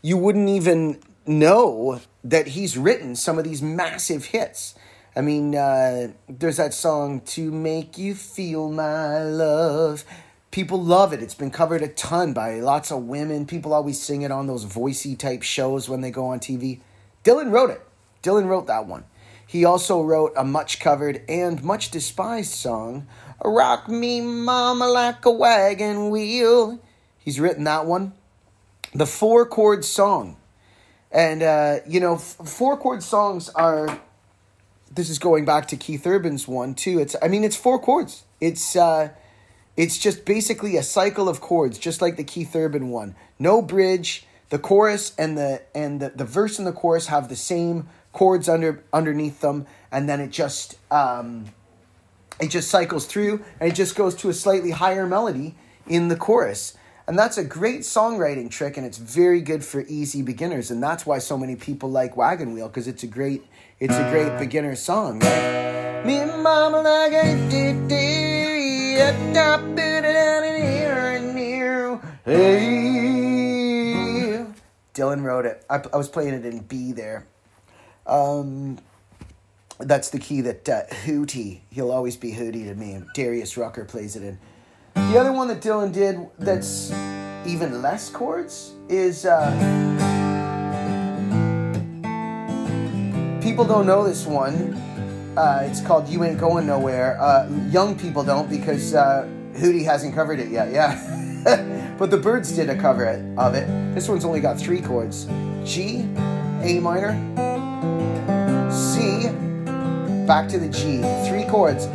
You 0.00 0.16
wouldn't 0.16 0.48
even 0.48 1.00
know 1.26 2.00
that 2.24 2.48
he's 2.48 2.76
written 2.76 3.16
some 3.16 3.38
of 3.38 3.44
these 3.44 3.62
massive 3.62 4.26
hits. 4.26 4.74
I 5.14 5.20
mean, 5.20 5.54
uh, 5.54 6.12
there's 6.28 6.56
that 6.56 6.72
song, 6.72 7.20
To 7.20 7.50
Make 7.50 7.98
You 7.98 8.14
Feel 8.14 8.70
My 8.70 9.22
Love. 9.22 10.04
People 10.50 10.82
love 10.82 11.12
it. 11.12 11.22
It's 11.22 11.34
been 11.34 11.50
covered 11.50 11.82
a 11.82 11.88
ton 11.88 12.32
by 12.32 12.60
lots 12.60 12.90
of 12.90 13.04
women. 13.04 13.46
People 13.46 13.74
always 13.74 14.00
sing 14.00 14.22
it 14.22 14.30
on 14.30 14.46
those 14.46 14.64
voicey 14.64 15.18
type 15.18 15.42
shows 15.42 15.88
when 15.88 16.00
they 16.00 16.10
go 16.10 16.26
on 16.26 16.40
TV. 16.40 16.80
Dylan 17.24 17.50
wrote 17.50 17.70
it. 17.70 17.82
Dylan 18.22 18.46
wrote 18.46 18.66
that 18.66 18.86
one. 18.86 19.04
He 19.46 19.66
also 19.66 20.00
wrote 20.02 20.32
a 20.34 20.44
much 20.44 20.80
covered 20.80 21.22
and 21.28 21.62
much 21.62 21.90
despised 21.90 22.52
song, 22.52 23.06
Rock 23.44 23.88
Me 23.88 24.20
Mama 24.20 24.88
Like 24.88 25.24
a 25.24 25.30
Wagon 25.30 26.10
Wheel. 26.10 26.80
He's 27.18 27.40
written 27.40 27.64
that 27.64 27.86
one. 27.86 28.12
The 28.94 29.06
four 29.06 29.46
chord 29.46 29.84
song. 29.84 30.36
And, 31.10 31.42
uh, 31.42 31.80
you 31.86 32.00
know, 32.00 32.14
f- 32.14 32.36
four 32.44 32.76
chord 32.76 33.02
songs 33.02 33.48
are. 33.50 34.00
This 34.94 35.08
is 35.08 35.18
going 35.18 35.44
back 35.44 35.68
to 35.68 35.76
Keith 35.76 36.06
Urban's 36.06 36.46
one, 36.46 36.74
too. 36.74 36.98
It's, 36.98 37.16
I 37.22 37.28
mean, 37.28 37.44
it's 37.44 37.56
four 37.56 37.78
chords. 37.80 38.24
It's, 38.40 38.76
uh, 38.76 39.10
it's 39.76 39.98
just 39.98 40.24
basically 40.24 40.76
a 40.76 40.82
cycle 40.82 41.28
of 41.28 41.40
chords, 41.40 41.78
just 41.78 42.02
like 42.02 42.16
the 42.16 42.24
Keith 42.24 42.54
Urban 42.54 42.90
one. 42.90 43.14
No 43.38 43.62
bridge. 43.62 44.26
The 44.50 44.58
chorus 44.58 45.14
and 45.16 45.38
the 45.38 45.62
and 45.74 45.98
the, 45.98 46.10
the 46.10 46.26
verse 46.26 46.58
and 46.58 46.68
the 46.68 46.72
chorus 46.72 47.06
have 47.06 47.30
the 47.30 47.36
same 47.36 47.88
chords 48.12 48.50
under 48.50 48.84
underneath 48.92 49.40
them, 49.40 49.66
and 49.90 50.06
then 50.06 50.20
it 50.20 50.28
just 50.30 50.76
um, 50.90 51.46
it 52.40 52.48
just 52.48 52.70
cycles 52.70 53.06
through, 53.06 53.44
and 53.60 53.70
it 53.70 53.74
just 53.74 53.94
goes 53.96 54.14
to 54.16 54.28
a 54.28 54.32
slightly 54.32 54.70
higher 54.70 55.06
melody 55.06 55.54
in 55.86 56.08
the 56.08 56.16
chorus. 56.16 56.74
And 57.06 57.18
that's 57.18 57.36
a 57.36 57.44
great 57.44 57.80
songwriting 57.80 58.50
trick, 58.50 58.76
and 58.76 58.86
it's 58.86 58.98
very 58.98 59.40
good 59.40 59.64
for 59.64 59.82
easy 59.82 60.22
beginners. 60.22 60.70
And 60.70 60.82
that's 60.82 61.04
why 61.04 61.18
so 61.18 61.36
many 61.36 61.56
people 61.56 61.90
like 61.90 62.16
Wagon 62.16 62.52
Wheel 62.52 62.68
because 62.68 62.86
it's 62.86 63.02
a 63.02 63.08
great 63.08 63.44
it's 63.80 63.94
a 63.94 64.10
great 64.10 64.38
beginner 64.38 64.76
song, 64.76 65.18
right? 65.18 66.04
Me 66.06 66.18
and 66.18 66.42
mama 66.42 66.80
like 66.82 67.12
a 67.12 67.48
did 67.50 67.90
Hey. 72.24 73.02
Dylan 74.94 75.24
wrote 75.24 75.44
it. 75.44 75.64
I, 75.68 75.82
I 75.92 75.96
was 75.96 76.08
playing 76.08 76.34
it 76.34 76.46
in 76.46 76.60
B 76.60 76.92
there. 76.92 77.26
Um, 78.06 78.78
that's 79.84 80.10
the 80.10 80.18
key 80.18 80.40
that 80.42 80.68
uh, 80.68 80.82
Hootie, 81.04 81.60
he'll 81.70 81.90
always 81.90 82.16
be 82.16 82.32
Hootie 82.32 82.66
to 82.66 82.74
me. 82.74 83.02
Darius 83.14 83.56
Rucker 83.56 83.84
plays 83.84 84.16
it 84.16 84.22
in. 84.22 84.38
The 84.94 85.18
other 85.18 85.32
one 85.32 85.48
that 85.48 85.60
Dylan 85.60 85.92
did 85.92 86.18
that's 86.38 86.90
even 87.46 87.82
less 87.82 88.10
chords 88.10 88.72
is. 88.88 89.26
Uh, 89.26 89.50
people 93.42 93.64
don't 93.64 93.86
know 93.86 94.04
this 94.04 94.26
one. 94.26 94.74
Uh, 95.36 95.66
it's 95.68 95.80
called 95.80 96.08
You 96.08 96.24
Ain't 96.24 96.38
Going 96.38 96.66
Nowhere. 96.66 97.20
Uh, 97.20 97.48
young 97.70 97.98
people 97.98 98.22
don't 98.22 98.48
because 98.48 98.94
uh, 98.94 99.28
Hootie 99.54 99.84
hasn't 99.84 100.14
covered 100.14 100.40
it 100.40 100.48
yet, 100.48 100.72
yeah. 100.72 101.94
but 101.98 102.10
the 102.10 102.16
Byrds 102.16 102.52
did 102.52 102.70
a 102.70 102.78
cover 102.78 103.06
of 103.36 103.54
it. 103.54 103.66
This 103.94 104.08
one's 104.08 104.24
only 104.24 104.40
got 104.40 104.58
three 104.58 104.80
chords 104.80 105.26
G, 105.64 106.00
A 106.62 106.80
minor, 106.80 107.12
C, 108.70 109.28
back 110.26 110.48
to 110.48 110.58
the 110.58 110.68
G. 110.68 111.02
Three 111.28 111.44
chords. 111.44 111.86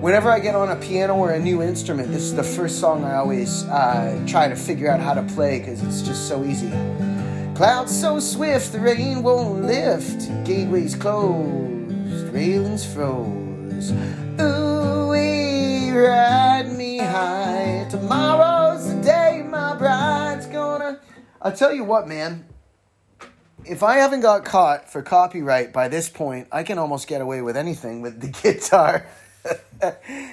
Whenever 0.00 0.30
I 0.30 0.38
get 0.38 0.54
on 0.54 0.70
a 0.70 0.76
piano 0.76 1.14
or 1.14 1.32
a 1.32 1.38
new 1.38 1.62
instrument, 1.62 2.10
this 2.10 2.22
is 2.22 2.34
the 2.34 2.42
first 2.42 2.78
song 2.78 3.04
I 3.04 3.14
always 3.16 3.64
uh, 3.64 4.22
try 4.26 4.48
to 4.48 4.56
figure 4.56 4.90
out 4.90 5.00
how 5.00 5.14
to 5.14 5.22
play 5.22 5.58
because 5.58 5.82
it's 5.82 6.02
just 6.02 6.28
so 6.28 6.44
easy. 6.44 6.70
Clouds 7.54 7.98
so 7.98 8.20
swift, 8.20 8.72
the 8.72 8.80
rain 8.80 9.22
won't 9.22 9.62
lift. 9.62 10.28
Gateways 10.44 10.94
closed, 10.94 12.28
railings 12.34 12.84
froze. 12.84 13.92
Ooh, 14.40 15.08
we 15.08 15.90
ride 15.90 16.70
me 16.76 16.98
high. 16.98 17.86
Tomorrow's 17.90 18.92
the 18.92 19.00
day 19.00 19.42
my 19.48 19.76
bride's 19.76 20.46
gonna. 20.46 21.00
I'll 21.40 21.52
tell 21.52 21.72
you 21.72 21.84
what, 21.84 22.08
man. 22.08 22.44
If 23.66 23.82
I 23.82 23.96
haven't 23.96 24.20
got 24.20 24.44
caught 24.44 24.90
for 24.90 25.00
copyright 25.00 25.72
by 25.72 25.88
this 25.88 26.10
point, 26.10 26.48
I 26.52 26.64
can 26.64 26.78
almost 26.78 27.06
get 27.08 27.22
away 27.22 27.40
with 27.40 27.56
anything 27.56 28.02
with 28.02 28.20
the 28.20 28.28
guitar. 28.42 29.06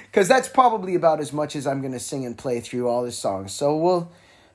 Because 0.06 0.30
that's 0.30 0.48
probably 0.48 0.96
about 0.96 1.20
as 1.20 1.34
much 1.34 1.58
as 1.58 1.68
I'm 1.68 1.82
going 1.82 1.92
to 1.92 2.00
sing 2.00 2.26
and 2.26 2.38
play 2.38 2.62
through 2.62 2.88
all 2.88 3.04
the 3.04 3.12
songs. 3.12 3.52
So 3.52 3.76
we'll 3.76 4.12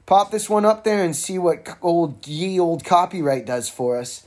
pop 0.06 0.30
this 0.30 0.48
one 0.48 0.64
up 0.64 0.84
there 0.84 1.04
and 1.04 1.14
see 1.14 1.38
what 1.38 1.76
old 1.82 2.26
ye 2.26 2.58
old 2.58 2.82
copyright 2.82 3.44
does 3.44 3.68
for 3.68 3.98
us, 3.98 4.24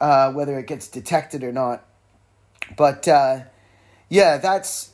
uh, 0.00 0.32
whether 0.32 0.58
it 0.58 0.66
gets 0.66 0.88
detected 0.88 1.44
or 1.44 1.52
not. 1.52 1.84
But 2.76 3.06
uh, 3.06 3.40
yeah, 4.08 4.38
that's 4.38 4.90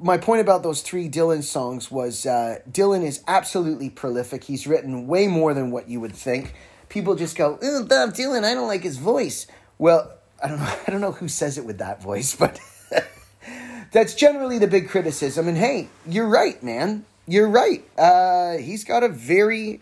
my 0.00 0.18
point 0.18 0.40
about 0.40 0.62
those 0.62 0.82
three 0.82 1.08
Dylan 1.08 1.42
songs 1.42 1.90
was 1.90 2.26
uh, 2.26 2.58
Dylan 2.70 3.02
is 3.02 3.22
absolutely 3.26 3.90
prolific. 3.90 4.44
He's 4.44 4.66
written 4.66 5.08
way 5.08 5.26
more 5.26 5.54
than 5.54 5.72
what 5.72 5.88
you 5.88 6.00
would 6.00 6.14
think. 6.14 6.54
People 6.96 7.14
just 7.14 7.36
go, 7.36 7.54
Bob 7.54 8.14
Dylan, 8.14 8.44
I 8.44 8.54
don't 8.54 8.68
like 8.68 8.82
his 8.82 8.96
voice." 8.96 9.46
Well, 9.78 10.12
I 10.42 10.48
don't 10.48 10.58
know. 10.58 10.74
I 10.86 10.90
don't 10.90 11.00
know 11.00 11.12
who 11.12 11.28
says 11.28 11.58
it 11.58 11.64
with 11.66 11.78
that 11.78 12.02
voice, 12.02 12.34
but 12.34 12.58
that's 13.92 14.14
generally 14.14 14.58
the 14.58 14.66
big 14.66 14.88
criticism. 14.88 15.46
And 15.48 15.58
hey, 15.58 15.88
you're 16.06 16.28
right, 16.28 16.62
man 16.62 17.04
you're 17.26 17.48
right. 17.48 17.84
Uh, 17.98 18.58
he's 18.58 18.84
got 18.84 19.02
a 19.02 19.08
very 19.08 19.80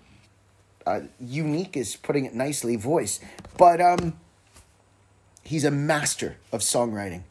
uh, 0.86 1.00
unique, 1.20 1.76
is 1.76 1.96
putting 1.96 2.24
it 2.24 2.34
nicely, 2.34 2.76
voice. 2.76 3.20
But 3.56 3.80
um, 3.80 4.18
he's 5.42 5.64
a 5.64 5.70
master 5.70 6.36
of 6.52 6.60
songwriting. 6.60 7.22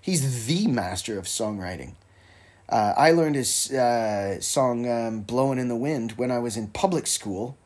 He's 0.00 0.46
the 0.46 0.66
master 0.66 1.18
of 1.18 1.24
songwriting. 1.24 1.94
Uh, 2.68 2.94
I 2.96 3.10
learned 3.10 3.36
his 3.36 3.70
uh, 3.72 4.40
song 4.40 4.88
um, 4.88 5.20
"Blowing 5.20 5.58
in 5.58 5.68
the 5.68 5.76
Wind" 5.76 6.12
when 6.12 6.30
I 6.30 6.38
was 6.38 6.56
in 6.56 6.68
public 6.68 7.06
school, 7.06 7.58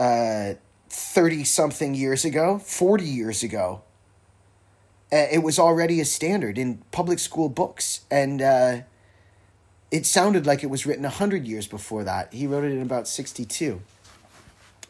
uh, 0.00 0.54
thirty 0.88 1.44
something 1.44 1.94
years 1.94 2.24
ago, 2.24 2.58
forty 2.58 3.04
years 3.04 3.44
ago. 3.44 3.82
Uh, 5.12 5.26
it 5.30 5.42
was 5.42 5.58
already 5.58 6.00
a 6.00 6.04
standard 6.04 6.56
in 6.56 6.82
public 6.92 7.18
school 7.18 7.48
books, 7.48 8.00
and 8.10 8.40
uh, 8.40 8.80
it 9.90 10.06
sounded 10.06 10.46
like 10.46 10.62
it 10.62 10.68
was 10.68 10.86
written 10.86 11.02
100 11.02 11.46
years 11.46 11.66
before 11.66 12.04
that. 12.04 12.32
He 12.32 12.46
wrote 12.46 12.62
it 12.62 12.70
in 12.70 12.80
about 12.80 13.08
62. 13.08 13.80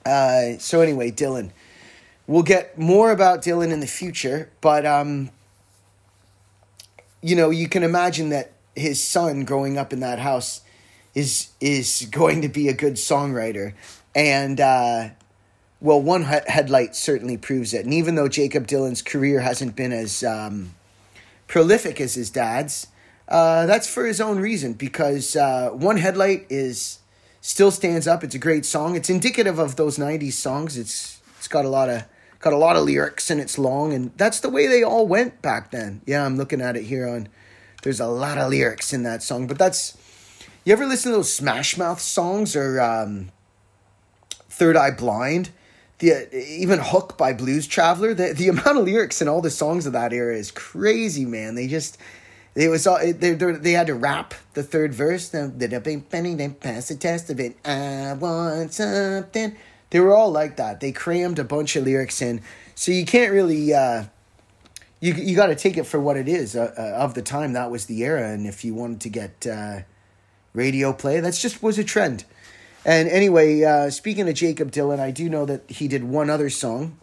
Uh, 0.04 0.58
so, 0.58 0.80
anyway, 0.82 1.11
Dylan. 1.11 1.52
We'll 2.26 2.42
get 2.42 2.78
more 2.78 3.11
about 3.11 3.42
Dylan 3.42 3.72
in 3.72 3.80
the 3.80 3.86
future, 3.86 4.50
but, 4.61 4.84
um, 4.84 5.30
you 7.22 7.34
know, 7.34 7.50
you 7.50 7.68
can 7.68 7.82
imagine 7.82 8.28
that 8.28 8.52
his 8.76 9.02
son 9.02 9.44
growing 9.44 9.78
up 9.78 9.92
in 9.92 10.00
that 10.00 10.18
house 10.18 10.61
is 11.14 11.48
is 11.61 12.06
going 12.11 12.40
to 12.42 12.48
be 12.48 12.68
a 12.68 12.72
good 12.72 12.94
songwriter. 12.94 13.74
And, 14.14 14.61
uh, 14.61 15.11
well, 15.80 16.00
one 16.00 16.22
headlight 16.22 16.94
certainly 16.94 17.36
proves 17.36 17.72
it. 17.72 17.84
And 17.84 17.94
even 17.94 18.14
though 18.14 18.28
Jakob 18.28 18.66
Dylan's 18.66 19.02
career 19.02 19.40
hasn't 19.40 19.76
been 19.76 19.92
as 19.92 20.22
um, 20.22 20.74
prolific 21.46 22.00
as 22.00 22.14
his 22.14 22.30
dad's, 22.30 22.88
uh, 23.30 23.64
that's 23.66 23.88
for 23.88 24.04
his 24.04 24.20
own 24.20 24.38
reason 24.40 24.72
because 24.72 25.36
uh, 25.36 25.70
One 25.70 25.96
Headlight 25.98 26.46
is 26.50 26.98
still 27.40 27.70
stands 27.70 28.08
up. 28.08 28.24
It's 28.24 28.34
a 28.34 28.40
great 28.40 28.66
song. 28.66 28.96
It's 28.96 29.08
indicative 29.08 29.58
of 29.58 29.76
those 29.76 29.98
'90s 29.98 30.32
songs. 30.32 30.76
It's 30.76 31.20
it's 31.38 31.46
got 31.46 31.64
a 31.64 31.68
lot 31.68 31.88
of 31.88 32.04
got 32.40 32.52
a 32.52 32.56
lot 32.56 32.74
of 32.74 32.84
lyrics 32.84 33.30
and 33.30 33.40
it's 33.40 33.58
long 33.58 33.92
and 33.92 34.11
that's 34.16 34.40
the 34.40 34.48
way 34.48 34.66
they 34.66 34.82
all 34.82 35.06
went 35.06 35.42
back 35.42 35.70
then. 35.70 36.00
Yeah, 36.06 36.24
I'm 36.24 36.36
looking 36.36 36.61
at 36.61 36.76
it 36.76 36.84
here 36.84 37.08
on. 37.08 37.28
There's 37.82 38.00
a 38.00 38.08
lot 38.08 38.36
of 38.36 38.50
lyrics 38.50 38.92
in 38.92 39.04
that 39.04 39.22
song, 39.22 39.46
but 39.46 39.58
that's. 39.58 39.96
You 40.64 40.74
ever 40.74 40.86
listen 40.86 41.12
to 41.12 41.16
those 41.16 41.32
Smash 41.32 41.78
Mouth 41.78 42.00
songs 42.00 42.54
or 42.54 42.80
um, 42.80 43.30
Third 44.61 44.76
Eye 44.76 44.90
Blind? 44.90 45.48
The, 46.00 46.28
even 46.36 46.80
Hook 46.80 47.16
by 47.16 47.32
Blues 47.32 47.66
Traveler, 47.66 48.12
the, 48.12 48.34
the 48.34 48.48
amount 48.48 48.76
of 48.76 48.84
lyrics 48.84 49.22
in 49.22 49.26
all 49.26 49.40
the 49.40 49.48
songs 49.50 49.86
of 49.86 49.94
that 49.94 50.12
era 50.12 50.36
is 50.36 50.50
crazy, 50.50 51.24
man. 51.24 51.54
They 51.54 51.66
just, 51.66 51.96
it 52.54 52.68
was 52.68 52.86
all 52.86 52.98
they, 52.98 53.12
they, 53.32 53.72
had 53.72 53.86
to 53.86 53.94
rap 53.94 54.34
the 54.52 54.62
third 54.62 54.92
verse. 54.92 55.30
Then 55.30 55.58
pass 55.58 56.88
the 56.88 56.96
test 57.00 57.30
of 57.30 57.40
it. 57.40 57.56
I 57.66 58.12
want 58.12 58.74
something. 58.74 59.56
They 59.88 60.00
were 60.00 60.14
all 60.14 60.30
like 60.30 60.56
that. 60.56 60.80
They 60.80 60.92
crammed 60.92 61.38
a 61.38 61.44
bunch 61.44 61.74
of 61.76 61.84
lyrics 61.84 62.20
in, 62.20 62.42
so 62.74 62.92
you 62.92 63.06
can't 63.06 63.32
really. 63.32 63.72
Uh, 63.72 64.04
you 65.00 65.14
you 65.14 65.34
got 65.36 65.46
to 65.46 65.54
take 65.54 65.78
it 65.78 65.84
for 65.84 65.98
what 65.98 66.18
it 66.18 66.28
is. 66.28 66.54
Uh, 66.54 66.74
uh, 66.76 67.02
of 67.02 67.14
the 67.14 67.22
time, 67.22 67.54
that 67.54 67.70
was 67.70 67.86
the 67.86 68.04
era, 68.04 68.28
and 68.28 68.46
if 68.46 68.62
you 68.62 68.74
wanted 68.74 69.00
to 69.00 69.08
get 69.08 69.46
uh, 69.46 69.80
radio 70.52 70.92
play, 70.92 71.20
that's 71.20 71.40
just 71.40 71.62
was 71.62 71.78
a 71.78 71.84
trend. 71.84 72.26
And 72.84 73.08
anyway, 73.08 73.62
uh, 73.62 73.90
speaking 73.90 74.28
of 74.28 74.34
Jakob 74.34 74.70
Dylan, 74.70 75.00
I 75.00 75.10
do 75.10 75.28
know 75.28 75.44
that 75.44 75.70
he 75.70 75.86
did 75.86 76.04
one 76.04 76.30
other 76.30 76.48
song 76.48 76.98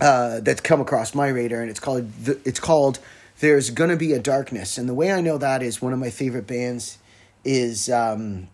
uh, 0.00 0.40
that's 0.40 0.60
come 0.60 0.80
across 0.80 1.14
my 1.14 1.28
radar, 1.28 1.60
and 1.60 1.70
it's 1.70 1.80
called 1.80 2.10
it's 2.44 2.60
called 2.60 2.98
there's 3.40 3.70
gonna 3.70 3.96
be 3.96 4.12
a 4.12 4.20
darkness, 4.20 4.78
and 4.78 4.88
the 4.88 4.94
way 4.94 5.12
I 5.12 5.20
know 5.20 5.38
that 5.38 5.62
is 5.62 5.82
one 5.82 5.92
of 5.92 5.98
my 5.98 6.10
favorite 6.10 6.46
bands 6.46 6.98
is 7.44 7.88
um, 7.90 8.48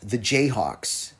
the 0.00 0.18
Jayhawks, 0.18 1.12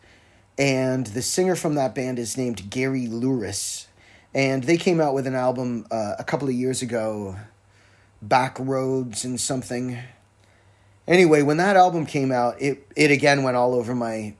and 0.56 1.06
the 1.08 1.22
singer 1.22 1.56
from 1.56 1.74
that 1.74 1.94
band 1.94 2.18
is 2.18 2.36
named 2.36 2.70
Gary 2.70 3.06
Louris, 3.06 3.86
and 4.32 4.64
they 4.64 4.76
came 4.76 5.00
out 5.00 5.14
with 5.14 5.26
an 5.26 5.34
album 5.34 5.86
uh, 5.90 6.14
a 6.18 6.24
couple 6.24 6.48
of 6.48 6.54
years 6.54 6.80
ago, 6.80 7.36
Back 8.20 8.56
Roads 8.60 9.24
and 9.24 9.40
something. 9.40 9.98
Anyway, 11.06 11.42
when 11.42 11.56
that 11.56 11.76
album 11.76 12.06
came 12.06 12.30
out, 12.30 12.60
it 12.60 12.86
it 12.94 13.10
again 13.10 13.42
went 13.42 13.56
all 13.56 13.74
over 13.74 13.94
my 13.94 14.34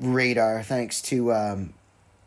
radar 0.00 0.62
thanks 0.62 1.02
to 1.02 1.32
um, 1.32 1.74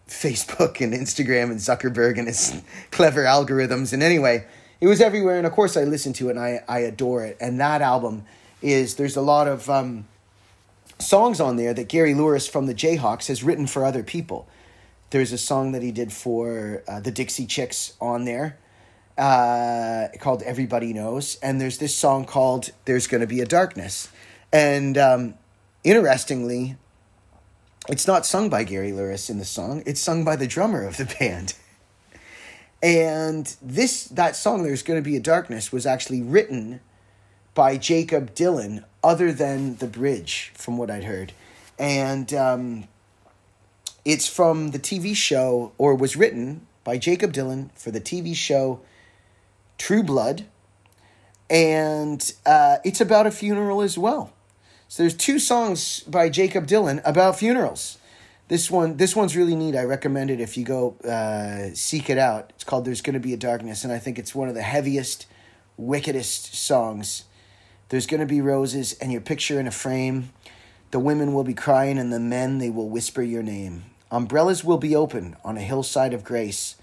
Facebook 0.08 0.82
and 0.82 0.94
Instagram 0.94 1.52
and 1.52 1.60
Zuckerberg 1.60 2.18
and 2.18 2.28
his 2.28 2.62
clever 2.92 3.24
algorithms. 3.24 3.94
And 3.94 4.04
anyway, 4.04 4.46
it 4.82 4.88
was 4.88 5.02
everywhere, 5.02 5.38
and 5.38 5.48
of 5.48 5.54
course 5.54 5.78
I 5.78 5.84
listen 5.84 6.14
to 6.14 6.28
it 6.28 6.32
and 6.32 6.40
I 6.40 6.62
I 6.68 6.80
adore 6.80 7.24
it. 7.24 7.38
And 7.40 7.60
that 7.60 7.82
album 7.82 8.26
is 8.62 8.96
there's 8.96 9.16
a 9.16 9.22
lot 9.22 9.48
of 9.48 9.70
um, 9.70 10.08
songs 11.00 11.40
on 11.40 11.56
there 11.56 11.74
that 11.74 11.88
Gary 11.88 12.14
Louris 12.14 12.50
from 12.50 12.66
the 12.66 12.76
Jayhawks 12.76 13.28
has 13.28 13.44
written 13.44 13.66
for 13.66 13.86
other 13.86 14.04
people. 14.04 14.48
There's 15.12 15.32
a 15.32 15.38
song 15.38 15.72
that 15.72 15.82
he 15.82 15.92
did 15.92 16.12
for 16.12 16.84
uh, 16.88 17.00
the 17.00 17.12
Dixie 17.12 17.48
Chicks 17.48 17.94
on 18.02 18.26
there 18.26 18.58
uh, 19.20 20.08
called 20.20 20.42
Everybody 20.44 20.94
Knows. 20.94 21.38
And 21.44 21.60
there's 21.60 21.78
this 21.78 21.96
song 21.96 22.26
called 22.26 22.72
There's 22.86 23.06
Gonna 23.06 23.28
Be 23.28 23.42
a 23.42 23.46
Darkness. 23.46 24.08
And 24.52 24.98
um, 24.98 25.34
interestingly, 25.84 26.78
it's 27.90 28.08
not 28.08 28.26
sung 28.26 28.50
by 28.50 28.64
Gary 28.64 28.92
Louris 28.92 29.30
in 29.30 29.38
the 29.38 29.46
song, 29.46 29.84
it's 29.86 30.02
sung 30.02 30.24
by 30.24 30.36
the 30.36 30.48
drummer 30.48 30.84
of 30.84 30.98
the 30.98 31.06
band. 31.20 31.54
And 32.82 33.54
this 33.62 34.06
that 34.06 34.38
song, 34.38 34.64
There's 34.64 34.84
Gonna 34.84 35.02
Be 35.02 35.18
a 35.18 35.20
Darkness, 35.20 35.72
was 35.72 35.86
actually 35.86 36.22
written 36.22 36.80
by 37.54 37.78
Jakob 37.78 38.34
Dylan, 38.34 38.86
other 39.04 39.34
than 39.34 39.76
the 39.76 39.88
bridge, 39.88 40.54
from 40.56 40.78
what 40.78 40.90
I'd 40.90 41.04
heard. 41.04 41.34
And 41.78 42.34
um, 42.34 42.86
it's 44.06 44.30
from 44.30 44.72
the 44.72 44.80
TV 44.80 45.14
show, 45.14 45.74
or 45.78 45.94
was 45.94 46.16
written 46.16 46.68
by 46.86 46.98
Jakob 46.98 47.34
Dylan 47.34 47.70
for 47.76 47.92
the 47.92 48.00
TV 48.00 48.34
show 48.34 48.80
True 49.80 50.04
Blood. 50.04 50.46
And 51.50 52.32
uh, 52.46 52.78
it's 52.86 53.02
about 53.02 53.26
a 53.26 53.32
funeral 53.32 53.82
as 53.82 53.98
well. 53.98 54.32
So 54.88 55.02
there's 55.02 55.16
two 55.16 55.40
songs 55.40 56.02
by 56.02 56.30
Jakob 56.30 56.68
Dylan 56.68 57.02
about 57.04 57.40
funerals. 57.40 57.98
This 58.50 58.70
one, 58.70 58.98
this 58.98 59.16
one's 59.16 59.36
really 59.36 59.56
neat. 59.56 59.76
I 59.76 59.84
recommend 59.84 60.32
it 60.32 60.40
if 60.40 60.58
you 60.58 60.66
go 60.66 60.96
uh, 61.08 61.74
seek 61.76 62.10
it 62.10 62.18
out. 62.18 62.52
It's 62.56 62.64
called 62.64 62.86
"There's 62.86 63.02
Gonna 63.02 63.20
Be 63.20 63.34
a 63.34 63.38
Darkness," 63.38 63.84
and 63.84 63.94
I 63.94 64.00
think 64.00 64.18
it's 64.18 64.34
one 64.34 64.50
of 64.50 64.56
the 64.56 64.64
heaviest, 64.64 65.28
wickedest 65.78 66.56
songs. 66.56 67.26
There's 67.90 68.08
gonna 68.08 68.26
be 68.26 68.42
roses, 68.42 68.94
and 68.94 69.12
your 69.12 69.22
picture 69.22 69.60
in 69.60 69.68
a 69.68 69.72
frame. 69.72 70.32
The 70.90 71.00
women 71.00 71.34
will 71.36 71.44
be 71.44 71.54
crying, 71.54 72.00
and 72.00 72.12
the 72.12 72.20
men 72.20 72.58
they 72.58 72.72
will 72.72 72.90
whisper 72.90 73.22
your 73.22 73.44
name. 73.44 73.84
Umbrellas 74.12 74.64
will 74.64 74.80
be 74.80 74.96
open 74.96 75.36
on 75.44 75.56
a 75.56 75.62
hillside 75.62 76.16
of 76.16 76.24
grace. 76.24 76.76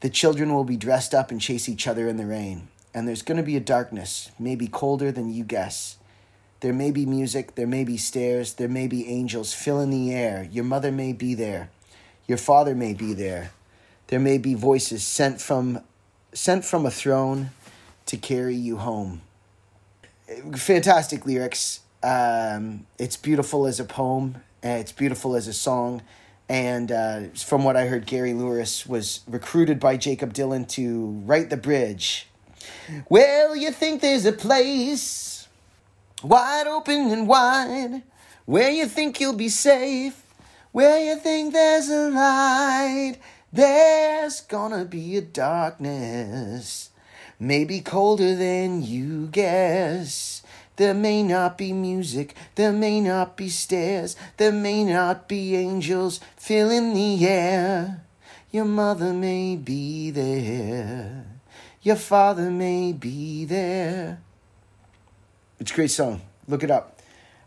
The 0.00 0.10
children 0.10 0.54
will 0.54 0.64
be 0.64 0.76
dressed 0.76 1.14
up 1.14 1.30
and 1.30 1.40
chase 1.40 1.68
each 1.68 1.86
other 1.86 2.08
in 2.08 2.16
the 2.16 2.26
rain. 2.26 2.68
And 2.94 3.06
there's 3.06 3.22
gonna 3.22 3.42
be 3.42 3.56
a 3.56 3.60
darkness, 3.60 4.30
maybe 4.38 4.66
colder 4.66 5.12
than 5.12 5.32
you 5.32 5.44
guess. 5.44 5.96
There 6.60 6.72
may 6.72 6.90
be 6.90 7.06
music, 7.06 7.54
there 7.54 7.66
may 7.66 7.84
be 7.84 7.96
stairs, 7.96 8.54
there 8.54 8.68
may 8.68 8.86
be 8.86 9.08
angels 9.08 9.54
filling 9.54 9.90
the 9.90 10.12
air. 10.12 10.48
Your 10.50 10.64
mother 10.64 10.92
may 10.92 11.12
be 11.12 11.34
there. 11.34 11.70
Your 12.26 12.38
father 12.38 12.74
may 12.74 12.94
be 12.94 13.14
there. 13.14 13.52
There 14.08 14.20
may 14.20 14.38
be 14.38 14.54
voices 14.54 15.02
sent 15.02 15.40
from 15.40 15.80
sent 16.32 16.64
from 16.64 16.86
a 16.86 16.90
throne 16.90 17.50
to 18.06 18.16
carry 18.16 18.54
you 18.54 18.76
home. 18.76 19.22
Fantastic 20.54 21.26
lyrics. 21.26 21.80
Um, 22.02 22.86
it's 22.98 23.16
beautiful 23.16 23.66
as 23.66 23.80
a 23.80 23.84
poem. 23.84 24.42
It's 24.62 24.92
beautiful 24.92 25.34
as 25.36 25.48
a 25.48 25.52
song. 25.52 26.02
And 26.50 26.90
uh, 26.90 27.20
from 27.36 27.62
what 27.62 27.76
I 27.76 27.86
heard, 27.86 28.06
Gary 28.06 28.32
Louris 28.32 28.84
was 28.84 29.20
recruited 29.28 29.78
by 29.78 29.96
Jakob 29.96 30.34
Dylan 30.34 30.66
to 30.70 31.22
write 31.24 31.48
the 31.48 31.56
bridge. 31.56 32.26
Well, 33.08 33.54
you 33.54 33.70
think 33.70 34.00
there's 34.00 34.26
a 34.26 34.32
place 34.32 35.46
wide 36.24 36.66
open 36.66 37.12
and 37.12 37.28
wide, 37.28 38.02
where 38.46 38.68
you 38.68 38.86
think 38.86 39.20
you'll 39.20 39.34
be 39.36 39.48
safe, 39.48 40.26
where 40.72 40.98
you 40.98 41.20
think 41.20 41.52
there's 41.52 41.88
a 41.88 42.10
light, 42.10 43.18
there's 43.52 44.40
gonna 44.40 44.84
be 44.84 45.16
a 45.16 45.20
darkness, 45.20 46.90
maybe 47.38 47.80
colder 47.80 48.34
than 48.34 48.82
you 48.82 49.28
guess. 49.28 50.39
There 50.80 50.94
may 50.94 51.22
not 51.22 51.58
be 51.58 51.74
music, 51.74 52.34
there 52.54 52.72
may 52.72 53.02
not 53.02 53.36
be 53.36 53.50
stairs, 53.50 54.16
there 54.38 54.50
may 54.50 54.82
not 54.82 55.28
be 55.28 55.54
angels 55.54 56.20
filling 56.38 56.94
the 56.94 57.26
air. 57.28 58.02
Your 58.50 58.64
mother 58.64 59.12
may 59.12 59.56
be 59.56 60.10
there, 60.10 61.26
your 61.82 61.96
father 61.96 62.50
may 62.50 62.94
be 62.94 63.44
there. 63.44 64.22
It's 65.58 65.70
a 65.70 65.74
great 65.74 65.90
song. 65.90 66.22
Look 66.48 66.62
it 66.62 66.70
up. 66.70 66.98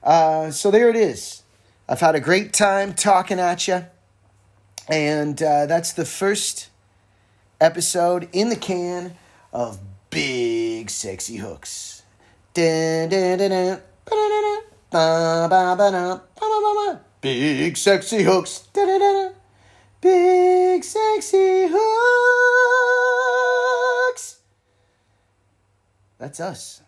Uh, 0.04 0.52
so 0.52 0.70
there 0.70 0.92
it 0.92 0.96
is. 0.96 1.42
I've 1.90 2.02
had 2.02 2.14
a 2.14 2.20
great 2.20 2.54
time 2.54 2.94
talking 2.94 3.40
at 3.40 3.68
you. 3.68 3.84
And 4.88 5.42
uh, 5.42 5.66
that's 5.66 5.94
the 5.94 6.06
first 6.06 6.70
episode 7.60 8.30
in 8.32 8.50
the 8.50 8.56
can 8.56 9.16
of 9.52 9.80
Big 10.12 10.92
Sexy 10.92 11.38
Hooks. 11.38 12.03
Big 17.22 17.76
Sexy 17.76 18.22
Hooks. 18.22 18.68
Big 20.02 20.84
Sexy 20.84 21.68
Hooks. 21.72 22.44
That's 26.20 26.40
us. 26.40 26.83